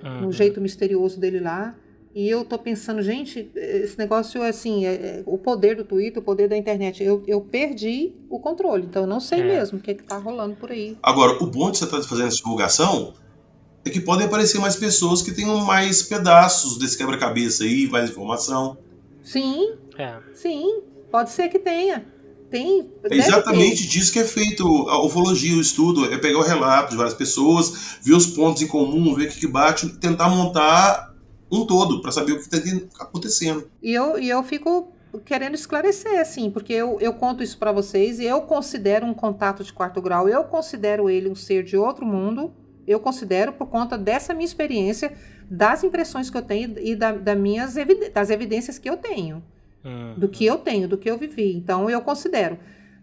[0.02, 0.28] Uhum.
[0.28, 1.74] um jeito misterioso dele lá.
[2.14, 6.24] E eu tô pensando, gente, esse negócio assim, é, é, o poder do Twitter, o
[6.24, 9.44] poder da internet, eu, eu perdi o controle, então eu não sei É.
[9.44, 10.96] mesmo o que, que tá rolando por aí.
[11.02, 13.12] Agora, o bom de você estar fazendo essa divulgação
[13.88, 18.78] é que podem aparecer mais pessoas que tenham mais pedaços desse quebra-cabeça aí, mais informação.
[19.22, 20.16] Sim, É.
[20.34, 22.06] sim, pode ser que tenha.
[22.50, 22.90] Tem.
[23.10, 26.96] É exatamente disso que é feito a ufologia, o estudo, é pegar o relato de
[26.96, 31.14] várias pessoas, ver os pontos em comum, ver o que, que bate, tentar montar
[31.50, 33.68] um todo para saber o que está acontecendo.
[33.82, 34.92] E eu, e eu fico
[35.24, 39.62] querendo esclarecer, assim, porque eu, eu conto isso para vocês e eu considero um contato
[39.62, 42.52] de quarto grau, eu considero ele um ser de outro mundo,
[42.88, 45.12] eu considero por conta dessa minha experiência,
[45.50, 49.42] das impressões que eu tenho e da, da minhas evide- das evidências que eu tenho,
[49.84, 50.14] Hum.
[50.16, 51.54] do que eu tenho, do que eu vivi.
[51.56, 52.58] Então eu considero.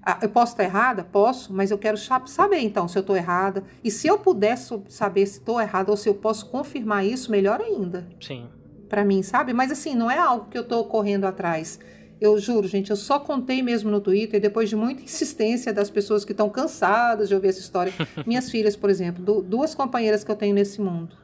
[0.08, 1.04] Ah, Eu posso estar errada?
[1.04, 1.98] Posso, mas eu quero
[2.28, 3.64] saber então se eu estou errada.
[3.84, 7.60] E se eu pudesse saber se estou errada ou se eu posso confirmar isso, melhor
[7.62, 8.46] ainda Sim.
[8.88, 9.52] para mim, sabe?
[9.52, 11.80] Mas assim, não é algo que eu tô correndo atrás.
[12.26, 16.26] Eu juro, gente, eu só contei mesmo no Twitter depois de muita insistência das pessoas
[16.26, 17.94] que estão cansadas de ouvir essa história.
[18.26, 21.16] Minhas filhas, por exemplo, du- duas companheiras que eu tenho nesse mundo.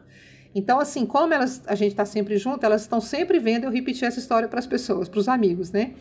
[0.53, 4.06] Então, assim, como elas, a gente está sempre junto, elas estão sempre vendo eu repetir
[4.06, 5.91] essa história para as pessoas, para os amigos, né?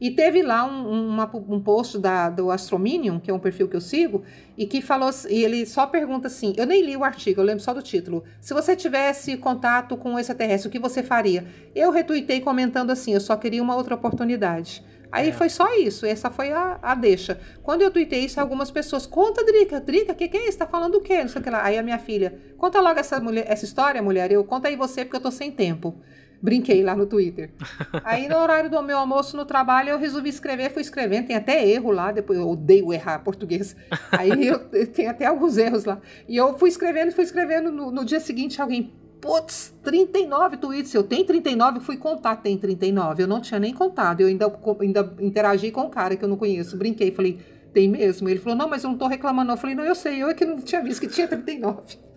[0.00, 3.74] E teve lá um, uma- um post da, do Astrominion, que é um perfil que
[3.74, 4.22] eu sigo,
[4.56, 7.62] e que falou, e ele só pergunta assim, eu nem li o artigo, eu lembro
[7.62, 8.22] só do título.
[8.40, 11.44] Se você tivesse contato com um extraterrestre, o que você faria?
[11.74, 14.84] Eu retuitei comentando assim, eu só queria uma outra oportunidade.
[15.10, 15.32] Aí É.
[15.32, 17.40] foi só isso, essa foi a, a deixa.
[17.62, 20.58] Quando eu tuitei isso, algumas pessoas, conta, Drica, Drica, o que, que é isso?
[20.58, 21.22] Tá falando o quê?
[21.22, 21.64] Não sei o que lá.
[21.64, 24.30] Aí a minha filha, conta logo essa, mulher, essa história, mulher.
[24.30, 25.96] Eu, conta aí você, porque eu tô sem tempo.
[26.40, 27.50] Brinquei lá no Twitter.
[28.04, 31.66] Aí no horário do meu almoço no trabalho, eu resolvi escrever, fui escrevendo, tem até
[31.68, 33.74] erro lá, depois eu odeio errar português.
[34.12, 36.00] Aí eu, tem até alguns erros lá.
[36.28, 41.02] E eu fui escrevendo, fui escrevendo, no, no dia seguinte alguém, putz, 39 tweets, eu
[41.02, 44.46] tenho 39, fui contar, tem 39, eu não tinha nem contado, eu ainda,
[44.80, 47.40] ainda interagi com um cara que eu não conheço, brinquei, falei,
[47.72, 48.28] tem mesmo?
[48.28, 49.52] Ele falou, não, mas eu não tô reclamando.
[49.52, 52.07] Eu falei, não, eu sei, eu é que não tinha visto que tinha 39.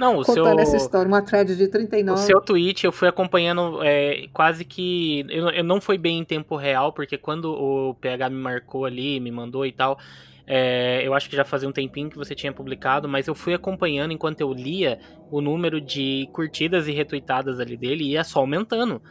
[0.00, 0.60] Não, o Contando seu.
[0.60, 2.22] essa história, uma thread de O 39.
[2.22, 5.26] seu tweet eu fui acompanhando é, quase que.
[5.28, 9.20] Eu, eu não foi bem em tempo real, porque quando o PH me marcou ali,
[9.20, 9.98] me mandou e tal.
[10.46, 13.52] é, eu acho que já fazia um tempinho que você tinha publicado, mas eu fui
[13.52, 14.98] acompanhando enquanto eu lia
[15.30, 19.02] o número de curtidas e retweetadas ali dele ia só aumentando.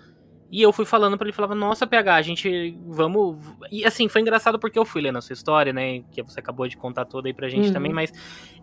[0.51, 3.37] E eu fui falando pra ele, falava, nossa, PH, a gente, vamos...
[3.71, 6.67] E assim, foi engraçado porque eu fui lendo a sua história, né, que você acabou
[6.67, 7.73] de contar toda aí pra gente Uhum.
[7.73, 8.11] também, mas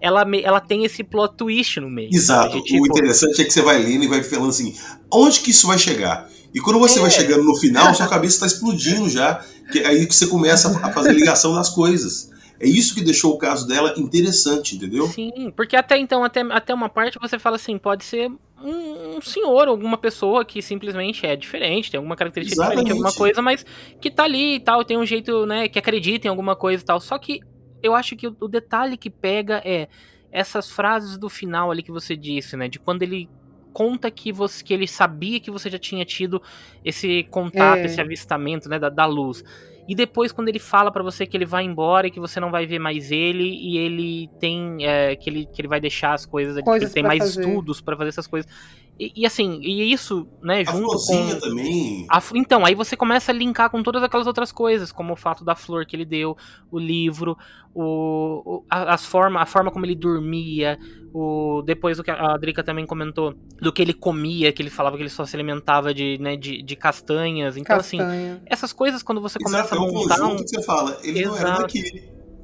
[0.00, 2.10] ela, me- ela tem esse plot twist no meio.
[2.12, 2.50] Exato.
[2.54, 2.64] sabe?
[2.64, 4.74] Tipo, O interessante é que você vai lendo e vai falando assim,
[5.12, 6.28] onde que isso vai chegar?
[6.52, 7.02] E quando você É.
[7.02, 9.44] vai chegando no final, sua cabeça está explodindo já.
[9.70, 12.30] Que é aí que você começa a fazer ligação das coisas.
[12.58, 15.06] É isso que deixou o caso dela interessante, entendeu?
[15.08, 18.30] Sim, porque até então, até, até uma parte você fala assim, pode ser
[18.62, 22.92] um, um senhor, alguma pessoa que simplesmente é diferente, tem alguma característica diferente, Exatamente.
[22.92, 23.64] alguma coisa, mas
[24.00, 26.86] que tá ali e tal, tem um jeito, né, que acredita em alguma coisa e
[26.86, 27.00] tal.
[27.00, 27.40] Só que
[27.82, 29.88] eu acho que o, o detalhe que pega é
[30.32, 33.28] essas frases do final ali que você disse, né, de quando ele
[33.72, 36.40] conta que você que ele sabia que você já tinha tido
[36.82, 37.84] esse contato, É.
[37.84, 39.44] esse avistamento, né, da, da luz.
[39.88, 42.50] E depois, quando ele fala pra você que ele vai embora e que você não
[42.50, 44.84] vai ver mais ele, e ele tem.
[44.84, 47.40] é, que, ele, que ele vai deixar as coisas, Coisas ele tem mais fazer.
[47.40, 48.50] estudos pra fazer essas coisas.
[48.98, 51.40] E, e assim, e isso, né, A junto florzinha com.
[51.40, 52.06] também.
[52.10, 55.44] A então, aí você começa a linkar com todas aquelas outras coisas, como o fato
[55.44, 56.36] da flor que ele deu,
[56.70, 57.36] o livro,
[57.74, 60.78] o, o- a, as forma, a forma como ele dormia,
[61.12, 64.96] o depois o que a Drica também comentou, do que ele comia, que ele falava
[64.96, 67.56] que ele só se alimentava de, né, de, de castanhas.
[67.56, 68.42] Então, assim, Castanha.
[68.46, 70.44] essas coisas quando você começa Exato, a é um montar conjunto um.
[70.44, 71.62] que você fala, ele não era Exato.
[71.62, 71.82] daqui.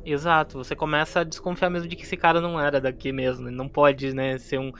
[0.04, 3.48] Exato, você começa a desconfiar mesmo de que esse cara não era daqui mesmo.
[3.48, 4.72] Ele não pode, né, ser um,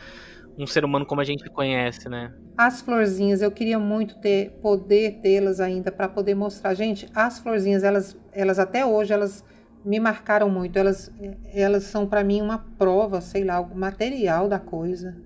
[0.59, 2.33] um ser humano como a gente conhece, né?
[2.57, 6.74] As florzinhas, eu queria muito ter, poder tê-las ainda para poder mostrar.
[6.74, 9.45] Gente, as florzinhas, elas, elas até hoje, elas
[9.85, 10.79] me marcaram muito.
[10.79, 11.11] Elas,
[11.53, 15.16] elas são para mim uma prova, sei lá, o material da coisa.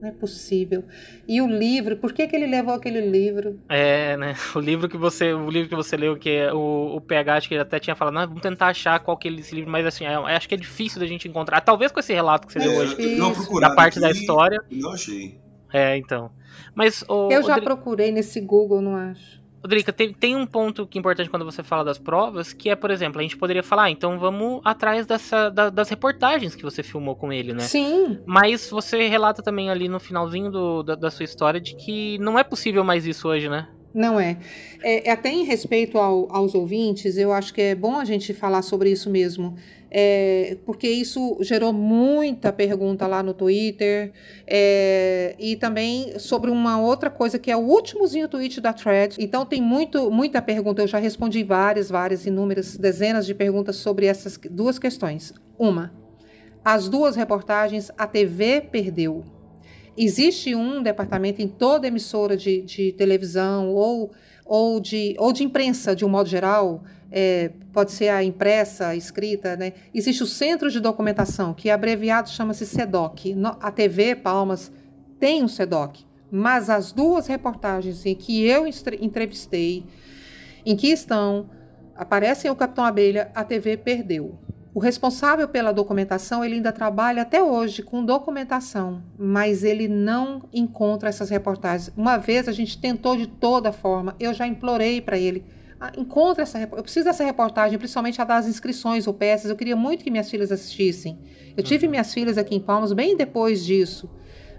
[0.00, 0.82] Não é possível.
[1.28, 3.60] E o livro, por que, que ele levou aquele livro?
[3.68, 4.34] É, né?
[4.56, 7.48] O livro que você, o livro que você leu, que é o, o PH, acho
[7.48, 9.84] que ele até tinha falado, não, vamos tentar achar qual que é esse livro, mas
[9.86, 11.60] assim, é- acho que é difícil da gente encontrar.
[11.60, 14.58] Talvez com esse relato que você É deu É, hoje, da parte da aqui história.
[14.70, 15.38] e Não achei.
[15.72, 16.30] É, então.
[16.74, 19.39] Mas, ô, Eu já procurei nesse Google, não acho.
[19.62, 22.74] Rodrigo, tem, tem um ponto que é importante quando você fala das provas, que é,
[22.74, 26.62] por exemplo, a gente poderia falar, ah, então vamos atrás dessa, da- das reportagens que
[26.62, 27.60] você filmou com ele, né?
[27.64, 32.16] Sim, Mas você relata também ali no finalzinho do- da, da sua história de que
[32.18, 33.68] não é possível mais isso hoje, né?
[33.92, 34.38] Não é.
[34.82, 38.32] É, é até em respeito ao- aos ouvintes, eu acho que é bom a gente
[38.32, 39.56] falar sobre isso mesmo.
[39.90, 44.12] É, porque isso gerou muita pergunta lá no Twitter.
[44.46, 49.16] é, e também sobre uma outra coisa que é o últimozinho tweet da thread.
[49.18, 50.82] Então tem muito, muita pergunta.
[50.82, 55.32] Eu já respondi várias, várias, inúmeras, dezenas de perguntas sobre essas duas questões.
[55.58, 55.92] Uma,
[56.64, 59.24] as duas reportagens a TV perdeu.
[59.96, 64.10] Existe um departamento em toda emissora de, de televisão ou,
[64.50, 68.96] ou, de, ou de imprensa, de um modo geral, é, pode ser a impressa, a
[68.96, 69.74] escrita, né?
[69.94, 73.36] Existe o Centro de Documentação, que abreviado chama-se SEDOC.
[73.60, 74.72] A TV Palmas
[75.20, 78.64] tem um SEDOC, mas as duas reportagens em que eu
[79.00, 79.86] entrevistei,
[80.66, 81.48] em que estão,
[81.94, 84.36] aparecem o Capitão Abelha, a TV perdeu.
[84.72, 91.08] O responsável pela documentação, ele ainda trabalha até hoje com documentação, mas ele não encontra
[91.08, 91.92] essas reportagens.
[91.96, 95.44] Uma vez a gente tentou de toda forma, eu já implorei para ele,
[95.80, 99.50] ah, encontra essa eu preciso dessa reportagem, principalmente a das inscrições ou peças.
[99.50, 101.18] Eu queria muito que minhas filhas assistissem.
[101.56, 104.10] Eu tive minhas filhas aqui em Palmas bem depois disso.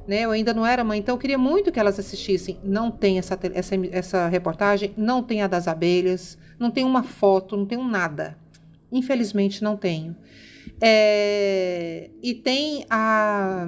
[0.08, 0.22] Né?
[0.22, 2.60] Eu ainda não era mãe, então eu queria muito que elas assistissem.
[2.64, 7.56] Não tem essa, essa, essa reportagem, não tem a das abelhas, não tem uma foto,
[7.56, 8.36] não tem um nada.
[8.92, 10.16] Infelizmente não tenho.
[10.80, 13.68] É, e tem a,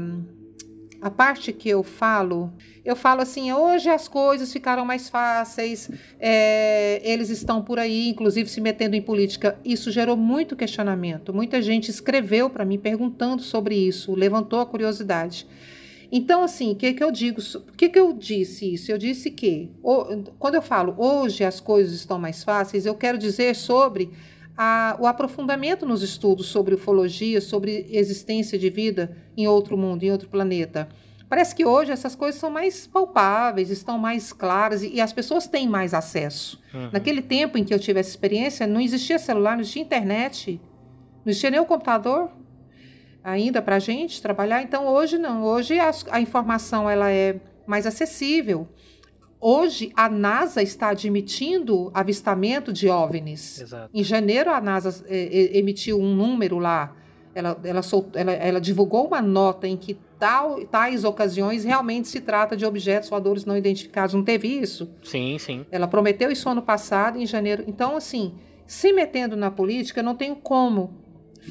[1.01, 2.51] a parte que eu falo,
[2.83, 5.89] eu falo assim, hoje as coisas ficaram mais fáceis,
[6.19, 9.57] é, eles estão por aí, inclusive se metendo em política.
[9.63, 11.33] Isso gerou muito questionamento.
[11.33, 15.45] Muita gente escreveu para mim perguntando sobre isso, levantou a curiosidade.
[16.11, 17.41] Então, assim, o que, que eu digo?
[17.41, 18.91] Por que, que eu disse isso?
[18.91, 23.17] Eu disse que, o- quando eu falo hoje as coisas estão mais fáceis, eu quero
[23.17, 24.11] dizer sobre
[24.57, 30.11] a- o aprofundamento nos estudos sobre ufologia, sobre existência de vida em outro mundo, em
[30.11, 30.87] outro planeta.
[31.29, 35.47] Parece que hoje essas coisas são mais palpáveis, estão mais claras e, e as pessoas
[35.47, 36.61] têm mais acesso.
[36.73, 36.89] Uhum.
[36.91, 40.61] Naquele tempo em que eu tive essa experiência, não existia celular, não existia internet,
[41.25, 42.29] não existia nem o computador
[43.23, 44.61] ainda para a gente trabalhar.
[44.61, 48.67] Então hoje não, hoje as- a, informação ela é mais acessível.
[49.45, 53.59] Hoje a NASA está admitindo avistamento de OVNIs.
[53.59, 53.89] Exato.
[53.93, 56.95] Em janeiro a NASA eh, eh, emitiu um número lá,
[57.35, 62.21] ela, ela, sol- ela, ela divulgou uma nota em que tal, tais ocasiões realmente se
[62.21, 64.15] trata de objetos voadores não identificados.
[64.15, 64.89] Não teve isso?
[65.03, 65.65] Sim, sim.
[65.69, 67.65] Ela prometeu isso ano passado, em janeiro.
[67.67, 70.93] Então, assim, se metendo na política, eu não tenho como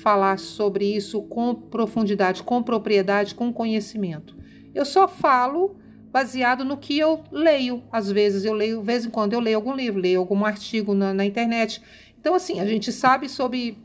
[0.02, 4.34] falar sobre isso com profundidade, com propriedade, com conhecimento.
[4.74, 5.76] Eu só falo
[6.12, 7.82] baseado no que eu leio.
[7.90, 10.94] Às vezes eu leio, de vez em quando eu leio algum livro, leio algum artigo
[10.94, 11.80] na, na internet.
[12.20, 13.78] Então, assim, a gente sabe sobre,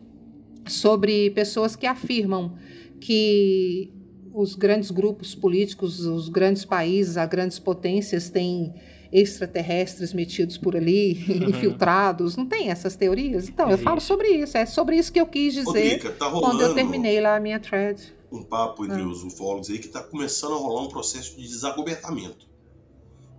[0.67, 2.55] sobre pessoas que afirmam
[2.99, 3.91] que
[4.33, 8.75] os grandes grupos políticos, os grandes países, as grandes potências têm
[9.11, 11.13] extraterrestres metidos por ali,
[11.47, 12.35] infiltrados.
[12.35, 13.47] Não tem essas teorias?
[13.47, 14.57] Então, eu falo sobre isso.
[14.57, 17.39] É sobre isso que eu quis Ô, dizer Drica, tá quando eu terminei lá a
[17.39, 18.16] minha thread.
[18.31, 19.07] Um papo entre Ah.
[19.07, 22.47] os ufólogos aí que tá começando a rolar um processo de desagobertamento.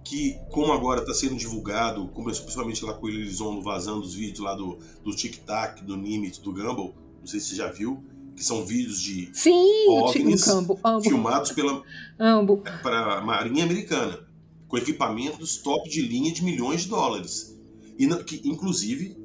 [0.04, 4.38] Que, como agora está sendo divulgado, começou principalmente lá com o Elizondo vazando os vídeos
[4.38, 8.02] lá do, do Tic Tac, do Nimitz, do Gumball, não sei se você já viu,
[8.34, 11.82] que são vídeos de Sim, OVNIs ambo, filmados pela
[12.18, 12.62] ambo.
[12.82, 14.26] para a Marinha Americana,
[14.66, 17.58] com equipamentos top de linha de milhões de dólares.
[17.98, 19.16] E que, inclusive,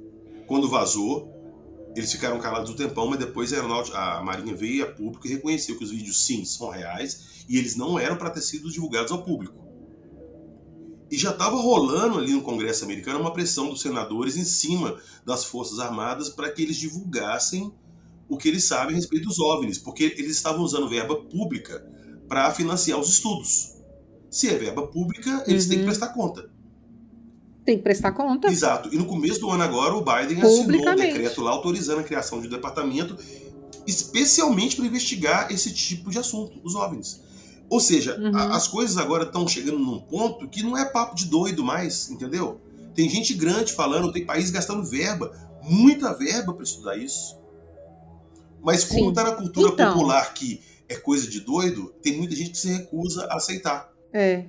[0.48, 1.33] quando vazou,
[1.96, 5.78] eles ficaram calados um tempão, mas depois a, a Marinha veio a público e reconheceu
[5.78, 9.24] que os vídeos sim são reais E eles não eram para ter sido divulgados ao
[9.24, 9.64] público.
[11.12, 15.46] E já estava rolando ali no Congresso americano uma pressão dos senadores em cima das
[15.46, 17.72] Forças Armadas para que eles divulgassem
[18.28, 21.86] o que eles sabem a respeito dos OVNIs, porque eles estavam usando verba pública
[22.28, 23.76] para financiar os estudos.
[24.32, 25.70] Se é verba pública, eles uhum.
[25.70, 26.50] têm que prestar conta.
[27.66, 28.50] Tem que prestar conta.
[28.50, 28.94] Exato.
[28.94, 32.42] E no começo do ano agora, o Biden assinou um decreto lá autorizando a criação
[32.42, 33.18] de um departamento
[33.86, 37.22] especialmente para investigar esse tipo de assunto, os OVNIs.
[37.70, 38.36] Ou seja, uhum.
[38.36, 42.10] a, as coisas agora estão chegando num ponto que não é papo de doido mais,
[42.10, 42.62] entendeu?
[42.94, 45.32] Tem gente grande falando, tem país gastando verba,
[45.64, 47.38] muita verba para estudar isso.
[48.62, 52.52] Mas como está na cultura então, popular que é coisa de doido, tem muita gente
[52.52, 53.92] que se recusa a aceitar.
[54.14, 54.46] É.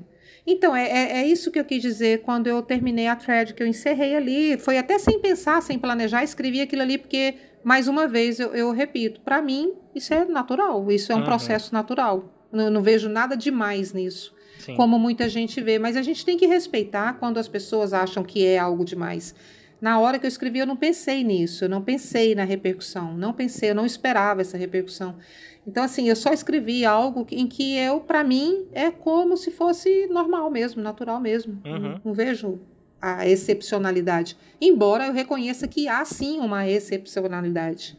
[0.47, 3.63] Então, é, é, é, isso que eu quis dizer quando eu terminei a thread, que
[3.63, 4.59] eu encerrei ali.
[4.59, 8.71] Foi até sem pensar, sem planejar, escrevi aquilo ali, porque, mais uma vez, eu, eu
[8.71, 11.25] repito, para mim, isso é natural, isso é um uhum.
[11.25, 12.31] processo natural.
[12.53, 14.35] Não, não vejo nada demais nisso.
[14.59, 14.77] Sim.
[14.77, 18.45] Como muita gente vê, mas a gente tem que respeitar quando as pessoas acham que
[18.45, 19.35] é algo demais.
[19.81, 23.33] Na hora que eu escrevi, eu não pensei nisso, eu não pensei na repercussão, não
[23.33, 25.17] pensei, eu não esperava essa repercussão.
[25.67, 30.07] Então, assim, eu só escrevi algo em que eu, para mim, é como se fosse
[30.09, 31.61] normal mesmo, natural mesmo.
[31.65, 31.79] Uhum.
[31.79, 32.61] Não, não vejo
[33.01, 34.37] a excepcionalidade.
[34.61, 37.99] Embora eu reconheça que há sim uma excepcionalidade.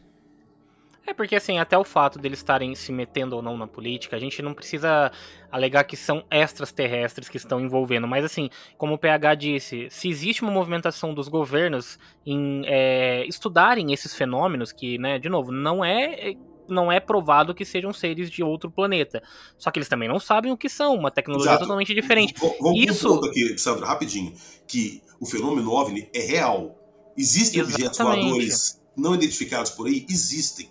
[1.06, 4.18] É porque, assim, até o fato deles estarem se metendo ou não na política, a
[4.18, 5.12] gente não precisa
[5.52, 8.08] alegar que são extras terrestres que estão envolvendo.
[8.08, 13.92] Mas, assim, como o PH disse, se existe uma movimentação dos governos em é, estudarem
[13.92, 16.34] esses fenômenos, que, né, de novo, não é
[16.68, 19.22] não é provado que sejam seres de outro planeta.
[19.56, 21.64] Só que eles também não sabem o que são, uma tecnologia Exato.
[21.64, 22.34] totalmente diferente.
[22.60, 23.20] Vamos Isso...
[23.20, 24.32] um aqui, Sandra, rapidinho,
[24.66, 26.76] que o fenômeno OVNI é real.
[27.16, 27.88] Existem Exatamente.
[27.88, 30.06] objetos voadores não identificados por aí?
[30.08, 30.70] Existem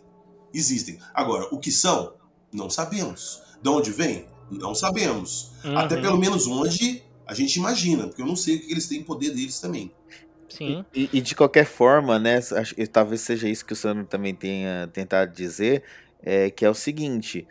[0.57, 0.97] existem.
[1.13, 2.13] Agora, o que são?
[2.51, 3.41] Não sabemos.
[3.61, 4.25] De onde vem?
[4.49, 5.51] Não sabemos.
[5.63, 5.77] Uhum.
[5.77, 9.03] Até pelo menos onde a gente imagina, porque eu não sei o que eles têm
[9.03, 9.91] poder deles também.
[10.49, 10.85] Sim.
[10.93, 14.89] E, e de qualquer forma, né, acho, talvez seja isso que o Sandro também tenha
[14.93, 15.83] tentado dizer,
[16.23, 17.47] é, que é o seguinte,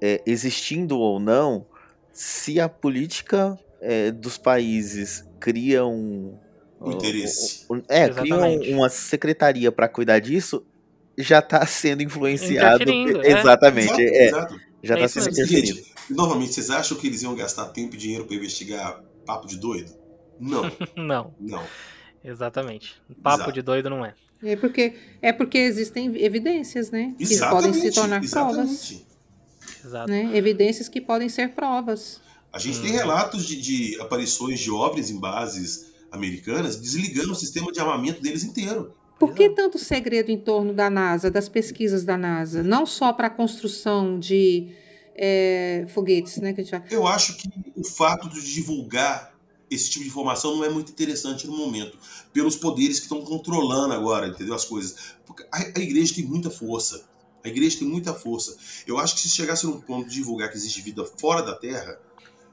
[0.00, 1.66] é, existindo ou não,
[2.12, 6.36] se a política é, dos países cria um,
[6.84, 7.66] interesse.
[7.70, 8.34] Um, um, é, cria
[8.74, 10.64] uma secretaria para cuidar disso,
[11.16, 12.84] já está sendo influenciado.
[12.90, 13.38] É.
[13.38, 14.00] Exatamente.
[14.00, 14.60] Exato, é, exato.
[14.82, 15.80] Já está é sendo interferido.
[16.10, 19.92] Novamente, vocês acham que eles iam gastar tempo e dinheiro para investigar papo de doido?
[20.38, 20.70] Não.
[20.96, 21.34] não.
[21.38, 21.64] Não.
[22.24, 23.00] Exatamente.
[23.22, 23.52] Papo exato.
[23.52, 24.14] de doido não é.
[24.42, 27.14] É porque, é porque existem evidências, né?
[27.18, 28.56] Que podem se tornar exatamente.
[28.56, 29.06] provas.
[29.84, 30.10] Exato.
[30.10, 30.36] Né?
[30.36, 32.20] Evidências que podem ser provas.
[32.52, 32.82] A gente hum.
[32.82, 38.22] tem relatos de, de aparições de OVNIs em bases americanas desligando o sistema de armamento
[38.22, 38.94] deles inteiro.
[39.18, 42.62] Por que tanto segredo em torno da NASA, das pesquisas da NASA?
[42.62, 44.68] Não só para a construção de
[45.16, 46.52] é, foguetes, né?
[46.52, 46.82] Que a gente vai...
[46.88, 49.34] Eu acho que o fato de divulgar
[49.70, 51.98] esse tipo de informação não é muito interessante no momento,
[52.32, 54.54] pelos poderes que estão controlando agora, entendeu?
[54.54, 55.14] As coisas.
[55.26, 57.04] Porque a, igreja tem muita força.
[57.44, 58.56] A igreja tem muita força.
[58.86, 61.98] Eu acho que se chegasse num ponto de divulgar que existe vida fora da Terra,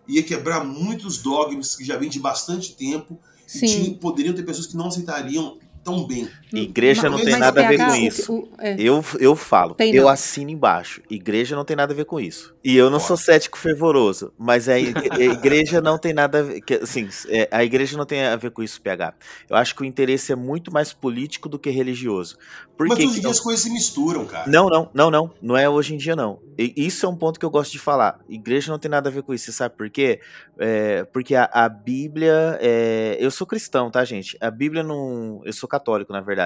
[0.08, 3.20] ia quebrar muitos dogmas que já vêm de bastante tempo.
[3.48, 3.66] Sim.
[3.66, 6.30] E tinha, poderiam ter pessoas que não aceitariam tão bem.
[6.62, 8.34] Igreja não tem nada a ver com isso.
[8.34, 8.76] O, é.
[8.80, 10.10] eu, eu falo, tem eu não.
[10.10, 11.02] assino embaixo.
[11.10, 12.56] Igreja não tem nada a ver com isso.
[12.64, 14.80] E eu não sou cético fervoroso, mas a,
[15.20, 16.64] igreja não tem nada a ver.
[16.82, 19.14] Assim, é, a igreja não tem a ver com isso, PH.
[19.50, 22.38] Eu acho que o interesse é muito mais político do que religioso.
[22.78, 24.50] Por mas hoje em dia as coisas se misturam, cara.
[24.50, 25.32] Não, não, não, não.
[25.42, 26.40] Não é hoje em dia, não.
[26.58, 28.20] E isso é um ponto que eu gosto de falar.
[28.28, 29.46] Igreja não tem nada a ver com isso.
[29.46, 30.20] Você sabe por quê?
[30.58, 32.58] É, porque a, a Bíblia.
[32.62, 34.38] É, eu sou cristão, tá, gente?
[34.42, 35.42] A Bíblia não.
[35.46, 36.45] Eu sou católico, na verdade.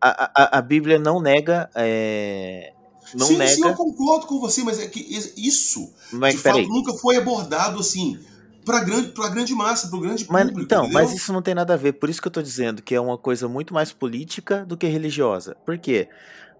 [0.00, 1.68] A, a, a Bíblia não nega.
[1.74, 2.72] É,
[3.14, 3.50] não sim, nega.
[3.50, 5.00] Sim, eu concordo com você, mas é que
[5.36, 8.18] isso mas, de fato nunca foi abordado assim
[8.68, 10.60] para grande, pra grande massa, para o grande mas, público.
[10.60, 11.00] Então, entendeu?
[11.00, 11.94] mas isso não tem nada a ver.
[11.94, 14.86] Por isso que eu estou dizendo que é uma coisa muito mais política do que
[14.86, 15.56] religiosa.
[15.64, 16.08] Por quê?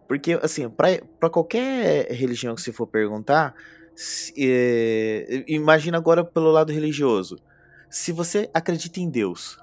[0.08, 3.54] Porque, assim, para qualquer religião que você for perguntar,
[3.94, 7.36] se, é, imagina agora pelo lado religioso.
[7.90, 9.58] Se você acredita em Deus,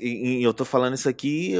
[0.00, 1.54] e eu estou falando isso aqui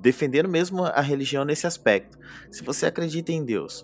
[0.00, 2.18] defendendo mesmo a religião nesse aspecto.
[2.50, 3.82] Se você acredita em Deus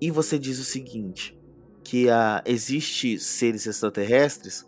[0.00, 1.38] e você diz o seguinte,
[1.82, 4.66] que a, existe seres extraterrestres,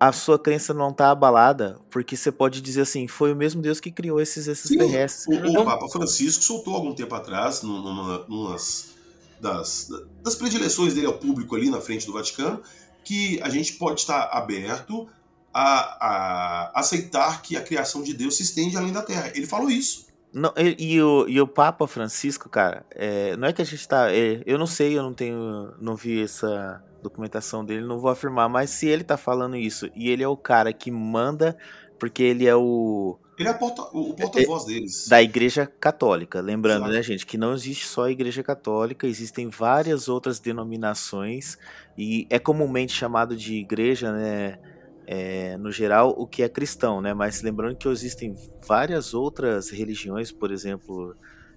[0.00, 3.80] a sua crença não está abalada, porque você pode dizer assim, foi o mesmo Deus
[3.80, 5.24] que criou esses extraterrestres.
[5.24, 8.94] Sim, o, então, o Papa Francisco soltou algum tempo atrás, numa, numas
[9.40, 9.88] das,
[10.22, 12.60] das predileções dele ao público ali na frente do Vaticano,
[13.04, 15.08] que a gente pode estar aberto
[15.54, 19.30] a, a, aceitar que a criação de Deus se estende além da Terra.
[19.34, 20.06] Ele falou isso.
[20.32, 23.86] Não, e, e o, e o Papa Francisco, cara, é, não é que a gente
[23.86, 24.12] tá.
[24.12, 25.72] é, eu não sei, eu não tenho.
[25.80, 30.08] Não vi essa documentação dele, não vou afirmar, mas se ele tá falando isso e
[30.08, 31.56] ele é o cara que manda,
[32.00, 33.16] porque ele é o.
[33.38, 35.06] Ele é porta- o o porta-voz deles.
[35.08, 36.40] da Igreja Católica.
[36.40, 36.92] Lembrando, Exato.
[36.92, 41.58] né, gente, que não existe só a Igreja Católica, existem várias outras denominações
[41.96, 44.58] e é comumente chamado de igreja, né,
[45.06, 47.12] é, no geral, o que é cristão, né?
[47.14, 48.34] Mas lembrando que existem
[48.66, 51.14] várias outras religiões, por exemplo,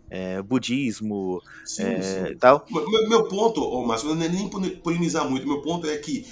[0.10, 2.32] é, budismo Sim, é, sim.
[2.32, 2.66] e tal.
[2.70, 4.50] Meu, meu- ponto, ô, Márcio, não é nem
[4.82, 5.48] polemizar muito.
[5.48, 6.26] Meu ponto é que.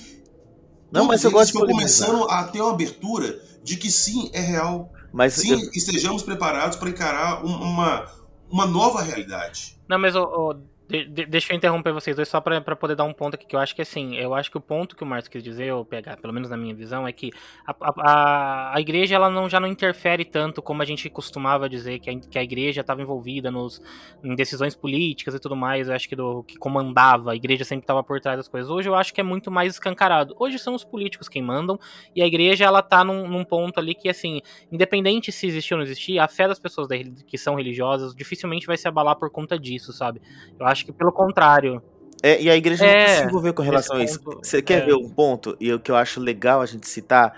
[0.91, 2.07] Não, mas eu eles gosto de polemizar.
[2.07, 4.91] começando a ter uma abertura de que sim, é real.
[5.11, 8.05] Mas Sim, eu- estejamos preparados para encarar um- uma,
[8.49, 9.77] uma nova realidade.
[9.87, 10.55] Não, mas ô, ô,
[10.87, 13.55] de- de- deixa eu interromper vocês dois só pra poder dar um ponto aqui, que
[13.55, 15.83] eu acho que assim, eu acho que o ponto que o Márcio quis dizer, ou
[15.83, 17.31] pegar, pelo menos na minha visão, é que
[17.65, 21.99] a, a, a- igreja ela não, já não interfere tanto como a gente costumava dizer
[21.99, 23.81] que a, que a igreja estava envolvida nos,
[24.23, 27.83] em decisões políticas e tudo mais, eu acho que do que comandava, a igreja sempre
[27.83, 28.69] estava por trás das coisas.
[28.69, 30.35] Hoje eu acho que é muito mais escancarado.
[30.39, 31.79] Hoje são os políticos quem mandam,
[32.15, 34.41] e a igreja ela tá num, num ponto ali que assim,
[34.71, 36.95] independente se existir ou não existir, a fé das pessoas da
[37.27, 40.21] que são religiosas dificilmente vai se abalar por conta disso, sabe?
[40.59, 41.81] Eu acho que pelo contrário.
[42.23, 44.19] É, e a igreja não É, quer se envolver com relação a isso.
[44.19, 44.85] ponto, Você quer é.
[44.88, 45.56] ver um ponto?
[45.60, 47.34] E o que eu acho legal a gente citar?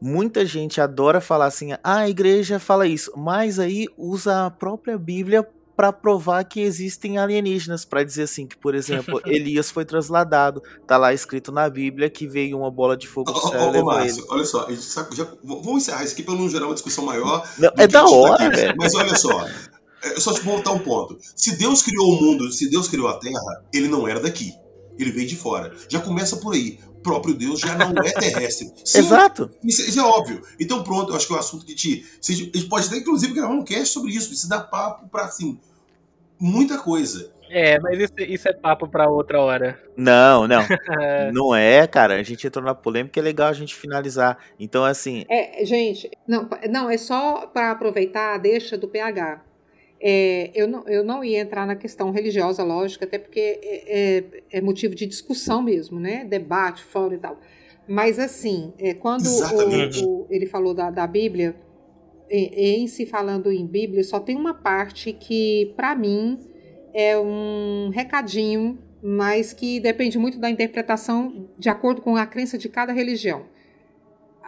[0.00, 4.96] Muita gente adora falar assim, ah, a igreja fala isso, mas aí usa a própria
[4.98, 10.60] Bíblia para provar que existem alienígenas, para dizer assim que, por exemplo, Elias foi transladado,
[10.86, 13.92] tá lá escrito na Bíblia que veio uma bola de fogo do céu e levou
[13.92, 14.00] ele.
[14.02, 14.68] Márcio, olha só,
[15.12, 17.48] já- vamos encerrar isso aqui para não gerar uma discussão maior.
[17.58, 18.74] Não, é da tá hora, velho.
[18.76, 19.46] Mas olha só,
[20.02, 21.18] é só te voltar um ponto.
[21.34, 24.54] Se Deus criou o mundo, se Deus criou a Terra, ele não era daqui.
[24.98, 25.72] Ele veio de fora.
[25.88, 26.78] Já começa por aí.
[26.88, 28.72] O próprio Deus já não é terrestre.
[28.84, 29.50] Sim, Exato.
[29.62, 30.42] Isso, isso é óbvio.
[30.58, 32.04] Então, pronto, eu acho que é um assunto que te.
[32.20, 34.32] se A gente pode até, inclusive, gravar um cast sobre isso.
[34.32, 35.58] Isso dá papo pra, assim,
[36.38, 37.32] muita coisa.
[37.50, 39.80] É, mas isso, isso é papo pra outra hora.
[39.96, 40.60] Não, não.
[41.32, 42.16] Não é, cara.
[42.16, 44.36] A gente entrou na polêmica, é legal a gente finalizar.
[44.58, 49.47] Então, assim, É, gente, não, não é só para aproveitar a deixa do PH.
[50.00, 54.58] É, eu, não, eu não ia entrar na questão religiosa, lógico, até porque é, é-
[54.58, 56.24] é motivo de discussão mesmo, né?
[56.24, 57.40] Debate, fórum e tal.
[57.86, 59.58] Mas, assim, é, quando o-
[60.04, 61.56] o- ele falou da, da Bíblia,
[62.30, 66.38] em, em se falando em Bíblia, só tem uma parte que, para mim,
[66.92, 72.68] é um recadinho, mas que depende muito da interpretação de acordo com a crença de
[72.68, 73.46] cada religião.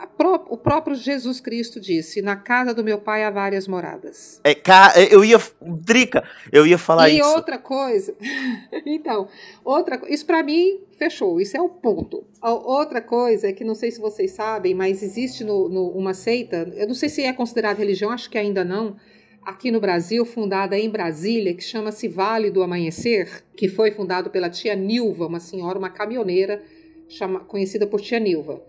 [0.06, 4.40] Pró- o próprio Jesus Cristo disse: Na casa do meu pai há várias moradas.
[4.44, 5.38] é, ca- eu ia.
[5.60, 6.22] Drica,
[6.52, 7.28] eu ia falar e isso.
[7.28, 8.14] outra coisa,
[8.86, 9.28] então,
[9.64, 12.24] outra, isso para mim fechou, isso é o ponto.
[12.40, 16.14] A outra coisa é que não sei se vocês sabem, mas existe no, no- uma
[16.14, 18.96] seita, eu não sei se é considerada religião, acho que ainda não,
[19.44, 24.50] aqui no Brasil, fundada em Brasília, que chama-se Vale do Amanhecer, que foi fundado pela
[24.50, 26.62] tia Nilva, uma senhora, uma caminhoneira,
[27.08, 28.62] chama- conhecida por tia Nilva.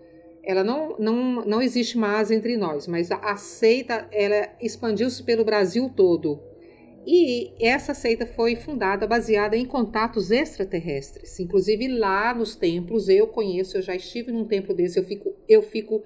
[0.44, 5.88] Ela não, não, não existe mais entre nós, mas a, seita ela expandiu-se pelo Brasil
[5.94, 6.40] todo.
[7.06, 11.38] E essa seita foi fundada baseada em contatos extraterrestres.
[11.40, 15.62] Inclusive lá nos templos, eu conheço, eu já estive num templo desse, eu fico, eu
[15.62, 16.02] fico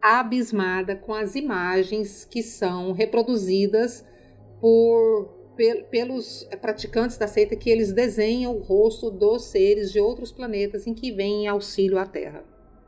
[0.00, 4.04] abismada com as imagens que são reproduzidas
[4.60, 10.32] por pel- pelos praticantes da seita que eles desenham o rosto dos seres de outros
[10.32, 12.44] planetas em que vêm auxílio à Terra.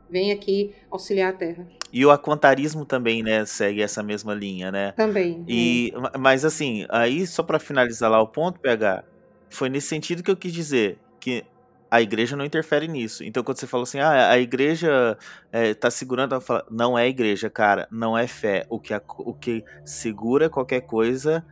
[0.09, 1.67] Vem aqui auxiliar a Terra.
[1.91, 4.91] E o aquantarismo também, né, segue essa mesma linha, né?
[4.93, 5.43] Também.
[5.47, 9.03] E, ma- mas assim, aí só pra finalizar lá o ponto, PH,
[9.49, 11.43] foi nesse sentido que eu quis dizer que
[11.91, 13.23] a igreja não interfere nisso.
[13.23, 15.15] Então quando você falou assim, ah, a igreja
[15.51, 18.65] é, tá segurando, eu falo, não é igreja, cara, não é fé.
[18.69, 21.45] O que, a- o que segura qualquer coisa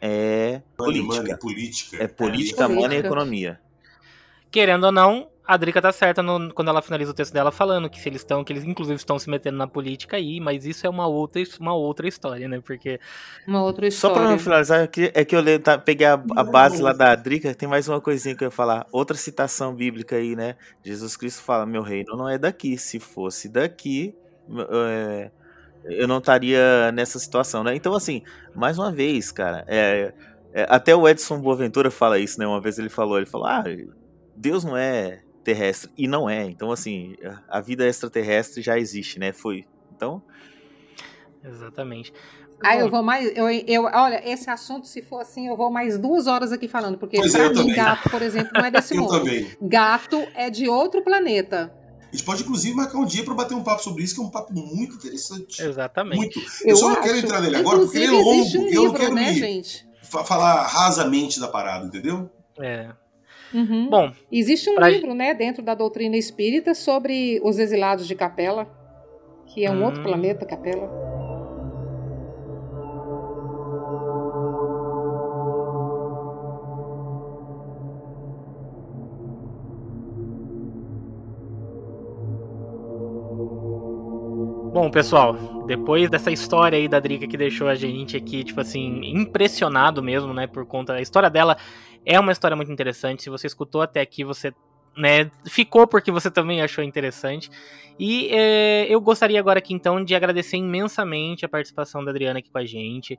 [0.00, 1.22] é Money, política.
[1.22, 1.96] money, política.
[2.02, 2.68] É política, Política.
[2.68, 3.60] money e economia.
[4.50, 7.88] Querendo ou não, a Drica tá certa no- quando ela finaliza o texto dela falando
[7.90, 10.86] que se eles estão, que eles inclusive estão se metendo na política aí, mas isso
[10.86, 12.60] é uma outra, uma outra história, né?
[12.64, 12.98] Porque
[13.46, 14.22] Uma outra Só história.
[14.22, 16.92] pra não finalizar, é que, é que eu le- tá, peguei a, a base lá
[16.92, 18.86] da Drica, tem mais uma coisinha que eu ia falar.
[18.90, 20.56] Outra citação bíblica aí, né?
[20.82, 22.78] Jesus Cristo fala: Meu reino não é daqui.
[22.78, 24.14] Se fosse daqui,
[24.70, 25.30] é,
[25.84, 27.74] eu não estaria nessa situação, né?
[27.74, 28.22] Então, assim,
[28.54, 30.12] mais uma vez, cara, é,
[30.54, 32.46] é, até o Edson Boaventura fala isso, né?
[32.46, 33.62] Uma vez ele falou: Ele falou, ah,
[34.34, 35.90] Deus não é terrestre.
[35.96, 36.44] E não é.
[36.44, 37.14] Então, assim,
[37.48, 39.32] a vida extraterrestre já existe, né?
[39.32, 39.64] Foi.
[39.94, 40.22] Então,
[41.44, 42.12] Exatamente.
[42.62, 43.30] Ah, eu vou mais.
[43.36, 46.96] Eu, eu, olha, esse assunto, se for assim, eu vou mais duas horas aqui falando,
[46.96, 47.74] porque Pois é, pra eu mim, também.
[47.74, 49.18] gato, por exemplo, não é desse Eu mundo.
[49.18, 49.46] também.
[49.60, 51.72] Gato é de outro planeta.
[52.00, 54.24] A gente pode, inclusive, marcar um dia para bater um papo sobre isso, que é
[54.24, 55.60] um papo muito interessante.
[55.60, 56.16] Exatamente.
[56.16, 56.38] Muito.
[56.62, 58.30] Eu, eu só não quero entrar nele agora porque ele é longo.
[58.30, 59.86] Um eu não quero né, me gente?
[60.24, 62.30] falar rasamente da parada, entendeu?
[62.58, 62.90] É.
[63.54, 63.88] Uhum.
[63.88, 64.88] Bom, existe um pra...
[64.88, 68.68] livro, né, dentro da doutrina espírita sobre os exilados de Capela,
[69.46, 69.84] que é um hum.
[69.84, 71.03] outro planeta, Capela.
[84.74, 85.34] Bom, pessoal,
[85.68, 90.34] depois dessa história aí da Drica que deixou a gente aqui, tipo assim, impressionado mesmo,
[90.34, 91.56] né, por conta da história dela,
[92.04, 93.22] é uma história muito interessante.
[93.22, 94.52] Se você escutou até aqui, você
[94.96, 97.48] né, ficou porque você também achou interessante.
[98.00, 102.50] E é, eu gostaria agora aqui então de agradecer imensamente a participação da Adriana aqui
[102.50, 103.16] com a gente.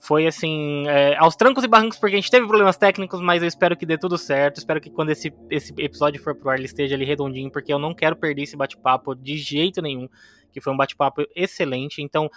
[0.00, 3.48] Foi assim, é, aos trancos e barrancos, porque a gente teve problemas técnicos, mas eu
[3.48, 4.58] espero que dê tudo certo.
[4.58, 7.78] Espero que quando esse, esse episódio for pro ar, ele esteja ali redondinho, porque eu
[7.78, 10.08] não quero perder esse bate-papo de jeito nenhum
[10.52, 12.02] que foi um bate-papo excelente.
[12.02, 12.30] Então,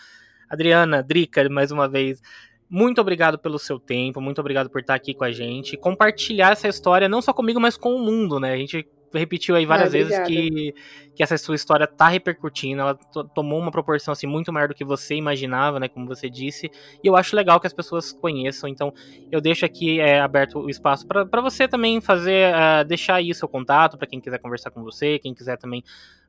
[0.50, 2.22] Adriana, Drica, mais uma vez,
[2.70, 6.68] muito obrigado pelo seu tempo, muito obrigado por estar aqui com a gente, compartilhar essa
[6.68, 8.54] história não só comigo, mas com o mundo, né?
[8.54, 10.74] A gente repetiu aí várias ah, vezes que,
[11.16, 12.96] que essa sua história tá repercutindo, ela
[13.36, 16.70] tomou uma proporção assim muito maior do que você imaginava, né, como você disse,
[17.04, 18.94] e eu acho legal que as pessoas conheçam, então
[19.32, 23.36] eu deixo aqui é, aberto o espaço para você também fazer, uh, deixar aí o
[23.36, 25.84] seu contato para quem quiser conversar com você, quem quiser também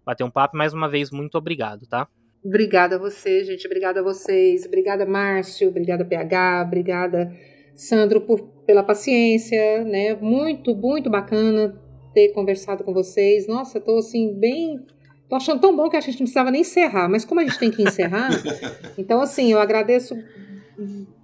[0.05, 0.57] bater um papo.
[0.57, 2.09] Mais uma vez, muito obrigado, tá?
[2.45, 3.67] Obrigada a você, gente.
[3.67, 4.67] Obrigada a vocês.
[4.67, 5.69] Obrigada, Márcio.
[5.69, 6.65] Obrigada, PH.
[6.67, 7.33] Obrigada,
[7.75, 10.15] Sandro, por, pela paciência, né?
[10.17, 11.81] Muito, muito bacana
[12.13, 13.47] ter conversado com vocês.
[13.47, 14.81] Nossa, tô assim, bem.
[15.29, 17.59] Tô achando tão bom que a gente não precisava nem encerrar, mas como a gente
[17.59, 18.31] tem que encerrar,
[18.99, 20.15] então assim, eu agradeço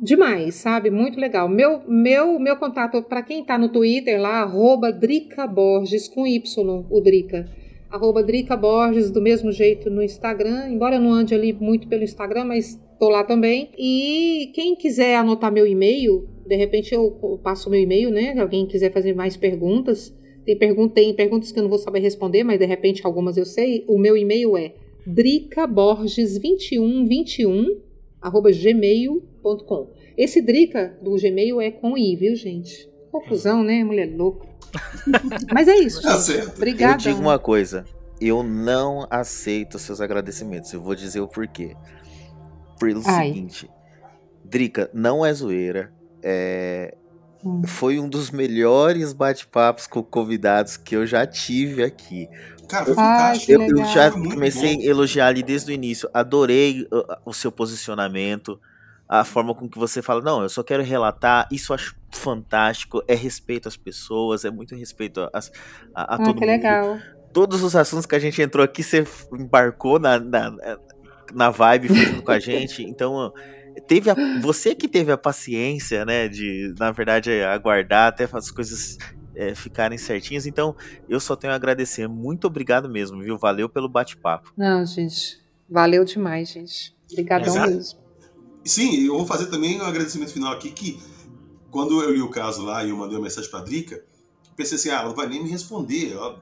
[0.00, 0.90] demais, sabe?
[0.90, 1.48] Muito legal.
[1.48, 6.86] Meu meu meu contato para quem tá no Twitter lá, arroba Drica Borges com Y,
[6.88, 7.46] o Drica
[7.90, 12.04] arroba Drica Borges, do mesmo jeito no Instagram, embora eu não ande ali muito pelo
[12.04, 13.70] Instagram, mas tô lá também.
[13.78, 17.10] E quem quiser anotar meu e-mail, de repente eu
[17.42, 18.34] passo o meu e-mail, né?
[18.34, 20.14] Se alguém quiser fazer mais perguntas,
[20.56, 23.84] tem, tem perguntas que eu não vou saber responder, mas de repente algumas eu sei.
[23.88, 24.72] O meu e-mail é
[25.06, 27.76] dricaborges2121
[28.20, 29.92] arroba gmail.com.
[30.16, 32.90] Esse Drica do Gmail é com I, viu, gente?
[33.12, 33.84] Confusão, né?
[33.84, 34.48] Mulher louca.
[35.54, 36.02] Mas é isso.
[36.02, 36.18] Tá
[36.56, 36.94] Obrigada.
[36.94, 37.84] Eu digo uma coisa.
[38.20, 40.72] Eu não aceito seus agradecimentos.
[40.72, 41.76] Eu vou dizer o porquê.
[42.80, 43.28] Pelo Ai.
[43.28, 43.70] seguinte.
[44.44, 45.92] Drica, não é zoeira.
[46.20, 46.96] É...
[47.44, 47.62] Hum.
[47.66, 52.28] Foi um dos melhores bate-papos com convidados que eu já tive aqui.
[52.68, 53.52] Cara, foi fantástico.
[53.52, 56.08] Eu, eu já comecei a elogiar ali desde o início.
[56.12, 58.60] Adorei o, o seu posicionamento
[59.08, 63.02] a forma com que você fala, não, eu só quero relatar, isso eu acho fantástico,
[63.08, 65.38] é respeito às pessoas, é muito respeito a, a,
[65.94, 66.46] a ah, todo que mundo.
[66.46, 66.98] legal.
[67.32, 70.78] Todos os assuntos que a gente entrou aqui, você embarcou na, na,
[71.32, 71.88] na vibe
[72.22, 73.32] com a gente, então
[73.86, 78.98] teve a, você que teve a paciência, né, de, na verdade, aguardar até as coisas
[79.34, 80.74] é, ficarem certinhas, então
[81.08, 84.52] eu só tenho a agradecer, muito obrigado mesmo, viu, valeu pelo bate-papo.
[84.56, 85.38] Não, gente,
[85.68, 88.00] valeu demais, gente, obrigadão mesmo.
[88.64, 91.00] Sim, eu vou fazer também um agradecimento final aqui que
[91.70, 94.02] quando eu li o caso lá e eu mandei uma mensagem para a Drica,
[94.56, 96.36] pensei assim, ah, ela não vai nem me responder, ó,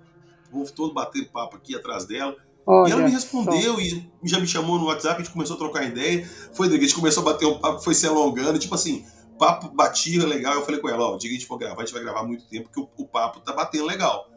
[0.48, 2.36] o povo todo batendo papo aqui atrás dela.
[2.66, 3.80] Olha e ela me respondeu só.
[3.80, 6.28] e já me chamou no WhatsApp, a gente começou a trocar ideia.
[6.52, 9.04] Foi, a gente começou a bater um papo, foi se alongando, tipo assim,
[9.38, 10.54] papo batia legal.
[10.54, 12.02] Eu falei com ela, ó, o dia que a gente for gravar, a gente vai
[12.02, 14.28] gravar muito tempo, porque o, o papo tá batendo legal.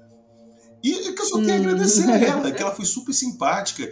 [0.84, 1.60] E é que eu só tenho a hum.
[1.62, 3.92] agradecer a ela, que ela foi super simpática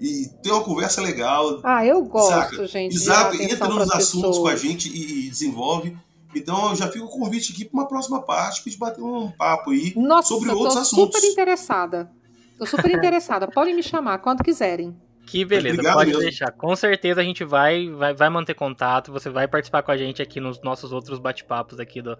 [0.00, 1.60] e tem uma conversa legal.
[1.64, 2.66] Ah, eu gosto, saca?
[2.66, 2.94] gente.
[2.94, 4.38] Exato, entra nos assuntos pessoas.
[4.38, 5.96] com a gente e, desenvolve.
[6.34, 9.30] Então eu já fico o convite aqui para uma próxima parte, para gente bater um
[9.30, 11.16] papo aí Nossa, sobre outros tô assuntos.
[11.16, 12.12] super interessada.
[12.58, 13.46] Tô super interessada.
[13.48, 14.96] Podem me chamar quando quiserem.
[15.28, 16.22] Que beleza, Obrigado pode mesmo.
[16.22, 16.50] deixar.
[16.52, 19.12] Com certeza a gente vai, vai, vai manter contato.
[19.12, 22.18] Você vai participar com a gente aqui nos nossos outros bate-papos aqui do,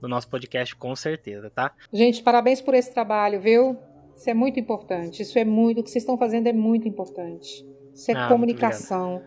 [0.00, 1.72] do nosso podcast, com certeza, tá?
[1.92, 3.76] Gente, parabéns por esse trabalho, viu?
[4.16, 5.22] Isso é muito importante.
[5.22, 5.80] Isso é muito.
[5.80, 7.62] O que vocês estão fazendo é muito importante.
[7.94, 9.22] Isso é ah, comunicação.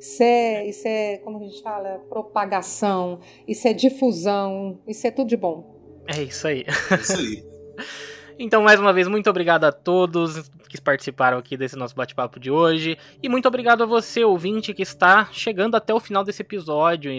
[0.00, 3.20] Isso é, isso é, como a gente fala, propagação.
[3.46, 4.80] Isso é difusão.
[4.88, 6.02] Isso é tudo de bom.
[6.08, 6.64] É isso aí.
[6.90, 7.44] É isso aí.
[8.44, 12.50] Então, mais uma vez, muito obrigado a todos que participaram aqui desse nosso bate-papo de
[12.50, 12.98] hoje.
[13.22, 17.12] E muito obrigado a você, ouvinte, que está chegando até o final desse episódio.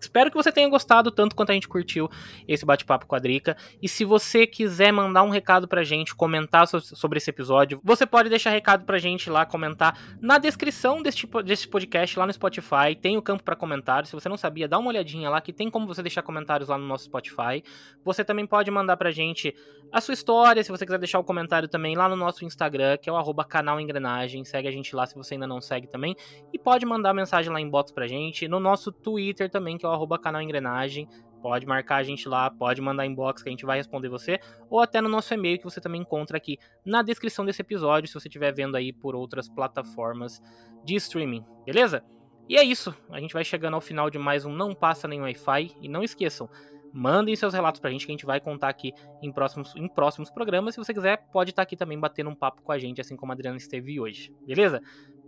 [0.00, 2.08] Espero que você tenha gostado tanto quanto a gente curtiu
[2.46, 3.56] esse bate-papo com a Drica.
[3.82, 8.06] E se você quiser mandar um recado pra gente, comentar so sobre esse episódio, você
[8.06, 12.94] pode deixar recado pra gente lá, comentar na descrição desse, desse podcast lá no Spotify.
[13.00, 14.10] Tem o campo para comentários.
[14.10, 16.78] Se você não sabia, dá uma olhadinha lá que tem como você deixar comentários lá
[16.78, 17.62] no nosso Spotify.
[18.04, 19.54] Você também pode mandar pra gente
[19.90, 22.98] a sua história, se você quiser deixar o um comentário também lá no nosso Instagram,
[22.98, 24.44] que é o canal Engrenagem.
[24.44, 26.14] Segue a gente lá se você ainda não segue também.
[26.52, 28.46] E pode mandar mensagem lá em box pra gente.
[28.46, 31.08] No nosso Twitter também, que é o arroba canal Engrenagem.
[31.40, 34.80] Pode marcar a gente lá, pode mandar inbox que a gente vai responder você, ou
[34.80, 38.26] até no nosso e-mail que você também encontra aqui na descrição desse episódio, se você
[38.26, 40.42] estiver vendo aí por outras plataformas
[40.84, 42.02] de streaming, beleza?
[42.48, 45.20] E é isso, a gente vai chegando ao final de mais um Não Passa Nem
[45.20, 46.50] Wi-Fi, e não esqueçam,
[46.92, 48.92] mandem seus relatos pra gente que a gente vai contar aqui
[49.22, 50.74] em próximos, em próximos programas.
[50.74, 53.30] Se você quiser, pode estar aqui também batendo um papo com a gente, assim como
[53.30, 54.80] a Adriana esteve hoje, beleza?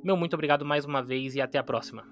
[0.02, 2.04] Meu muito obrigado mais uma vez e até a próxima.